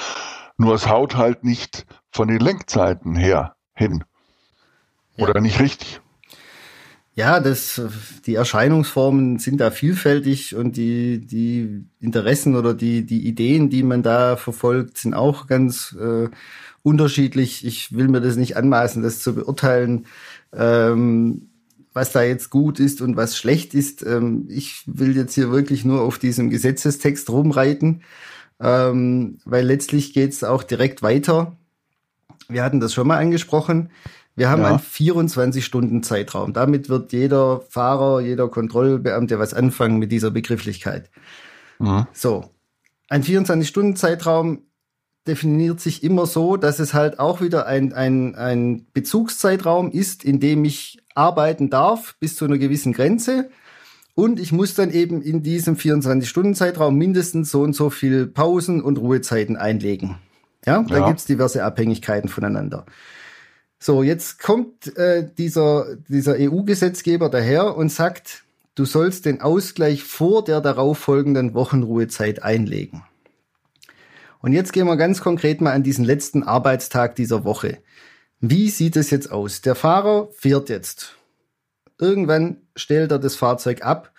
Nur 0.58 0.74
es 0.74 0.88
haut 0.88 1.16
halt 1.16 1.44
nicht 1.44 1.86
von 2.12 2.28
den 2.28 2.40
Lenkzeiten 2.40 3.16
her 3.16 3.56
hin. 3.74 4.04
Oder 5.18 5.36
ja. 5.36 5.42
nicht 5.42 5.60
richtig. 5.60 6.02
Ja, 7.16 7.40
das, 7.40 7.80
die 8.26 8.34
Erscheinungsformen 8.34 9.38
sind 9.38 9.62
da 9.62 9.70
vielfältig 9.70 10.56
und 10.56 10.78
die, 10.78 11.20
die 11.20 11.86
Interessen 12.00 12.56
oder 12.56 12.74
die, 12.74 13.06
die 13.06 13.28
Ideen, 13.28 13.70
die 13.70 13.84
man 13.84 14.02
da 14.02 14.36
verfolgt, 14.36 14.98
sind 14.98 15.14
auch 15.14 15.46
ganz 15.46 15.96
äh, 16.00 16.30
unterschiedlich. 16.82 17.66
Ich 17.68 17.96
will 17.96 18.08
mir 18.08 18.20
das 18.20 18.36
nicht 18.36 18.58
anmaßen, 18.58 19.04
das 19.04 19.20
zu 19.20 19.36
beurteilen, 19.36 20.08
ähm, 20.54 21.50
was 21.94 22.12
da 22.12 22.24
jetzt 22.24 22.50
gut 22.50 22.80
ist 22.80 23.00
und 23.00 23.16
was 23.16 23.38
schlecht 23.38 23.76
ist. 23.76 24.04
Ähm, 24.04 24.48
ich 24.50 24.82
will 24.88 25.16
jetzt 25.16 25.36
hier 25.36 25.52
wirklich 25.52 25.86
nur 25.86 26.02
auf 26.02 26.18
diesem 26.18 26.50
Gesetzestext 26.50 27.30
rumreiten, 27.30 28.02
ähm, 28.60 29.38
weil 29.46 29.68
letztlich 29.68 30.14
geht's 30.14 30.44
auch 30.44 30.64
direkt 30.64 31.04
weiter. 31.04 31.56
Wir 32.50 32.64
hatten 32.64 32.80
das 32.80 32.92
schon 32.92 33.08
mal 33.08 33.20
angesprochen. 33.20 33.92
Wir 34.36 34.50
haben 34.50 34.64
ja. 34.64 34.70
einen 34.70 34.80
24-Stunden-Zeitraum. 34.80 36.54
Damit 36.54 36.90
wird 36.90 37.14
jeder 37.14 37.62
Fahrer, 37.70 38.22
jeder 38.22 38.48
Kontrollbeamte 38.48 39.38
was 39.40 39.54
anfangen 39.54 40.00
mit 40.00 40.12
dieser 40.12 40.32
Begrifflichkeit. 40.32 41.10
Mhm. 41.80 42.08
So. 42.14 42.50
Ein 43.10 43.24
24-Stunden-Zeitraum 43.24 44.64
definiert 45.28 45.80
sich 45.80 46.04
immer 46.04 46.26
so, 46.26 46.58
dass 46.58 46.80
es 46.80 46.94
halt 46.94 47.20
auch 47.20 47.42
wieder 47.42 47.68
ein, 47.68 47.94
ein, 47.94 48.36
ein 48.36 48.88
Bezugszeitraum 48.94 49.92
ist, 49.92 50.24
in 50.24 50.40
dem 50.40 50.66
ich 50.66 51.00
arbeiten 51.16 51.70
darf 51.70 52.16
bis 52.20 52.36
zu 52.36 52.46
einer 52.46 52.58
gewissen 52.58 52.94
Grenze. 52.94 53.50
Und 54.16 54.40
ich 54.40 54.52
muss 54.52 54.74
dann 54.74 54.92
eben 54.92 55.22
in 55.22 55.44
diesem 55.44 55.76
24-Stunden-Zeitraum 55.76 56.96
mindestens 56.96 57.52
so 57.52 57.62
und 57.62 57.74
so 57.74 57.90
viel 57.90 58.28
Pausen 58.28 58.82
und 58.82 58.98
Ruhezeiten 58.98 59.58
einlegen. 59.58 60.18
Ja, 60.66 60.82
da 60.84 60.98
ja. 60.98 61.08
gibt's 61.08 61.26
diverse 61.26 61.64
Abhängigkeiten 61.64 62.30
voneinander. 62.30 62.86
So, 63.86 64.02
jetzt 64.02 64.40
kommt 64.40 64.96
äh, 64.96 65.30
dieser, 65.38 65.98
dieser 66.08 66.36
EU-Gesetzgeber 66.40 67.28
daher 67.28 67.76
und 67.76 67.92
sagt, 67.92 68.46
du 68.76 68.86
sollst 68.86 69.26
den 69.26 69.42
Ausgleich 69.42 70.06
vor 70.06 70.42
der 70.42 70.62
darauffolgenden 70.62 71.54
Wochenruhezeit 71.54 72.44
einlegen. 72.44 73.04
Und 74.40 74.54
jetzt 74.54 74.72
gehen 74.72 74.88
wir 74.88 74.96
ganz 74.96 75.20
konkret 75.20 75.60
mal 75.60 75.74
an 75.74 75.84
diesen 75.84 76.06
letzten 76.06 76.44
Arbeitstag 76.44 77.18
dieser 77.18 77.44
Woche. 77.44 77.80
Wie 78.40 78.70
sieht 78.70 78.96
es 78.96 79.10
jetzt 79.10 79.30
aus? 79.34 79.60
Der 79.60 79.76
Fahrer 79.76 80.30
fährt 80.32 80.70
jetzt. 80.70 81.18
Irgendwann 82.00 82.62
stellt 82.78 83.12
er 83.12 83.20
das 83.20 83.36
Fahrzeug 83.36 83.84
ab. 83.84 84.14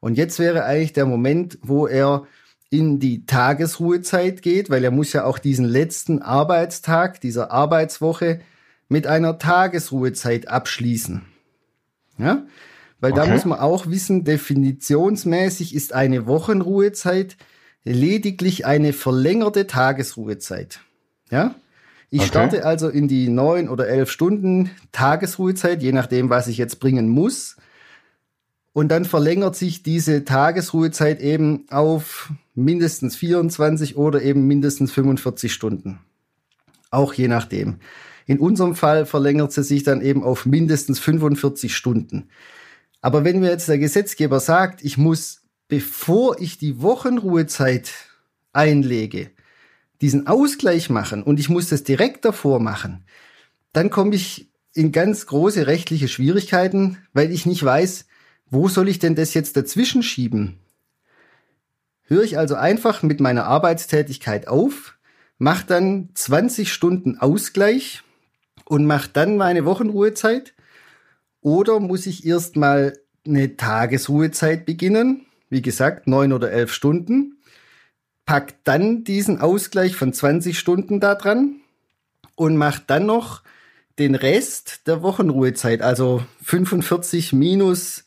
Und 0.00 0.18
jetzt 0.18 0.40
wäre 0.40 0.64
eigentlich 0.64 0.92
der 0.92 1.06
Moment, 1.06 1.56
wo 1.62 1.86
er 1.86 2.26
in 2.68 2.98
die 2.98 3.26
Tagesruhezeit 3.26 4.42
geht, 4.42 4.70
weil 4.70 4.82
er 4.82 4.90
muss 4.90 5.12
ja 5.12 5.22
auch 5.22 5.38
diesen 5.38 5.66
letzten 5.66 6.20
Arbeitstag 6.20 7.20
dieser 7.20 7.52
Arbeitswoche 7.52 8.40
mit 8.94 9.08
einer 9.08 9.40
Tagesruhezeit 9.40 10.46
abschließen. 10.46 11.22
Ja? 12.16 12.46
Weil 13.00 13.10
okay. 13.10 13.26
da 13.26 13.32
muss 13.32 13.44
man 13.44 13.58
auch 13.58 13.88
wissen, 13.88 14.22
definitionsmäßig 14.22 15.74
ist 15.74 15.92
eine 15.92 16.28
Wochenruhezeit 16.28 17.36
lediglich 17.82 18.66
eine 18.66 18.92
verlängerte 18.92 19.66
Tagesruhezeit. 19.66 20.78
Ja? 21.28 21.56
Ich 22.08 22.20
okay. 22.20 22.28
starte 22.28 22.64
also 22.64 22.88
in 22.88 23.08
die 23.08 23.28
neun 23.28 23.68
oder 23.68 23.88
elf 23.88 24.12
Stunden 24.12 24.70
Tagesruhezeit, 24.92 25.82
je 25.82 25.90
nachdem, 25.90 26.30
was 26.30 26.46
ich 26.46 26.56
jetzt 26.56 26.78
bringen 26.78 27.08
muss. 27.08 27.56
Und 28.74 28.90
dann 28.90 29.04
verlängert 29.04 29.56
sich 29.56 29.82
diese 29.82 30.24
Tagesruhezeit 30.24 31.20
eben 31.20 31.66
auf 31.68 32.32
mindestens 32.54 33.16
24 33.16 33.96
oder 33.96 34.22
eben 34.22 34.46
mindestens 34.46 34.92
45 34.92 35.52
Stunden. 35.52 35.98
Auch 36.92 37.12
je 37.12 37.26
nachdem. 37.26 37.80
In 38.26 38.38
unserem 38.38 38.74
Fall 38.74 39.06
verlängert 39.06 39.52
sie 39.52 39.62
sich 39.62 39.82
dann 39.82 40.00
eben 40.00 40.22
auf 40.22 40.46
mindestens 40.46 40.98
45 40.98 41.74
Stunden. 41.74 42.28
Aber 43.00 43.24
wenn 43.24 43.40
mir 43.40 43.50
jetzt 43.50 43.68
der 43.68 43.78
Gesetzgeber 43.78 44.40
sagt, 44.40 44.82
ich 44.82 44.96
muss, 44.96 45.42
bevor 45.68 46.40
ich 46.40 46.56
die 46.56 46.80
Wochenruhezeit 46.80 47.92
einlege, 48.52 49.30
diesen 50.00 50.26
Ausgleich 50.26 50.88
machen 50.88 51.22
und 51.22 51.38
ich 51.38 51.48
muss 51.48 51.68
das 51.68 51.84
direkt 51.84 52.24
davor 52.24 52.60
machen, 52.60 53.04
dann 53.72 53.90
komme 53.90 54.14
ich 54.14 54.50
in 54.72 54.90
ganz 54.90 55.26
große 55.26 55.66
rechtliche 55.66 56.08
Schwierigkeiten, 56.08 56.98
weil 57.12 57.30
ich 57.30 57.46
nicht 57.46 57.62
weiß, 57.62 58.06
wo 58.50 58.68
soll 58.68 58.88
ich 58.88 58.98
denn 58.98 59.14
das 59.14 59.34
jetzt 59.34 59.56
dazwischen 59.56 60.02
schieben? 60.02 60.58
Höre 62.02 62.22
ich 62.22 62.38
also 62.38 62.54
einfach 62.54 63.02
mit 63.02 63.20
meiner 63.20 63.44
Arbeitstätigkeit 63.44 64.48
auf, 64.48 64.96
mache 65.38 65.66
dann 65.66 66.10
20 66.14 66.72
Stunden 66.72 67.18
Ausgleich 67.18 68.02
und 68.64 68.86
mache 68.86 69.10
dann 69.12 69.36
meine 69.36 69.64
Wochenruhezeit? 69.64 70.54
Oder 71.40 71.80
muss 71.80 72.06
ich 72.06 72.26
erstmal 72.26 72.98
eine 73.26 73.56
Tagesruhezeit 73.56 74.66
beginnen? 74.66 75.26
Wie 75.50 75.62
gesagt, 75.62 76.06
neun 76.06 76.32
oder 76.32 76.50
elf 76.50 76.72
Stunden. 76.72 77.38
Pack 78.26 78.54
dann 78.64 79.04
diesen 79.04 79.40
Ausgleich 79.40 79.96
von 79.96 80.12
20 80.12 80.58
Stunden 80.58 81.00
da 81.00 81.14
dran 81.14 81.56
und 82.36 82.56
mach 82.56 82.78
dann 82.78 83.06
noch 83.06 83.42
den 83.98 84.14
Rest 84.14 84.86
der 84.86 85.02
Wochenruhezeit, 85.02 85.82
also 85.82 86.24
45 86.42 87.32
minus 87.32 88.04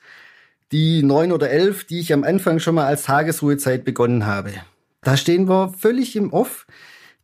die 0.71 1.01
neun 1.01 1.31
oder 1.31 1.49
elf, 1.49 1.85
die 1.85 1.99
ich 1.99 2.11
am 2.11 2.23
Anfang 2.23 2.59
schon 2.59 2.75
mal 2.75 2.87
als 2.87 3.03
Tagesruhezeit 3.03 3.85
begonnen 3.85 4.25
habe. 4.25 4.53
Da 5.01 5.15
stehen 5.15 5.47
wir 5.47 5.73
völlig 5.77 6.15
im 6.15 6.33
Off. 6.33 6.67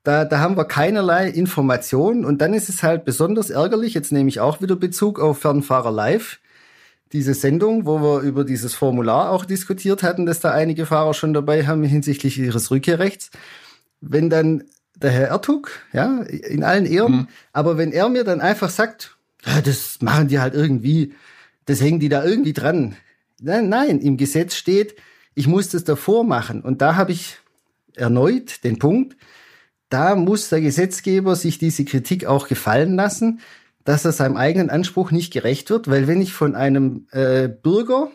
Da, 0.03 0.25
da 0.25 0.39
haben 0.39 0.57
wir 0.57 0.65
keinerlei 0.65 1.29
Informationen 1.29 2.25
und 2.25 2.41
dann 2.41 2.53
ist 2.53 2.67
es 2.67 2.83
halt 2.83 3.05
besonders 3.05 3.49
ärgerlich. 3.49 3.93
Jetzt 3.93 4.11
nehme 4.11 4.27
ich 4.27 4.41
auch 4.41 4.61
wieder 4.61 4.75
Bezug 4.75 5.19
auf 5.19 5.39
Fernfahrer 5.39 5.91
Live. 5.91 6.39
Diese 7.13 7.33
Sendung, 7.33 7.85
wo 7.85 8.01
wir 8.01 8.19
über 8.21 8.43
dieses 8.43 8.73
Formular 8.73 9.29
auch 9.31 9.45
diskutiert 9.45 10.03
hatten, 10.03 10.25
dass 10.25 10.41
da 10.41 10.51
einige 10.51 10.85
Fahrer 10.85 11.13
schon 11.13 11.33
dabei 11.33 11.67
haben 11.67 11.83
hinsichtlich 11.83 12.37
ihres 12.37 12.69
Rückkehrrechts. 12.69 13.31
Wenn 14.01 14.29
dann 14.29 14.65
der 14.95 15.11
Herr 15.11 15.27
Ertug, 15.29 15.71
ja, 15.93 16.21
in 16.23 16.63
allen 16.63 16.85
Ehren, 16.85 17.11
mhm. 17.11 17.27
aber 17.53 17.77
wenn 17.77 17.93
er 17.93 18.09
mir 18.09 18.25
dann 18.25 18.41
einfach 18.41 18.69
sagt, 18.69 19.15
ja, 19.45 19.61
das 19.61 20.01
machen 20.01 20.27
die 20.27 20.39
halt 20.39 20.53
irgendwie, 20.53 21.13
das 21.65 21.79
hängen 21.81 21.99
die 21.99 22.09
da 22.09 22.25
irgendwie 22.25 22.53
dran. 22.53 22.95
Nein, 23.39 23.69
nein, 23.69 23.99
im 23.99 24.17
Gesetz 24.17 24.55
steht, 24.55 24.95
ich 25.33 25.47
muss 25.47 25.69
das 25.69 25.83
davor 25.83 26.23
machen. 26.23 26.61
Und 26.61 26.81
da 26.81 26.95
habe 26.95 27.11
ich 27.13 27.37
erneut 27.95 28.63
den 28.63 28.79
Punkt, 28.79 29.15
da 29.93 30.15
muss 30.15 30.49
der 30.49 30.59
Gesetzgeber 30.59 31.35
sich 31.35 31.59
diese 31.59 31.85
Kritik 31.85 32.25
auch 32.25 32.47
gefallen 32.47 32.95
lassen, 32.95 33.41
dass 33.83 34.05
er 34.05 34.11
seinem 34.11 34.37
eigenen 34.37 34.71
Anspruch 34.71 35.11
nicht 35.11 35.31
gerecht 35.31 35.69
wird, 35.69 35.87
weil 35.87 36.07
wenn 36.07 36.19
ich 36.19 36.33
von 36.33 36.55
einem 36.55 37.05
äh, 37.11 37.47
Bürger 37.47 38.09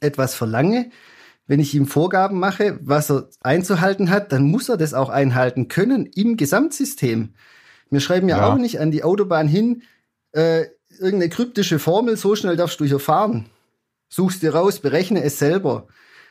etwas 0.00 0.34
verlange, 0.34 0.90
wenn 1.46 1.60
ich 1.60 1.72
ihm 1.72 1.86
Vorgaben 1.86 2.40
mache, 2.40 2.80
was 2.82 3.12
er 3.12 3.28
einzuhalten 3.42 4.10
hat, 4.10 4.32
dann 4.32 4.42
muss 4.42 4.68
er 4.68 4.76
das 4.76 4.92
auch 4.92 5.08
einhalten 5.08 5.68
können 5.68 6.06
im 6.06 6.36
Gesamtsystem. 6.36 7.34
Wir 7.90 8.00
schreiben 8.00 8.28
ja, 8.28 8.38
ja. 8.38 8.48
auch 8.48 8.56
nicht 8.56 8.80
an 8.80 8.90
die 8.90 9.04
Autobahn 9.04 9.46
hin, 9.46 9.82
äh, 10.32 10.64
irgendeine 10.98 11.28
kryptische 11.28 11.78
Formel, 11.78 12.16
so 12.16 12.34
schnell 12.34 12.56
darfst 12.56 12.80
du 12.80 12.86
hier 12.86 12.98
fahren. 12.98 13.46
Suchst 14.08 14.42
dir 14.42 14.54
raus, 14.54 14.80
berechne 14.80 15.22
es 15.22 15.38
selber. 15.38 15.86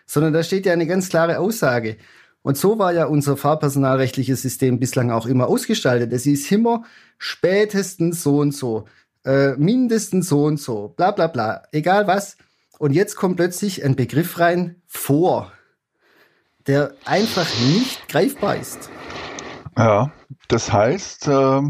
Sondern 0.05 0.33
da 0.33 0.43
steht 0.43 0.65
ja 0.65 0.73
eine 0.73 0.87
ganz 0.87 1.07
klare 1.07 1.39
Aussage. 1.39 1.95
Und 2.43 2.57
so 2.57 2.77
war 2.77 2.93
ja 2.93 3.05
unser 3.05 3.37
fahrpersonalrechtliches 3.37 4.41
System 4.41 4.79
bislang 4.79 5.11
auch 5.11 5.25
immer 5.25 5.47
ausgestaltet. 5.47 6.11
Es 6.13 6.25
ist 6.25 6.51
immer 6.51 6.83
spätestens 7.17 8.21
so 8.21 8.37
und 8.37 8.53
so, 8.53 8.85
äh, 9.25 9.53
mindestens 9.55 10.27
so 10.27 10.43
und 10.43 10.59
so, 10.59 10.93
bla 10.95 11.11
bla 11.11 11.27
bla, 11.27 11.63
egal 11.71 12.05
was. 12.05 12.37
Und 12.77 12.91
jetzt 12.91 13.15
kommt 13.15 13.37
plötzlich 13.37 13.83
ein 13.85 13.95
Begriff 13.95 14.39
rein, 14.39 14.75
vor, 14.87 15.53
der 16.67 16.93
einfach 17.05 17.47
nicht 17.61 18.09
greifbar 18.09 18.57
ist. 18.57 18.89
Ja, 19.77 20.11
das 20.49 20.71
heißt, 20.71 21.29
äh, 21.29 21.61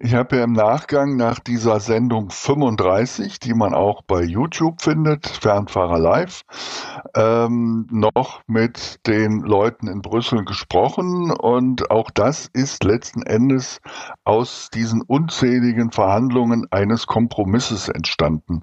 ich 0.00 0.14
habe 0.14 0.36
ja 0.36 0.44
im 0.44 0.52
Nachgang 0.52 1.16
nach 1.16 1.40
dieser 1.40 1.80
Sendung 1.80 2.30
35, 2.30 3.40
die 3.40 3.54
man 3.54 3.74
auch 3.74 4.02
bei 4.02 4.22
YouTube 4.22 4.80
findet, 4.80 5.26
Fernfahrer 5.26 5.98
Live, 5.98 6.42
ähm, 7.16 7.86
noch 7.90 8.42
mit 8.46 9.06
den 9.06 9.40
Leuten 9.40 9.88
in 9.88 10.00
Brüssel 10.00 10.44
gesprochen. 10.44 11.32
Und 11.32 11.90
auch 11.90 12.10
das 12.10 12.48
ist 12.52 12.84
letzten 12.84 13.22
Endes 13.22 13.80
aus 14.24 14.70
diesen 14.72 15.02
unzähligen 15.02 15.90
Verhandlungen 15.90 16.66
eines 16.70 17.06
Kompromisses 17.06 17.88
entstanden. 17.88 18.62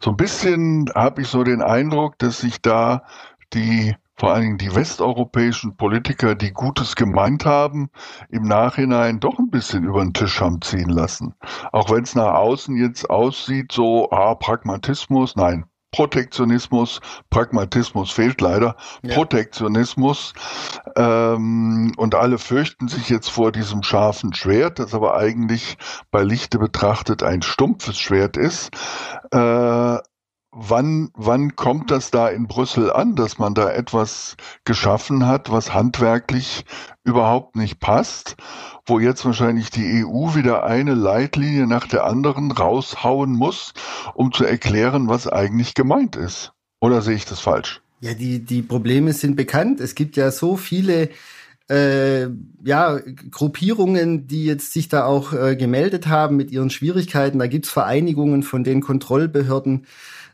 So 0.00 0.10
ein 0.10 0.16
bisschen 0.16 0.90
habe 0.94 1.22
ich 1.22 1.28
so 1.28 1.42
den 1.42 1.62
Eindruck, 1.62 2.18
dass 2.18 2.38
sich 2.38 2.62
da 2.62 3.02
die 3.52 3.96
vor 4.18 4.32
allen 4.32 4.42
Dingen 4.42 4.58
die 4.58 4.74
westeuropäischen 4.74 5.76
Politiker, 5.76 6.34
die 6.34 6.52
Gutes 6.52 6.96
gemeint 6.96 7.44
haben, 7.44 7.90
im 8.30 8.44
Nachhinein 8.44 9.20
doch 9.20 9.38
ein 9.38 9.50
bisschen 9.50 9.84
über 9.84 10.02
den 10.02 10.14
Tisch 10.14 10.40
haben 10.40 10.62
ziehen 10.62 10.88
lassen. 10.88 11.34
Auch 11.72 11.90
wenn 11.90 12.04
es 12.04 12.14
nach 12.14 12.34
außen 12.34 12.76
jetzt 12.76 13.10
aussieht, 13.10 13.72
so 13.72 14.10
ah, 14.10 14.34
Pragmatismus, 14.34 15.36
nein, 15.36 15.66
Protektionismus, 15.92 17.00
Pragmatismus 17.30 18.10
fehlt 18.10 18.40
leider, 18.40 18.76
ja. 19.02 19.14
Protektionismus 19.14 20.34
ähm, 20.94 21.92
und 21.96 22.14
alle 22.14 22.38
fürchten 22.38 22.88
sich 22.88 23.08
jetzt 23.08 23.30
vor 23.30 23.52
diesem 23.52 23.82
scharfen 23.82 24.34
Schwert, 24.34 24.78
das 24.78 24.94
aber 24.94 25.16
eigentlich 25.16 25.78
bei 26.10 26.22
Lichte 26.22 26.58
betrachtet 26.58 27.22
ein 27.22 27.40
stumpfes 27.42 27.98
Schwert 27.98 28.36
ist. 28.36 28.70
Äh, 29.30 29.98
wann, 30.56 31.10
wann 31.14 31.54
kommt 31.54 31.90
das 31.90 32.10
da 32.10 32.28
in 32.28 32.46
Brüssel 32.46 32.90
an, 32.90 33.14
dass 33.14 33.38
man 33.38 33.54
da 33.54 33.70
etwas 33.70 34.36
geschaffen 34.64 35.26
hat, 35.26 35.50
was 35.50 35.74
handwerklich 35.74 36.64
überhaupt 37.04 37.56
nicht 37.56 37.78
passt, 37.78 38.36
wo 38.86 38.98
jetzt 38.98 39.24
wahrscheinlich 39.24 39.70
die 39.70 40.04
EU 40.04 40.34
wieder 40.34 40.64
eine 40.64 40.94
Leitlinie 40.94 41.66
nach 41.66 41.86
der 41.86 42.04
anderen 42.04 42.50
raushauen 42.50 43.32
muss, 43.32 43.74
um 44.14 44.32
zu 44.32 44.44
erklären, 44.44 45.08
was 45.08 45.28
eigentlich 45.28 45.74
gemeint 45.74 46.16
ist. 46.16 46.52
Oder 46.80 47.02
sehe 47.02 47.16
ich 47.16 47.26
das 47.26 47.40
falsch? 47.40 47.82
Ja, 48.00 48.14
die, 48.14 48.40
die 48.40 48.62
Probleme 48.62 49.12
sind 49.12 49.36
bekannt. 49.36 49.80
Es 49.80 49.94
gibt 49.94 50.16
ja 50.16 50.30
so 50.30 50.56
viele 50.56 51.10
äh, 51.68 52.28
ja, 52.64 53.00
Gruppierungen, 53.30 54.26
die 54.26 54.44
jetzt 54.44 54.72
sich 54.72 54.88
da 54.88 55.04
auch 55.04 55.32
äh, 55.32 55.56
gemeldet 55.56 56.06
haben 56.06 56.36
mit 56.36 56.50
ihren 56.50 56.70
Schwierigkeiten. 56.70 57.38
Da 57.38 57.46
gibt's 57.46 57.70
Vereinigungen 57.70 58.42
von 58.42 58.64
den 58.64 58.80
Kontrollbehörden. 58.80 59.86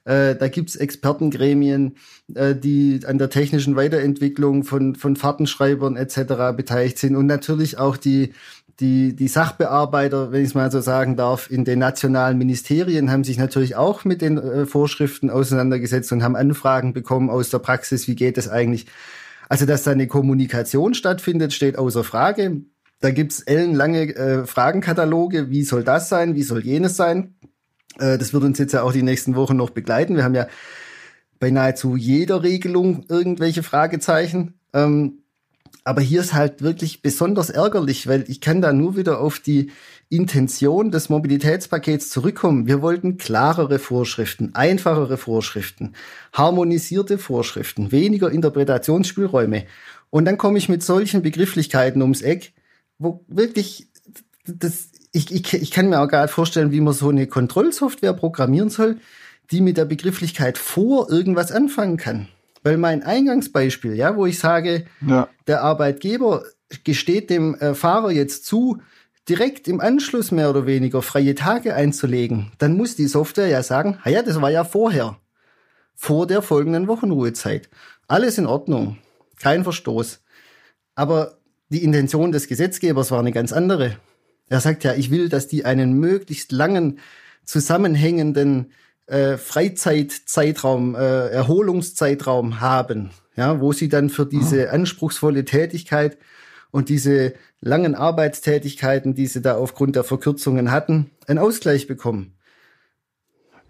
Äh, 0.05 0.35
da 0.35 0.49
gibt's 0.49 0.77
Expertengremien, 0.77 1.97
äh, 2.35 2.55
die 2.55 3.01
an 3.07 3.19
der 3.19 3.31
technischen 3.31 3.77
Weiterentwicklung 3.77 4.65
von, 4.65 4.95
von 4.95 5.17
Fahrtenschreibern 5.17 5.97
etc. 5.97 6.55
beteiligt 6.57 6.99
sind 6.99 7.17
und 7.17 7.27
natürlich 7.27 7.79
auch 7.79 7.97
die 7.97 8.33
die, 8.81 9.15
die 9.15 9.29
Sachbearbeiter, 9.29 10.33
wenn 10.33 10.41
ich 10.43 10.49
es 10.49 10.55
mal 10.55 10.71
so 10.71 10.81
sagen 10.81 11.17
darf, 11.17 11.51
in 11.51 11.65
den 11.65 11.79
nationalen 11.79 12.39
Ministerien 12.39 13.11
haben 13.11 13.23
sich 13.23 13.39
natürlich 13.39 13.77
auch 13.77 14.05
mit 14.05 14.23
den 14.23 14.39
äh, 14.39 14.67
Vorschriften 14.67 15.31
auseinandergesetzt 15.31 16.11
und 16.11 16.23
haben 16.23 16.37
Anfragen 16.37 16.93
bekommen 16.93 17.31
aus 17.31 17.51
der 17.51 17.59
Praxis, 17.59 18.09
wie 18.09 18.17
geht 18.17 18.39
es 18.39 18.49
eigentlich. 18.49 18.87
Also, 19.53 19.67
dass 19.67 19.83
da 19.83 19.91
eine 19.91 20.07
Kommunikation 20.07 20.95
stattfindet, 20.95 21.53
steht 21.53 21.77
außer 21.77 22.05
Frage. 22.05 22.63
Da 23.01 23.11
gibt's 23.11 23.43
ellenlange 23.43 24.17
äh, 24.17 24.47
Fragenkataloge, 24.47 25.51
wie 25.51 25.63
soll 25.63 25.85
das 25.85 26.09
sein, 26.09 26.35
wie 26.35 26.43
soll 26.43 26.65
jenes 26.65 26.97
sein. 26.97 27.35
Äh, 27.99 28.17
das 28.17 28.33
wird 28.33 28.45
uns 28.45 28.59
jetzt 28.59 28.73
ja 28.73 28.83
auch 28.83 28.95
die 28.95 29.03
nächsten 29.03 29.35
Wochen 29.35 29.59
noch 29.59 29.69
begleiten. 29.69 30.17
Wir 30.17 30.25
haben 30.25 30.35
ja 30.35 30.47
bei 31.39 31.51
nahezu 31.51 31.97
jeder 31.97 32.43
Regelung 32.43 33.05
irgendwelche 33.11 33.63
Fragezeichen. 33.63 34.55
Ähm, 34.73 35.19
aber 35.85 36.01
hier 36.01 36.23
ist 36.23 36.33
halt 36.33 36.63
wirklich 36.63 37.03
besonders 37.03 37.51
ärgerlich, 37.51 38.07
weil 38.07 38.25
ich 38.29 38.41
kann 38.41 38.63
da 38.63 38.73
nur 38.73 38.97
wieder 38.97 39.21
auf 39.21 39.39
die 39.39 39.71
Intention 40.13 40.91
des 40.91 41.09
Mobilitätspakets 41.09 42.11
zurückkommen. 42.11 42.67
Wir 42.67 42.83
wollten 42.83 43.17
klarere 43.17 43.79
Vorschriften, 43.79 44.55
einfachere 44.55 45.17
Vorschriften, 45.17 45.95
harmonisierte 46.35 47.17
Vorschriften, 47.17 47.93
weniger 47.93 48.31
Interpretationsspielräume. 48.31 49.65
Und 50.11 50.27
dann 50.27 50.37
komme 50.37 50.59
ich 50.59 50.69
mit 50.69 50.83
solchen 50.83 51.23
Begrifflichkeiten 51.23 52.03
ums 52.03 52.21
Eck, 52.21 52.53
wo 52.99 53.25
wirklich 53.27 53.89
das, 54.47 54.91
ich, 55.13 55.33
ich, 55.33 55.55
ich 55.55 55.71
kann 55.71 55.89
mir 55.89 56.01
auch 56.01 56.09
gar 56.09 56.23
nicht 56.23 56.35
vorstellen, 56.35 56.73
wie 56.73 56.83
man 56.83 56.93
so 56.93 57.09
eine 57.09 57.27
Kontrollsoftware 57.27 58.13
programmieren 58.13 58.69
soll, 58.69 58.99
die 59.51 59.63
mit 59.63 59.79
der 59.79 59.87
Begrifflichkeit 59.87 60.59
vor 60.59 61.11
irgendwas 61.11 61.53
anfangen 61.53 61.97
kann. 61.97 62.29
Weil 62.63 62.77
mein 62.77 63.03
Eingangsbeispiel, 63.03 63.95
ja, 63.95 64.15
wo 64.15 64.27
ich 64.27 64.39
sage, 64.39 64.85
ja. 65.07 65.29
der 65.47 65.63
Arbeitgeber 65.63 66.45
gesteht 66.85 67.31
dem 67.31 67.55
äh, 67.55 67.75
Fahrer 67.75 68.11
jetzt 68.11 68.45
zu, 68.45 68.83
direkt 69.29 69.69
im 69.69 69.81
Anschluss 69.81 70.31
mehr 70.31 70.51
oder 70.51 70.67
weniger 70.67 71.03
freie 71.03 71.35
Tage 71.35 71.75
einzulegen, 71.75 72.53
dann 72.59 72.77
muss 72.77 72.97
die 72.97 73.07
Software 73.07 73.49
ja 73.49 73.63
sagen, 73.63 73.99
ja, 74.05 74.23
das 74.23 74.41
war 74.41 74.51
ja 74.51 74.65
vorher, 74.65 75.19
vor 75.95 76.27
der 76.27 76.43
folgenden 76.43 76.89
Wochenruhezeit. 76.89 77.69
Alles 78.09 78.39
in 78.39 78.47
Ordnung, 78.47 78.99
kein 79.39 79.63
Verstoß. 79.63 80.21
Aber 80.95 81.39
die 81.69 81.85
Intention 81.85 82.33
des 82.33 82.49
Gesetzgebers 82.49 83.11
war 83.11 83.21
eine 83.21 83.33
ganz 83.33 83.53
andere. 83.53 83.97
Er 84.49 84.61
sagt 84.61 84.85
ja, 84.85 84.95
ich 84.95 85.11
will, 85.11 85.29
dass 85.29 85.49
die 85.49 85.65
einen 85.65 85.95
möglichst 85.95 86.53
langen, 86.53 86.99
zusammenhängenden 87.45 88.73
äh, 89.07 89.37
Freizeitzeitraum, 89.37 90.95
äh, 90.95 91.29
Erholungszeitraum 91.29 92.61
haben, 92.61 93.11
ja, 93.37 93.61
wo 93.61 93.73
sie 93.73 93.89
dann 93.89 94.11
für 94.11 94.27
diese 94.27 94.71
ah. 94.71 94.73
anspruchsvolle 94.75 95.45
Tätigkeit 95.45 96.19
und 96.73 96.89
diese 96.89 97.35
langen 97.61 97.95
Arbeitstätigkeiten, 97.95 99.15
die 99.15 99.27
sie 99.29 99.41
da 99.41 99.55
aufgrund 99.55 99.95
der 99.95 100.03
Verkürzungen 100.03 100.73
hatten, 100.73 101.13
einen 101.29 101.39
Ausgleich 101.39 101.87
bekommen. 101.87 102.35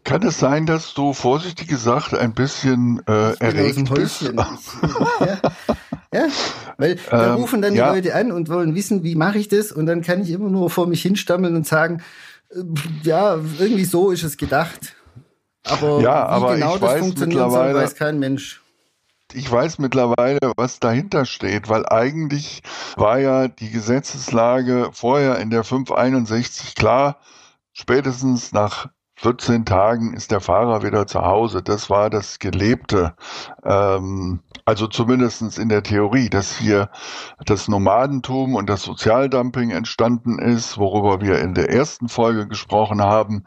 Kann 0.05 0.23
es 0.23 0.39
sein, 0.39 0.67
dass 0.67 0.95
du 0.95 1.13
vorsichtig 1.13 1.69
gesagt 1.69 2.15
ein 2.15 2.33
bisschen 2.33 3.03
äh, 3.07 3.35
erregt 3.39 3.93
bist? 3.95 4.23
ja, 4.23 5.39
ja, 6.13 6.27
weil 6.77 6.99
da 7.09 7.35
ähm, 7.35 7.41
rufen 7.41 7.63
dann 7.63 7.73
die 7.73 7.79
ja. 7.79 7.93
Leute 7.93 8.15
an 8.15 8.33
und 8.33 8.49
wollen 8.49 8.75
wissen, 8.75 9.05
wie 9.05 9.15
mache 9.15 9.39
ich 9.39 9.49
das? 9.49 9.71
Und 9.71 9.87
dann 9.87 10.03
kann 10.03 10.23
ich 10.23 10.31
immer 10.31 10.49
nur 10.49 10.71
vor 10.71 10.87
mich 10.89 11.03
hinstammeln 11.03 11.55
und 11.55 11.67
sagen, 11.67 12.03
äh, 12.51 12.63
ja, 13.05 13.39
irgendwie 13.59 13.85
so 13.85 14.11
ist 14.11 14.25
es 14.25 14.37
gedacht. 14.37 14.97
Aber 15.65 16.01
ja, 16.01 16.27
wie 16.27 16.33
aber 16.33 16.55
genau 16.55 16.79
das 16.79 16.99
funktionieren 16.99 17.51
soll, 17.51 17.75
weiß 17.75 17.95
kein 17.95 18.19
Mensch. 18.19 18.62
Ich 19.35 19.51
weiß 19.51 19.79
mittlerweile, 19.79 20.53
was 20.57 20.81
dahinter 20.81 21.25
steht, 21.25 21.69
weil 21.69 21.87
eigentlich 21.87 22.63
war 22.97 23.19
ja 23.19 23.49
die 23.49 23.71
Gesetzeslage 23.71 24.91
vorher 24.93 25.39
in 25.39 25.51
der 25.51 25.65
561 25.65 26.75
klar, 26.75 27.19
spätestens 27.73 28.53
nach 28.53 28.89
14 29.23 29.65
Tagen 29.65 30.15
ist 30.15 30.33
der 30.33 30.41
Fahrer 30.41 30.83
wieder 30.83 31.07
zu 31.07 31.23
Hause. 31.23 31.63
Das 31.63 31.89
war 31.89 32.11
das 32.11 32.41
Gelebte. 32.41 33.15
Ähm, 33.65 34.41
also 34.65 34.89
zumindestens 34.89 35.59
in 35.59 35.69
der 35.69 35.85
Theorie, 35.85 36.29
dass 36.29 36.57
hier 36.57 36.91
das 37.47 37.69
Nomadentum 37.69 38.57
und 38.57 38.69
das 38.69 38.83
Sozialdumping 38.83 39.71
entstanden 39.71 40.41
ist, 40.41 40.77
worüber 40.77 41.21
wir 41.21 41.39
in 41.39 41.55
der 41.55 41.71
ersten 41.71 42.09
Folge 42.09 42.49
gesprochen 42.49 43.01
haben. 43.01 43.45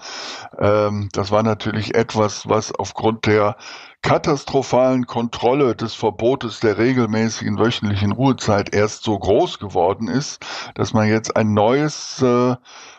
Ähm, 0.57 1.09
das 1.11 1.31
war 1.31 1.43
natürlich 1.43 1.93
etwas, 1.93 2.47
was 2.47 2.73
aufgrund 2.73 3.25
der 3.25 3.57
katastrophalen 4.06 5.08
Kontrolle 5.08 5.76
des 5.76 5.95
Verbotes 5.95 6.60
der 6.60 6.78
regelmäßigen 6.78 7.58
wöchentlichen 7.58 8.12
Ruhezeit 8.12 8.76
erst 8.76 9.03
so 9.03 9.18
groß 9.18 9.58
geworden 9.58 10.08
ist, 10.08 10.45
dass 10.76 10.93
man 10.93 11.08
jetzt 11.08 11.36
ein 11.36 11.56
neues 11.56 12.22
äh, 12.22 12.56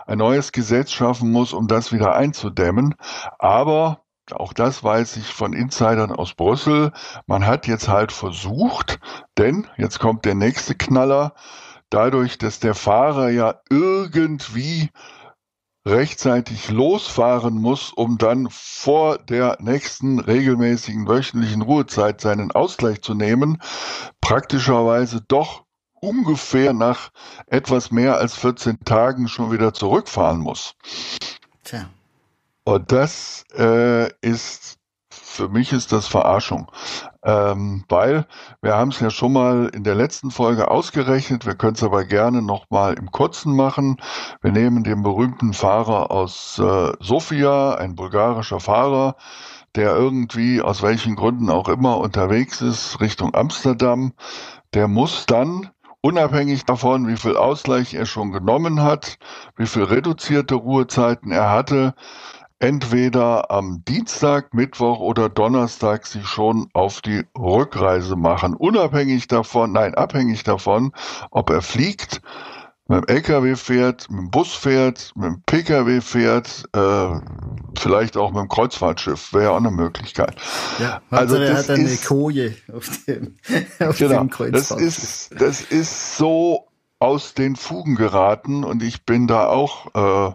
ein 0.07 0.19
neues 0.19 0.51
Gesetz 0.51 0.91
schaffen 0.91 1.31
muss, 1.31 1.53
um 1.53 1.69
das 1.69 1.93
wieder 1.93 2.17
einzudämmen. 2.17 2.97
Aber 3.39 4.01
auch 4.33 4.53
das 4.53 4.83
weiß 4.83 5.19
ich 5.19 5.33
von 5.33 5.53
Insidern 5.53 6.11
aus 6.11 6.35
Brüssel. 6.35 6.91
Man 7.27 7.47
hat 7.47 7.69
jetzt 7.69 7.87
halt 7.87 8.11
versucht, 8.11 8.99
denn 9.39 9.69
jetzt 9.77 10.01
kommt 10.01 10.25
der 10.25 10.35
nächste 10.35 10.75
Knaller, 10.75 11.35
dadurch, 11.89 12.37
dass 12.37 12.59
der 12.59 12.75
Fahrer 12.75 13.29
ja 13.29 13.61
irgendwie 13.71 14.91
rechtzeitig 15.87 16.68
losfahren 16.68 17.55
muss, 17.55 17.93
um 17.93 18.18
dann 18.18 18.49
vor 18.51 19.18
der 19.18 19.57
nächsten 19.61 20.18
regelmäßigen 20.18 21.07
wöchentlichen 21.07 21.62
Ruhezeit 21.62 22.20
seinen 22.20 22.51
Ausgleich 22.51 23.03
zu 23.03 23.14
nehmen, 23.14 23.62
praktischerweise 24.20 25.22
doch 25.28 25.64
ungefähr 25.95 26.72
nach 26.72 27.11
etwas 27.47 27.93
mehr 27.93 28.18
als 28.18 28.34
14 28.34 28.80
Tagen 28.84 29.28
schon 29.28 29.53
wieder 29.53 29.72
zurückfahren 29.72 30.41
muss. 30.41 30.74
Tja. 31.62 31.89
Und 32.64 32.91
das 32.91 33.45
äh, 33.57 34.11
ist, 34.20 34.78
für 35.37 35.49
mich 35.49 35.72
ist 35.72 35.93
das 35.93 36.07
Verarschung. 36.09 36.70
Ähm, 37.22 37.84
weil 37.89 38.26
wir 38.62 38.74
haben 38.74 38.91
es 38.91 39.01
ja 39.01 39.11
schon 39.11 39.32
mal 39.32 39.70
in 39.74 39.84
der 39.84 39.95
letzten 39.95 40.30
Folge 40.30 40.70
ausgerechnet, 40.70 41.47
wir 41.47 41.55
können 41.55 41.74
es 41.74 41.82
aber 41.82 42.05
gerne 42.05 42.43
nochmal 42.43 42.95
im 42.95 43.11
Kurzen 43.11 43.55
machen. 43.55 43.97
Wir 44.43 44.53
nehmen 44.53 44.84
den 44.84 45.03
berühmten 45.03 45.53
Fahrer 45.53 46.11
aus 46.11 46.59
äh, 46.59 46.93
Sofia, 47.01 47.74
ein 47.74 47.95
bulgarischer 47.95 48.61
Fahrer, 48.61 49.16
der 49.74 49.95
irgendwie 49.95 50.62
aus 50.62 50.82
welchen 50.82 51.16
Gründen 51.16 51.51
auch 51.51 51.68
immer 51.68 51.99
unterwegs 51.99 52.62
ist 52.62 53.01
Richtung 53.01 53.34
Amsterdam. 53.34 54.12
Der 54.74 54.89
muss 54.89 55.26
dann 55.26 55.70
unabhängig 56.01 56.64
davon, 56.64 57.09
wie 57.09 57.16
viel 57.16 57.37
Ausgleich 57.37 57.95
er 57.95 58.07
schon 58.07 58.30
genommen 58.30 58.82
hat, 58.82 59.18
wie 59.57 59.66
viel 59.66 59.82
reduzierte 59.82 60.55
Ruhezeiten 60.55 61.32
er 61.32 61.51
hatte, 61.51 61.95
entweder 62.59 63.51
am 63.51 63.83
Dienstag, 63.87 64.55
Mittwoch 64.55 65.01
oder 65.01 65.29
Donnerstag 65.29 66.07
sich 66.07 66.27
schon 66.27 66.69
auf 66.73 67.01
die 67.01 67.25
Rückreise 67.37 68.17
machen. 68.17 68.55
Unabhängig 68.55 69.29
davon, 69.29 69.73
nein, 69.73 69.95
abhängig 69.95 70.43
davon, 70.45 70.93
ob 71.31 71.51
er 71.51 71.63
fliegt, 71.63 72.23
mit 72.89 73.09
dem 73.09 73.17
LKW 73.17 73.57
fährt, 73.57 74.09
mit 74.11 74.21
dem 74.21 74.31
Bus 74.31 74.55
fährt, 74.55 75.13
mit 75.17 75.25
dem 75.27 75.43
PKW 75.43 76.01
fährt, 76.01 76.65
äh, 76.73 77.21
vielleicht 77.77 78.17
auch 78.17 78.31
mit 78.31 78.43
dem 78.43 78.49
Kreuzfahrtschiff, 78.49 79.33
wäre 79.33 79.45
ja 79.45 79.51
auch 79.51 79.57
eine 79.57 79.73
Möglichkeit. 79.73 80.37
Ja, 80.79 81.03
also 81.11 81.37
er 81.37 81.59
hat 81.59 81.69
eine 81.69 81.97
Koje 81.97 82.55
auf 82.73 82.89
dem, 83.07 83.37
auf 83.81 83.99
genau, 83.99 84.21
dem 84.21 84.31
Kreuzfahrtschiff. 84.31 84.79
Das 84.79 85.31
ist, 85.31 85.41
das 85.41 85.61
ist 85.63 86.17
so 86.17 86.69
aus 86.99 87.35
den 87.35 87.57
Fugen 87.57 87.95
geraten 87.95 88.65
und 88.65 88.83
ich 88.83 89.05
bin 89.05 89.27
da 89.27 89.49
auch, 89.49 89.95
äh, 89.95 90.35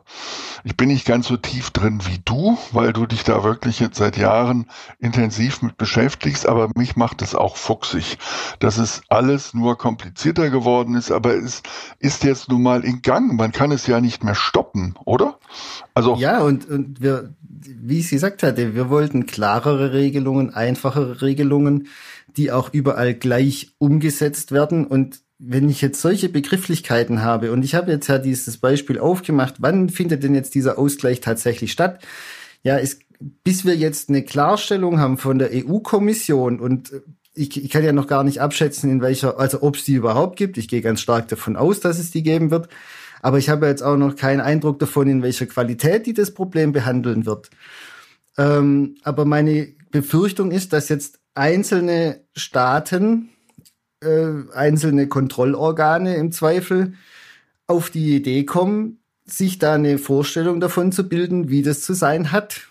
ich 0.64 0.78
bin 0.78 0.90
nicht 0.90 1.08
ganz 1.08 1.28
so 1.28 1.36
tief 1.36 1.72
drin 1.72 2.02
wie 2.06 2.20
du, 2.24 2.56
weil 2.72 2.94
du 2.94 3.08
dich 3.08 3.24
da 3.24 3.44
wirklich 3.44 3.80
jetzt 3.80 3.98
seit 3.98 4.16
Jahren 4.16 4.68
intensiv 5.00 5.64
mit 5.64 5.78
beschäftigst, 5.78 6.48
aber 6.48 6.70
mich 6.76 6.96
macht 6.96 7.24
es 7.24 7.34
auch 7.34 7.58
fuchsig, 7.58 8.20
dass 8.60 8.78
es 8.78 9.02
alles 9.10 9.56
nur 9.56 9.76
komplizierter 9.76 10.52
geworden 10.52 10.94
ist, 10.94 11.12
aber 11.12 11.34
es 11.34 11.64
ist 11.98 12.24
jetzt 12.24 12.50
nun 12.50 12.62
mal 12.62 12.86
in 12.86 13.02
Gang, 13.02 13.34
man 13.36 13.52
kann 13.52 13.72
es 13.72 13.88
ja 13.88 14.00
nicht 14.00 14.24
mehr 14.24 14.36
stoppen, 14.36 14.94
oder? 15.04 15.40
Also 15.96 16.16
ja, 16.18 16.42
und, 16.42 16.70
und 16.70 17.02
wir, 17.02 17.34
wie 17.40 18.00
ich 18.00 18.10
gesagt 18.10 18.44
hatte, 18.44 18.76
wir 18.76 18.92
wollten 18.92 19.26
klarere 19.26 19.94
Regelungen, 19.94 20.54
einfachere 20.54 21.24
Regelungen, 21.24 21.88
die 22.38 22.52
auch 22.52 22.72
überall 22.72 23.16
gleich 23.16 23.72
umgesetzt 23.80 24.52
werden 24.52 24.86
und 24.86 25.22
wenn 25.44 25.70
ich 25.70 25.82
jetzt 25.82 26.02
solche 26.02 26.30
Begrifflichkeiten 26.30 27.24
habe 27.24 27.52
und 27.52 27.64
ich 27.64 27.74
habe 27.74 27.92
jetzt 27.92 28.08
ja 28.08 28.20
dieses 28.20 28.58
Beispiel 28.58 29.00
aufgemacht, 29.00 29.56
wann 29.58 29.90
findet 29.90 30.24
denn 30.24 30.36
jetzt 30.36 30.54
dieser 30.54 30.78
Ausgleich 30.78 31.20
tatsächlich 31.20 31.72
statt? 31.72 32.00
Ja, 32.62 32.78
es, 32.78 33.00
bis 33.44 33.66
wir 33.66 33.76
jetzt 33.76 34.10
eine 34.10 34.24
Klarstellung 34.24 35.00
haben 35.00 35.18
von 35.18 35.40
der 35.40 35.50
EU-Kommission 35.52 36.60
und 36.60 36.92
ich, 37.34 37.64
ich 37.64 37.70
kann 37.72 37.84
ja 37.84 37.92
noch 37.92 38.08
gar 38.08 38.24
nicht 38.24 38.40
abschätzen, 38.40 38.92
in 38.92 39.02
welcher, 39.02 39.40
also 39.40 39.64
ob 39.64 39.78
es 39.78 39.84
die 39.86 39.96
überhaupt 39.96 40.38
gibt. 40.38 40.58
Ich 40.58 40.68
gehe 40.68 40.82
ganz 40.82 41.02
stark 41.02 41.28
davon 41.30 41.56
aus, 41.56 41.80
dass 41.80 41.98
es 41.98 42.12
die 42.12 42.24
geben 42.24 42.52
wird. 42.52 42.70
Aber 43.22 43.38
ich 43.38 43.50
habe 43.50 43.68
jetzt 43.68 43.82
auch 43.82 43.98
noch 43.98 44.16
keinen 44.16 44.42
Eindruck 44.42 44.80
davon, 44.80 45.08
in 45.08 45.24
welcher 45.24 45.46
Qualität 45.46 46.06
die 46.06 46.14
das 46.14 46.34
Problem 46.34 46.72
behandeln 46.72 47.26
wird. 47.26 47.50
Ähm, 48.38 48.96
aber 49.04 49.26
meine 49.26 49.70
Befürchtung 49.92 50.52
ist, 50.52 50.74
dass 50.74 50.90
jetzt 50.90 51.20
einzelne 51.34 52.22
Staaten 52.36 53.30
äh, 54.02 54.54
einzelne 54.54 55.08
Kontrollorgane 55.08 56.16
im 56.16 56.32
Zweifel 56.32 56.94
auf 57.68 57.90
die 57.90 58.16
Idee 58.16 58.44
kommen, 58.46 59.00
sich 59.26 59.60
da 59.60 59.76
eine 59.76 59.98
Vorstellung 59.98 60.60
davon 60.60 60.92
zu 60.92 61.08
bilden, 61.08 61.50
wie 61.50 61.62
das 61.62 61.82
zu 61.82 61.94
sein 61.94 62.32
hat. 62.32 62.68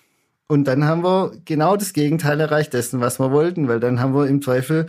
Und 0.46 0.64
dann 0.64 0.84
haben 0.84 1.04
wir 1.04 1.32
genau 1.44 1.76
das 1.76 1.92
Gegenteil 1.92 2.40
erreicht 2.40 2.74
dessen, 2.74 3.00
was 3.00 3.20
wir 3.20 3.30
wollten, 3.30 3.68
weil 3.68 3.80
dann 3.80 4.00
haben 4.00 4.14
wir 4.14 4.26
im 4.26 4.42
Zweifel 4.42 4.88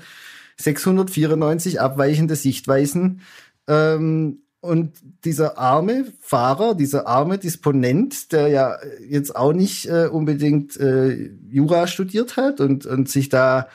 694 0.57 1.79
abweichende 1.79 2.35
Sichtweisen. 2.35 3.21
Ähm, 3.67 4.39
und 4.59 4.93
dieser 5.25 5.57
arme 5.57 6.05
Fahrer, 6.19 6.75
dieser 6.75 7.07
arme 7.07 7.37
Disponent, 7.39 8.31
der 8.31 8.47
ja 8.47 8.77
jetzt 9.07 9.35
auch 9.35 9.53
nicht 9.53 9.87
äh, 9.87 10.07
unbedingt 10.11 10.77
äh, 10.77 11.31
Jura 11.49 11.87
studiert 11.87 12.37
hat 12.37 12.59
und, 12.59 12.85
und 12.85 13.09
sich 13.09 13.29
da 13.29 13.67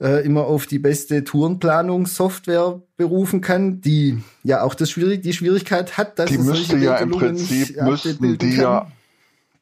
äh, 0.00 0.24
immer 0.24 0.46
auf 0.46 0.66
die 0.66 0.78
beste 0.78 1.24
Tourenplanungssoftware 1.24 2.82
berufen 2.96 3.40
kann, 3.40 3.80
die 3.80 4.22
ja 4.42 4.62
auch 4.62 4.74
das 4.74 4.90
schwierig, 4.90 5.22
die 5.22 5.32
Schwierigkeit 5.32 5.96
hat, 5.98 6.18
dass 6.18 6.30
die 6.30 6.38
müsste 6.38 6.76
ja 6.76 6.96
im 6.96 7.10
Prinzip 7.10 7.80
müssten 7.82 8.38
die 8.38 8.50
kann. 8.50 8.60
ja 8.60 8.92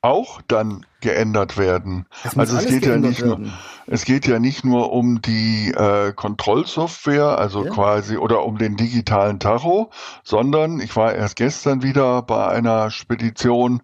auch 0.07 0.41
dann 0.47 0.87
geändert 1.01 1.59
werden. 1.59 2.07
Also 2.37 2.57
es 2.57 2.67
geht 2.67 2.87
ja 2.87 2.97
nicht 2.97 3.23
werden. 3.23 3.43
nur, 3.43 3.53
es 3.89 4.05
geht 4.05 4.27
ja 4.27 4.39
nicht 4.39 4.65
nur 4.65 4.93
um 4.93 5.21
die 5.21 5.73
äh, 5.73 6.13
Kontrollsoftware, 6.13 7.39
also 7.39 7.65
ja. 7.65 7.71
quasi 7.73 8.17
oder 8.17 8.45
um 8.45 8.57
den 8.57 8.77
digitalen 8.77 9.41
Tacho, 9.41 9.91
sondern 10.23 10.81
ich 10.81 10.95
war 10.95 11.13
erst 11.13 11.37
gestern 11.37 11.83
wieder 11.83 12.23
bei 12.23 12.47
einer 12.47 12.91
Spedition, 12.91 13.83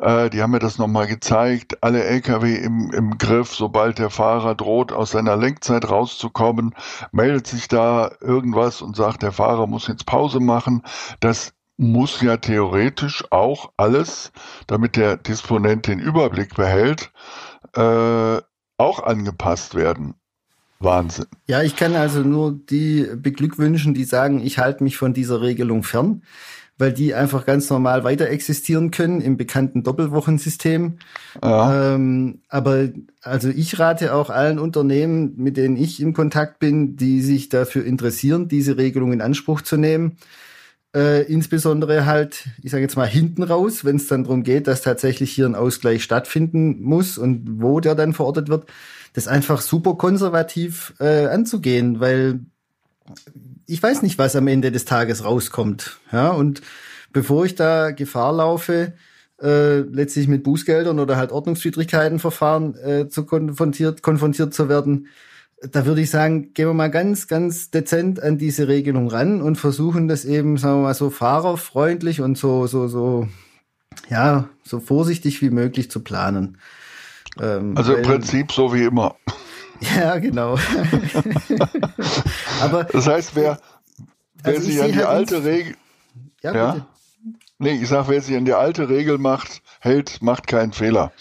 äh, 0.00 0.30
die 0.30 0.42
haben 0.42 0.50
mir 0.50 0.60
das 0.60 0.78
nochmal 0.78 1.06
gezeigt, 1.06 1.82
alle 1.82 2.04
LKW 2.04 2.54
im, 2.56 2.90
im 2.90 3.18
Griff, 3.18 3.54
sobald 3.54 3.98
der 3.98 4.10
Fahrer 4.10 4.54
droht, 4.54 4.92
aus 4.92 5.10
seiner 5.10 5.36
Lenkzeit 5.36 5.88
rauszukommen, 5.90 6.74
meldet 7.12 7.46
sich 7.46 7.68
da 7.68 8.10
irgendwas 8.20 8.80
und 8.80 8.96
sagt, 8.96 9.22
der 9.22 9.32
Fahrer 9.32 9.66
muss 9.66 9.88
jetzt 9.88 10.06
Pause 10.06 10.40
machen. 10.40 10.82
Das 11.20 11.52
muss 11.80 12.20
ja 12.20 12.36
theoretisch 12.36 13.24
auch 13.30 13.72
alles, 13.78 14.32
damit 14.66 14.96
der 14.96 15.16
Disponent 15.16 15.86
den 15.86 15.98
Überblick 15.98 16.54
behält, 16.54 17.10
äh, 17.74 18.38
auch 18.76 19.02
angepasst 19.02 19.74
werden. 19.74 20.14
Wahnsinn. 20.78 21.26
Ja, 21.46 21.62
ich 21.62 21.76
kann 21.76 21.94
also 21.94 22.20
nur 22.20 22.52
die 22.52 23.06
beglückwünschen, 23.16 23.94
die 23.94 24.04
sagen, 24.04 24.40
ich 24.44 24.58
halte 24.58 24.84
mich 24.84 24.98
von 24.98 25.14
dieser 25.14 25.40
Regelung 25.40 25.82
fern, 25.82 26.22
weil 26.76 26.92
die 26.92 27.14
einfach 27.14 27.46
ganz 27.46 27.70
normal 27.70 28.04
weiter 28.04 28.28
existieren 28.28 28.90
können 28.90 29.22
im 29.22 29.38
bekannten 29.38 29.82
Doppelwochensystem. 29.82 30.98
Ja. 31.42 31.94
Ähm, 31.94 32.40
aber 32.50 32.90
also 33.22 33.48
ich 33.48 33.78
rate 33.78 34.14
auch 34.14 34.28
allen 34.28 34.58
Unternehmen, 34.58 35.34
mit 35.36 35.56
denen 35.56 35.76
ich 35.76 36.00
in 36.00 36.12
Kontakt 36.12 36.58
bin, 36.58 36.96
die 36.96 37.22
sich 37.22 37.48
dafür 37.48 37.86
interessieren, 37.86 38.48
diese 38.48 38.76
Regelung 38.76 39.14
in 39.14 39.22
Anspruch 39.22 39.62
zu 39.62 39.78
nehmen 39.78 40.18
äh, 40.94 41.22
insbesondere 41.22 42.06
halt, 42.06 42.48
ich 42.62 42.70
sage 42.70 42.82
jetzt 42.82 42.96
mal 42.96 43.06
hinten 43.06 43.42
raus, 43.42 43.84
wenn 43.84 43.96
es 43.96 44.08
dann 44.08 44.24
darum 44.24 44.42
geht, 44.42 44.66
dass 44.66 44.82
tatsächlich 44.82 45.32
hier 45.32 45.46
ein 45.46 45.54
Ausgleich 45.54 46.02
stattfinden 46.02 46.80
muss 46.82 47.18
und 47.18 47.62
wo 47.62 47.80
der 47.80 47.94
dann 47.94 48.12
verortet 48.12 48.48
wird, 48.48 48.66
das 49.12 49.28
einfach 49.28 49.60
super 49.60 49.94
konservativ 49.96 50.94
äh, 50.98 51.26
anzugehen, 51.26 52.00
weil 52.00 52.40
ich 53.66 53.82
weiß 53.82 54.02
nicht, 54.02 54.18
was 54.18 54.36
am 54.36 54.48
Ende 54.48 54.72
des 54.72 54.84
Tages 54.84 55.24
rauskommt. 55.24 55.98
Ja, 56.12 56.30
und 56.30 56.60
bevor 57.12 57.44
ich 57.44 57.54
da 57.54 57.90
Gefahr 57.90 58.32
laufe, 58.32 58.94
äh, 59.40 59.78
letztlich 59.78 60.28
mit 60.28 60.42
Bußgeldern 60.42 60.98
oder 60.98 61.16
halt 61.16 61.32
Ordnungswidrigkeiten 61.32 62.18
verfahren 62.18 62.74
äh, 62.76 63.08
zu 63.08 63.24
konfrontiert, 63.24 64.02
konfrontiert 64.02 64.54
zu 64.54 64.68
werden, 64.68 65.06
da 65.62 65.84
würde 65.84 66.00
ich 66.00 66.10
sagen, 66.10 66.54
gehen 66.54 66.68
wir 66.68 66.74
mal 66.74 66.90
ganz, 66.90 67.28
ganz 67.28 67.70
dezent 67.70 68.22
an 68.22 68.38
diese 68.38 68.68
Regelung 68.68 69.08
ran 69.08 69.42
und 69.42 69.56
versuchen 69.56 70.08
das 70.08 70.24
eben, 70.24 70.56
sagen 70.56 70.78
wir 70.78 70.84
mal, 70.84 70.94
so 70.94 71.10
fahrerfreundlich 71.10 72.20
und 72.20 72.38
so, 72.38 72.66
so, 72.66 72.88
so, 72.88 73.28
ja, 74.08 74.48
so 74.64 74.80
vorsichtig 74.80 75.42
wie 75.42 75.50
möglich 75.50 75.90
zu 75.90 76.00
planen. 76.00 76.58
Ähm, 77.38 77.76
also 77.76 77.94
im 77.94 78.02
Prinzip 78.02 78.52
so 78.52 78.72
wie 78.72 78.84
immer. 78.84 79.16
Ja, 79.96 80.18
genau. 80.18 80.58
Aber 82.60 82.84
das 82.84 83.06
heißt, 83.06 83.34
wer, 83.34 83.58
wer 84.42 84.54
also 84.54 84.66
sich 84.66 84.82
an 84.82 84.92
die 84.92 84.98
halt 84.98 85.06
alte 85.06 85.42
Regel, 85.42 85.74
ja, 86.42 86.54
ja? 86.54 86.86
nee, 87.58 87.80
ich 87.80 87.88
sag, 87.88 88.06
wer 88.08 88.20
sich 88.20 88.36
an 88.36 88.44
die 88.44 88.52
alte 88.52 88.90
Regel 88.90 89.16
macht, 89.16 89.62
hält, 89.80 90.20
macht 90.20 90.48
keinen 90.48 90.74
Fehler. 90.74 91.12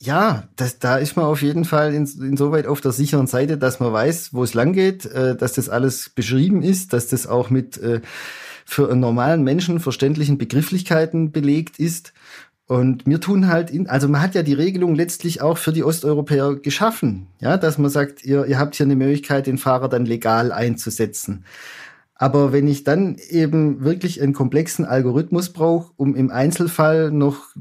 Ja, 0.00 0.44
das, 0.56 0.78
da 0.78 0.96
ist 0.96 1.16
man 1.16 1.24
auf 1.24 1.40
jeden 1.42 1.64
Fall 1.64 1.94
in, 1.94 2.04
insoweit 2.04 2.66
auf 2.66 2.80
der 2.80 2.92
sicheren 2.92 3.26
Seite, 3.26 3.56
dass 3.56 3.80
man 3.80 3.92
weiß, 3.92 4.34
wo 4.34 4.42
es 4.44 4.54
lang 4.54 4.72
geht, 4.72 5.06
äh, 5.06 5.36
dass 5.36 5.54
das 5.54 5.68
alles 5.68 6.10
beschrieben 6.10 6.62
ist, 6.62 6.92
dass 6.92 7.08
das 7.08 7.26
auch 7.26 7.50
mit 7.50 7.78
äh, 7.78 8.00
für 8.66 8.90
einen 8.90 9.00
normalen 9.00 9.42
Menschen 9.42 9.80
verständlichen 9.80 10.38
Begrifflichkeiten 10.38 11.30
belegt 11.30 11.78
ist. 11.78 12.12
Und 12.66 13.06
mir 13.06 13.20
tun 13.20 13.46
halt, 13.46 13.70
in, 13.70 13.88
also 13.88 14.08
man 14.08 14.20
hat 14.20 14.34
ja 14.34 14.42
die 14.42 14.52
Regelung 14.52 14.96
letztlich 14.96 15.40
auch 15.40 15.56
für 15.56 15.72
die 15.72 15.84
Osteuropäer 15.84 16.56
geschaffen, 16.56 17.28
ja, 17.40 17.56
dass 17.56 17.78
man 17.78 17.90
sagt, 17.90 18.24
ihr, 18.24 18.44
ihr 18.46 18.58
habt 18.58 18.74
hier 18.74 18.86
eine 18.86 18.96
Möglichkeit, 18.96 19.46
den 19.46 19.56
Fahrer 19.56 19.88
dann 19.88 20.04
legal 20.04 20.50
einzusetzen. 20.50 21.44
Aber 22.16 22.52
wenn 22.52 22.66
ich 22.66 22.82
dann 22.82 23.18
eben 23.28 23.84
wirklich 23.84 24.20
einen 24.20 24.32
komplexen 24.32 24.84
Algorithmus 24.84 25.52
brauche, 25.52 25.92
um 25.96 26.16
im 26.16 26.30
Einzelfall 26.30 27.12
noch 27.12 27.54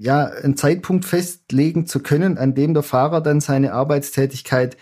ja, 0.00 0.26
einen 0.26 0.56
Zeitpunkt 0.56 1.04
festlegen 1.04 1.86
zu 1.86 2.00
können, 2.00 2.38
an 2.38 2.54
dem 2.54 2.74
der 2.74 2.82
Fahrer 2.82 3.20
dann 3.20 3.40
seine 3.40 3.72
Arbeitstätigkeit 3.72 4.76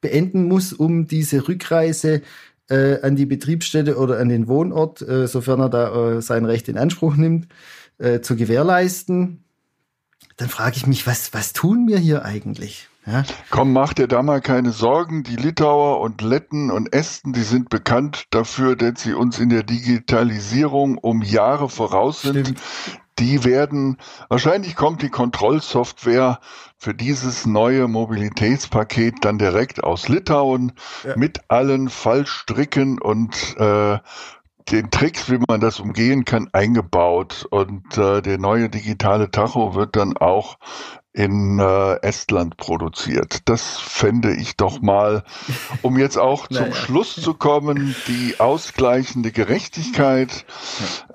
beenden 0.00 0.48
muss, 0.48 0.72
um 0.72 1.06
diese 1.06 1.48
Rückreise 1.48 2.22
äh, 2.68 3.00
an 3.02 3.16
die 3.16 3.26
Betriebsstätte 3.26 3.96
oder 3.96 4.18
an 4.18 4.28
den 4.28 4.48
Wohnort, 4.48 5.02
äh, 5.02 5.26
sofern 5.26 5.60
er 5.60 5.68
da 5.68 6.16
äh, 6.16 6.22
sein 6.22 6.44
Recht 6.44 6.68
in 6.68 6.78
Anspruch 6.78 7.16
nimmt, 7.16 7.48
äh, 7.98 8.20
zu 8.20 8.36
gewährleisten, 8.36 9.44
dann 10.36 10.48
frage 10.48 10.76
ich 10.76 10.86
mich, 10.86 11.06
was, 11.06 11.32
was 11.32 11.52
tun 11.52 11.86
wir 11.88 11.98
hier 11.98 12.24
eigentlich? 12.24 12.88
Ja. 13.06 13.22
Komm, 13.50 13.72
mach 13.72 13.94
dir 13.94 14.08
da 14.08 14.22
mal 14.22 14.40
keine 14.40 14.72
Sorgen. 14.72 15.22
Die 15.22 15.36
Litauer 15.36 16.00
und 16.00 16.22
Letten 16.22 16.72
und 16.72 16.92
Esten, 16.92 17.32
die 17.32 17.42
sind 17.42 17.68
bekannt 17.68 18.24
dafür, 18.30 18.74
dass 18.74 19.02
sie 19.02 19.14
uns 19.14 19.38
in 19.38 19.48
der 19.48 19.62
Digitalisierung 19.62 20.98
um 20.98 21.22
Jahre 21.22 21.68
voraus 21.68 22.22
sind. 22.22 22.48
Stimmt 22.48 22.60
die 23.18 23.44
werden, 23.44 23.98
wahrscheinlich 24.28 24.76
kommt 24.76 25.02
die 25.02 25.10
Kontrollsoftware 25.10 26.40
für 26.76 26.94
dieses 26.94 27.46
neue 27.46 27.88
Mobilitätspaket 27.88 29.24
dann 29.24 29.38
direkt 29.38 29.82
aus 29.82 30.08
Litauen 30.08 30.72
ja. 31.04 31.16
mit 31.16 31.40
allen 31.48 31.88
Fallstricken 31.88 33.00
und 33.00 33.56
äh, 33.58 33.98
den 34.70 34.90
Tricks, 34.90 35.30
wie 35.30 35.38
man 35.48 35.60
das 35.60 35.78
umgehen 35.80 36.24
kann, 36.24 36.48
eingebaut. 36.52 37.46
Und 37.50 37.96
äh, 37.96 38.20
der 38.20 38.38
neue 38.38 38.68
digitale 38.68 39.30
Tacho 39.30 39.74
wird 39.74 39.96
dann 39.96 40.16
auch 40.16 40.58
in 41.16 41.58
äh, 41.58 41.94
Estland 42.02 42.58
produziert. 42.58 43.48
Das 43.48 43.78
fände 43.78 44.34
ich 44.34 44.56
doch 44.56 44.82
mal, 44.82 45.24
um 45.80 45.96
jetzt 45.98 46.18
auch 46.18 46.46
zum 46.48 46.68
naja. 46.68 46.74
Schluss 46.74 47.14
zu 47.14 47.32
kommen, 47.32 47.96
die 48.06 48.38
ausgleichende 48.38 49.32
Gerechtigkeit. 49.32 50.44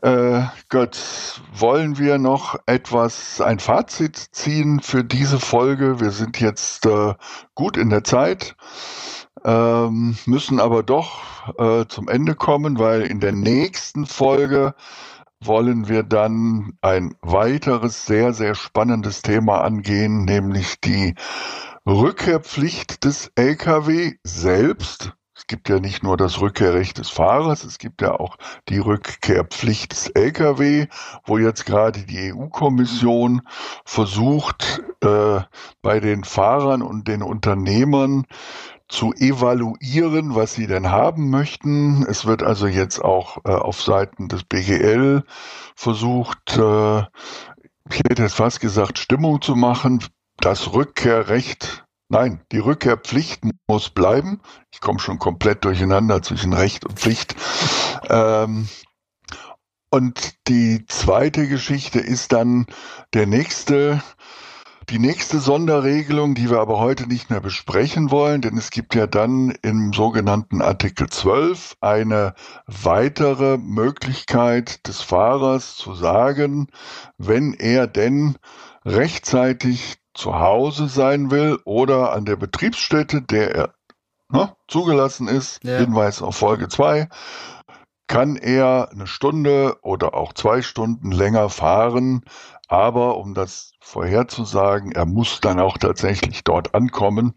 Äh, 0.01 0.41
Götz, 0.69 1.41
wollen 1.53 1.99
wir 1.99 2.17
noch 2.17 2.55
etwas, 2.65 3.41
ein 3.41 3.59
Fazit 3.59 4.17
ziehen 4.17 4.79
für 4.79 5.03
diese 5.03 5.39
Folge? 5.39 5.99
Wir 5.99 6.09
sind 6.09 6.39
jetzt 6.39 6.87
äh, 6.87 7.13
gut 7.53 7.77
in 7.77 7.91
der 7.91 8.03
Zeit, 8.03 8.55
ähm, 9.45 10.17
müssen 10.25 10.59
aber 10.59 10.81
doch 10.81 11.21
äh, 11.59 11.85
zum 11.87 12.07
Ende 12.07 12.33
kommen, 12.33 12.79
weil 12.79 13.03
in 13.03 13.19
der 13.19 13.33
nächsten 13.33 14.07
Folge 14.07 14.73
wollen 15.43 15.89
wir 15.89 16.03
dann 16.03 16.73
ein 16.81 17.15
weiteres 17.21 18.05
sehr, 18.05 18.33
sehr 18.33 18.55
spannendes 18.55 19.21
Thema 19.21 19.61
angehen, 19.61 20.25
nämlich 20.25 20.79
die 20.79 21.15
Rückkehrpflicht 21.87 23.03
des 23.03 23.31
Lkw 23.35 24.13
selbst. 24.23 25.13
Es 25.35 25.47
gibt 25.47 25.69
ja 25.69 25.79
nicht 25.79 26.03
nur 26.03 26.17
das 26.17 26.39
Rückkehrrecht 26.39 26.99
des 26.99 27.09
Fahrers, 27.09 27.63
es 27.63 27.79
gibt 27.79 28.03
ja 28.03 28.11
auch 28.11 28.37
die 28.69 28.77
Rückkehrpflicht 28.77 29.91
des 29.91 30.09
Lkw, 30.09 30.85
wo 31.25 31.39
jetzt 31.39 31.65
gerade 31.65 32.03
die 32.03 32.31
EU-Kommission 32.31 33.41
versucht, 33.83 34.83
äh, 35.03 35.39
bei 35.81 35.99
den 35.99 36.23
Fahrern 36.23 36.83
und 36.83 37.07
den 37.07 37.23
Unternehmern 37.23 38.25
zu 38.91 39.13
evaluieren, 39.13 40.35
was 40.35 40.53
sie 40.53 40.67
denn 40.67 40.91
haben 40.91 41.29
möchten. 41.29 42.05
Es 42.07 42.25
wird 42.25 42.43
also 42.43 42.67
jetzt 42.67 42.99
auch 42.99 43.37
äh, 43.45 43.51
auf 43.51 43.81
Seiten 43.81 44.27
des 44.27 44.43
BGL 44.43 45.23
versucht, 45.75 46.57
äh, 46.57 47.03
ich 47.89 47.99
hätte 47.99 48.23
jetzt 48.23 48.35
fast 48.35 48.59
gesagt, 48.59 48.99
Stimmung 48.99 49.41
zu 49.41 49.55
machen. 49.55 50.03
Das 50.37 50.73
Rückkehrrecht, 50.73 51.85
nein, 52.09 52.41
die 52.51 52.59
Rückkehrpflicht 52.59 53.43
muss 53.67 53.89
bleiben. 53.89 54.41
Ich 54.71 54.81
komme 54.81 54.99
schon 54.99 55.19
komplett 55.19 55.65
durcheinander 55.65 56.21
zwischen 56.21 56.53
Recht 56.53 56.85
und 56.85 56.99
Pflicht. 56.99 57.35
Ähm, 58.09 58.67
und 59.89 60.35
die 60.47 60.85
zweite 60.87 61.47
Geschichte 61.47 61.99
ist 61.99 62.31
dann 62.31 62.65
der 63.13 63.27
nächste 63.27 64.01
die 64.89 64.99
nächste 64.99 65.39
Sonderregelung, 65.39 66.35
die 66.35 66.49
wir 66.49 66.59
aber 66.59 66.79
heute 66.79 67.07
nicht 67.07 67.29
mehr 67.29 67.39
besprechen 67.39 68.11
wollen, 68.11 68.41
denn 68.41 68.57
es 68.57 68.71
gibt 68.71 68.95
ja 68.95 69.07
dann 69.07 69.53
im 69.61 69.93
sogenannten 69.93 70.61
Artikel 70.61 71.07
12 71.07 71.77
eine 71.81 72.33
weitere 72.65 73.57
Möglichkeit 73.57 74.87
des 74.87 75.01
Fahrers 75.01 75.75
zu 75.75 75.93
sagen, 75.93 76.67
wenn 77.17 77.53
er 77.53 77.87
denn 77.87 78.37
rechtzeitig 78.83 79.97
zu 80.13 80.39
Hause 80.39 80.87
sein 80.87 81.31
will 81.31 81.59
oder 81.63 82.13
an 82.13 82.25
der 82.25 82.35
Betriebsstätte, 82.35 83.21
der 83.21 83.55
er 83.55 83.73
ne, 84.29 84.55
zugelassen 84.67 85.27
ist, 85.27 85.63
ja. 85.63 85.77
Hinweis 85.77 86.21
auf 86.21 86.35
Folge 86.35 86.67
2, 86.67 87.07
kann 88.07 88.35
er 88.35 88.89
eine 88.91 89.07
Stunde 89.07 89.77
oder 89.83 90.15
auch 90.15 90.33
zwei 90.33 90.61
Stunden 90.61 91.11
länger 91.11 91.49
fahren, 91.49 92.25
aber 92.67 93.17
um 93.17 93.33
das 93.33 93.70
vorherzusagen, 93.83 94.91
er 94.91 95.07
muss 95.07 95.41
dann 95.41 95.59
auch 95.59 95.77
tatsächlich 95.77 96.43
dort 96.43 96.75
ankommen. 96.75 97.33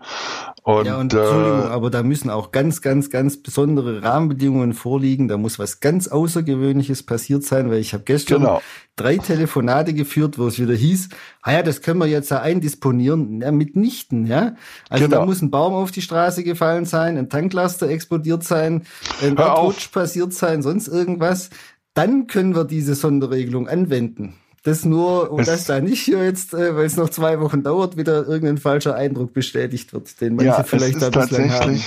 Und, 0.63 0.87
ja, 0.87 0.99
und 0.99 1.15
äh, 1.15 1.19
aber 1.19 1.91
da 1.91 2.03
müssen 2.03 2.29
auch 2.29 2.53
ganz, 2.53 2.83
ganz, 2.83 3.09
ganz 3.09 3.43
besondere 3.43 4.03
Rahmenbedingungen 4.03 4.75
vorliegen. 4.75 5.27
Da 5.27 5.39
muss 5.39 5.59
was 5.59 5.81
ganz 5.81 6.07
Außergewöhnliches 6.07 7.03
passiert 7.03 7.45
sein, 7.45 7.71
weil 7.71 7.79
ich 7.79 7.95
habe 7.95 8.05
gestern 8.05 8.43
genau. 8.43 8.63
drei 8.95 9.17
Telefonate 9.17 9.95
geführt, 9.95 10.39
wo 10.39 10.47
es 10.47 10.59
wieder 10.59 10.75
hieß, 10.75 11.09
ah 11.43 11.53
ja, 11.53 11.63
das 11.63 11.81
können 11.81 11.99
wir 11.99 12.07
jetzt 12.07 12.31
ja 12.31 12.41
eindisponieren. 12.41 13.41
Ja, 13.41 13.51
mitnichten, 13.51 14.27
ja. 14.27 14.55
Also 14.91 15.07
genau. 15.07 15.21
da 15.21 15.27
muss 15.27 15.41
ein 15.41 15.51
Baum 15.51 15.73
auf 15.73 15.93
die 15.93 16.03
Straße 16.03 16.45
gefallen 16.45 16.85
sein, 16.85 17.17
ein 17.17 17.31
Tanklaster 17.31 17.89
explodiert 17.89 18.45
sein, 18.45 18.85
ein 19.23 19.37
Erdrutsch 19.39 19.91
passiert 19.91 20.35
sein, 20.35 20.63
sonst 20.63 20.89
irgendwas. 20.89 21.49
Dann 21.95 22.27
können 22.27 22.55
wir 22.55 22.65
diese 22.65 22.95
Sonderregelung 22.95 23.67
anwenden. 23.67 24.35
Das 24.65 24.87
nur, 24.87 25.31
und 25.31 25.47
das 25.47 25.67
da 25.67 25.79
nicht 25.79 26.01
hier 26.01 26.25
jetzt, 26.25 26.55
äh, 26.55 26.75
weil 26.75 26.87
es 26.87 26.97
noch 26.97 27.11
zwei 27.11 27.39
Wochen 27.39 27.63
dauert, 27.63 27.99
wieder 27.99 28.27
irgendein 28.27 28.57
falscher 28.57 28.95
Eindruck 28.95 29.35
bestätigt 29.35 29.93
wird, 29.93 30.19
den 30.23 30.37
manche 30.37 30.47
ja, 30.47 30.63
vielleicht 30.63 31.03
da 31.03 31.11
bislang 31.11 31.53
haben. 31.53 31.83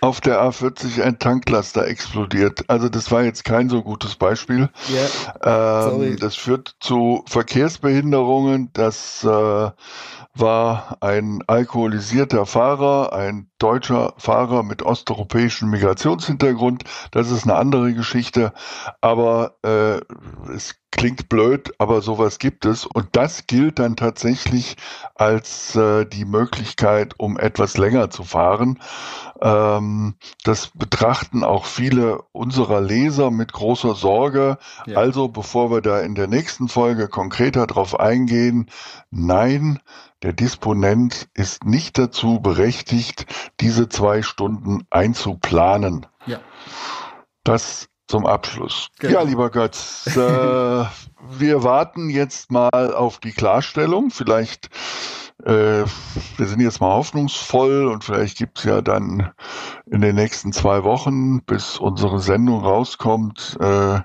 Auf 0.00 0.20
der 0.20 0.42
A40 0.42 1.02
ein 1.02 1.18
Tanklaster 1.18 1.86
explodiert. 1.86 2.64
Also 2.66 2.88
das 2.88 3.12
war 3.12 3.22
jetzt 3.22 3.44
kein 3.44 3.68
so 3.68 3.82
gutes 3.82 4.16
Beispiel. 4.16 4.70
Ja, 4.88 5.90
ähm, 5.92 6.16
das 6.18 6.34
führt 6.34 6.74
zu 6.80 7.22
Verkehrsbehinderungen. 7.28 8.70
Das 8.72 9.22
äh, 9.22 9.70
war 10.34 10.96
ein 11.00 11.42
alkoholisierter 11.46 12.46
Fahrer, 12.46 13.12
ein 13.12 13.50
deutscher 13.58 14.14
Fahrer 14.16 14.62
mit 14.62 14.82
osteuropäischem 14.82 15.70
Migrationshintergrund. 15.70 16.84
Das 17.10 17.30
ist 17.30 17.44
eine 17.44 17.56
andere 17.56 17.92
Geschichte, 17.92 18.52
aber 19.00 19.56
äh, 19.62 20.00
es 20.52 20.76
klingt 20.90 21.28
blöd, 21.28 21.72
aber 21.78 22.00
sowas 22.02 22.38
gibt 22.38 22.64
es. 22.64 22.86
Und 22.86 23.08
das 23.12 23.46
gilt 23.46 23.78
dann 23.78 23.96
tatsächlich 23.96 24.76
als 25.14 25.74
äh, 25.76 26.06
die 26.06 26.24
Möglichkeit, 26.24 27.14
um 27.18 27.38
etwas 27.38 27.76
länger 27.76 28.10
zu 28.10 28.24
fahren. 28.24 28.78
Ähm, 29.40 30.14
das 30.44 30.68
betrachten 30.68 31.44
auch 31.44 31.66
viele 31.66 32.22
unserer 32.32 32.80
Leser 32.80 33.30
mit 33.30 33.52
großer 33.52 33.94
Sorge. 33.94 34.58
Ja. 34.86 34.98
Also, 34.98 35.28
bevor 35.28 35.70
wir 35.70 35.80
da 35.80 36.00
in 36.00 36.14
der 36.14 36.28
nächsten 36.28 36.68
Folge 36.68 37.08
konkreter 37.08 37.66
drauf 37.66 37.98
eingehen, 37.98 38.70
nein, 39.10 39.80
der 40.22 40.32
Disponent 40.32 41.28
ist 41.34 41.64
nicht 41.64 41.98
dazu 41.98 42.40
berechtigt, 42.40 43.26
diese 43.60 43.88
zwei 43.88 44.22
Stunden 44.22 44.86
einzuplanen. 44.90 46.06
Ja. 46.26 46.40
Das 47.44 47.88
zum 48.06 48.26
Abschluss. 48.26 48.88
Genau. 48.98 49.14
Ja, 49.14 49.22
lieber 49.22 49.50
Götz, 49.50 50.06
äh, 50.06 50.18
wir 51.30 51.62
warten 51.62 52.10
jetzt 52.10 52.50
mal 52.50 52.94
auf 52.94 53.18
die 53.18 53.32
Klarstellung. 53.32 54.10
Vielleicht, 54.10 54.68
äh, 55.44 55.84
wir 56.36 56.46
sind 56.46 56.60
jetzt 56.60 56.80
mal 56.80 56.94
hoffnungsvoll 56.94 57.86
und 57.86 58.04
vielleicht 58.04 58.38
gibt's 58.38 58.64
ja 58.64 58.80
dann 58.80 59.32
in 59.90 60.00
den 60.00 60.14
nächsten 60.14 60.52
zwei 60.52 60.84
Wochen, 60.84 61.42
bis 61.42 61.78
unsere 61.78 62.20
Sendung 62.20 62.60
rauskommt, 62.60 63.56
äh, 63.60 64.00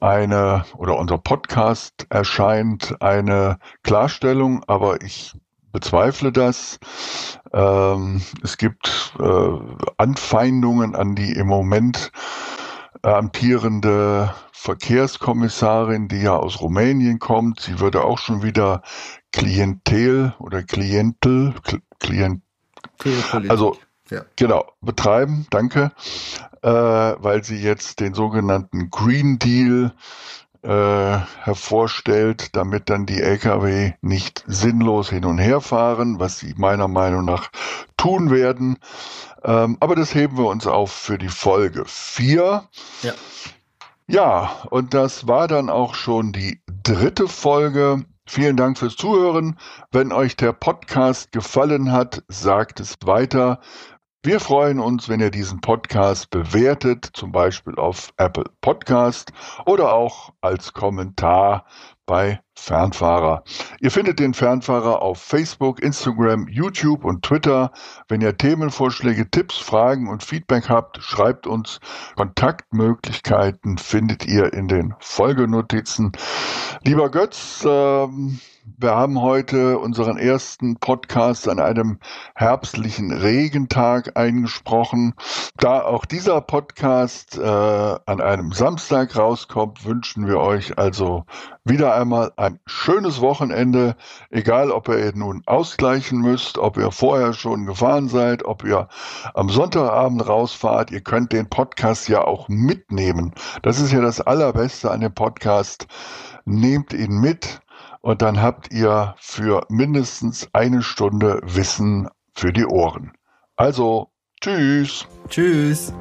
eine 0.00 0.64
oder 0.76 0.98
unser 0.98 1.18
Podcast 1.18 2.06
erscheint, 2.10 2.96
eine 3.00 3.58
Klarstellung. 3.82 4.62
Aber 4.66 5.02
ich 5.02 5.34
bezweifle 5.72 6.32
das. 6.32 6.78
Ähm, 7.52 8.22
es 8.42 8.56
gibt 8.56 9.14
äh, 9.18 9.50
Anfeindungen 9.96 10.94
an 10.94 11.14
die 11.14 11.32
im 11.32 11.46
Moment 11.46 12.12
amtierende 13.02 14.32
Verkehrskommissarin, 14.52 16.06
die 16.06 16.22
ja 16.22 16.36
aus 16.36 16.60
Rumänien 16.60 17.18
kommt. 17.18 17.60
Sie 17.60 17.80
würde 17.80 18.04
auch 18.04 18.18
schon 18.18 18.42
wieder 18.42 18.82
Klientel 19.32 20.34
oder 20.38 20.62
Klientel, 20.62 21.54
Klient, 21.98 22.42
also 23.48 23.76
ja. 24.10 24.22
genau 24.36 24.66
betreiben. 24.80 25.46
Danke, 25.50 25.92
äh, 26.62 26.68
weil 26.68 27.42
sie 27.44 27.56
jetzt 27.56 28.00
den 28.00 28.14
sogenannten 28.14 28.90
Green 28.90 29.38
Deal 29.38 29.92
äh, 30.62 31.18
hervorstellt, 31.42 32.54
damit 32.54 32.88
dann 32.88 33.06
die 33.06 33.20
Lkw 33.20 33.94
nicht 34.00 34.44
sinnlos 34.46 35.10
hin 35.10 35.24
und 35.24 35.38
her 35.38 35.60
fahren, 35.60 36.20
was 36.20 36.38
sie 36.38 36.54
meiner 36.56 36.88
Meinung 36.88 37.24
nach 37.24 37.50
tun 37.96 38.30
werden. 38.30 38.78
Ähm, 39.44 39.76
aber 39.80 39.96
das 39.96 40.14
heben 40.14 40.38
wir 40.38 40.46
uns 40.46 40.66
auf 40.66 40.92
für 40.92 41.18
die 41.18 41.28
Folge 41.28 41.84
4. 41.86 42.64
Ja. 43.02 43.12
Ja, 44.08 44.50
und 44.70 44.94
das 44.94 45.26
war 45.26 45.48
dann 45.48 45.70
auch 45.70 45.94
schon 45.94 46.32
die 46.32 46.60
dritte 46.82 47.28
Folge. 47.28 48.04
Vielen 48.34 48.56
Dank 48.56 48.78
fürs 48.78 48.96
Zuhören. 48.96 49.58
Wenn 49.90 50.10
euch 50.10 50.36
der 50.36 50.54
Podcast 50.54 51.32
gefallen 51.32 51.92
hat, 51.92 52.22
sagt 52.28 52.80
es 52.80 52.96
weiter. 53.04 53.60
Wir 54.22 54.40
freuen 54.40 54.80
uns, 54.80 55.10
wenn 55.10 55.20
ihr 55.20 55.30
diesen 55.30 55.60
Podcast 55.60 56.30
bewertet, 56.30 57.10
zum 57.12 57.30
Beispiel 57.30 57.74
auf 57.74 58.14
Apple 58.16 58.46
Podcast 58.62 59.34
oder 59.66 59.92
auch 59.92 60.32
als 60.40 60.72
Kommentar 60.72 61.66
bei 62.06 62.40
Fernfahrer. 62.54 63.44
Ihr 63.80 63.90
findet 63.90 64.18
den 64.18 64.34
Fernfahrer 64.34 65.02
auf 65.02 65.20
Facebook, 65.20 65.80
Instagram, 65.82 66.48
YouTube 66.48 67.04
und 67.04 67.22
Twitter. 67.22 67.72
Wenn 68.08 68.20
ihr 68.20 68.36
Themenvorschläge, 68.36 69.30
Tipps, 69.30 69.56
Fragen 69.58 70.08
und 70.08 70.22
Feedback 70.22 70.68
habt, 70.68 70.98
schreibt 71.02 71.46
uns. 71.46 71.80
Kontaktmöglichkeiten 72.16 73.78
findet 73.78 74.26
ihr 74.26 74.52
in 74.52 74.68
den 74.68 74.94
Folgenotizen. 75.00 76.12
Lieber 76.84 77.10
Götz, 77.10 77.64
ähm, 77.66 78.38
wir 78.64 78.94
haben 78.94 79.20
heute 79.20 79.78
unseren 79.78 80.18
ersten 80.18 80.76
Podcast 80.76 81.48
an 81.48 81.58
einem 81.58 81.98
herbstlichen 82.36 83.10
Regentag 83.10 84.16
eingesprochen. 84.16 85.14
Da 85.56 85.82
auch 85.82 86.04
dieser 86.04 86.40
Podcast 86.40 87.38
äh, 87.38 87.42
an 87.42 88.20
einem 88.20 88.52
Samstag 88.52 89.16
rauskommt, 89.16 89.84
wünschen 89.84 90.28
wir 90.28 90.38
euch 90.38 90.78
also 90.78 91.24
wieder 91.64 91.96
einmal 91.96 92.32
ein 92.42 92.58
schönes 92.66 93.20
Wochenende, 93.20 93.94
egal 94.30 94.72
ob 94.72 94.88
ihr 94.88 95.12
nun 95.14 95.42
ausgleichen 95.46 96.20
müsst, 96.20 96.58
ob 96.58 96.76
ihr 96.76 96.90
vorher 96.90 97.34
schon 97.34 97.66
gefahren 97.66 98.08
seid, 98.08 98.44
ob 98.44 98.64
ihr 98.64 98.88
am 99.34 99.48
Sonntagabend 99.48 100.26
rausfahrt. 100.26 100.90
Ihr 100.90 101.02
könnt 101.02 101.32
den 101.32 101.48
Podcast 101.48 102.08
ja 102.08 102.24
auch 102.24 102.48
mitnehmen. 102.48 103.32
Das 103.62 103.80
ist 103.80 103.92
ja 103.92 104.00
das 104.00 104.20
Allerbeste 104.20 104.90
an 104.90 105.00
dem 105.00 105.14
Podcast. 105.14 105.86
Nehmt 106.44 106.92
ihn 106.92 107.20
mit 107.20 107.60
und 108.00 108.22
dann 108.22 108.42
habt 108.42 108.72
ihr 108.72 109.14
für 109.18 109.64
mindestens 109.68 110.48
eine 110.52 110.82
Stunde 110.82 111.40
Wissen 111.44 112.08
für 112.34 112.52
die 112.52 112.66
Ohren. 112.66 113.12
Also, 113.54 114.08
tschüss. 114.40 115.06
Tschüss. 115.28 115.92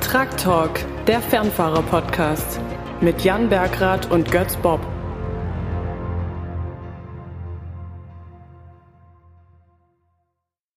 Truck 0.00 0.36
Talk, 0.36 0.80
der 1.06 1.20
Fernfahrer-Podcast 1.20 2.58
mit 3.00 3.22
Jan 3.24 3.48
Bergrath 3.48 4.10
und 4.10 4.30
Götz 4.30 4.56
Bob. 4.56 4.80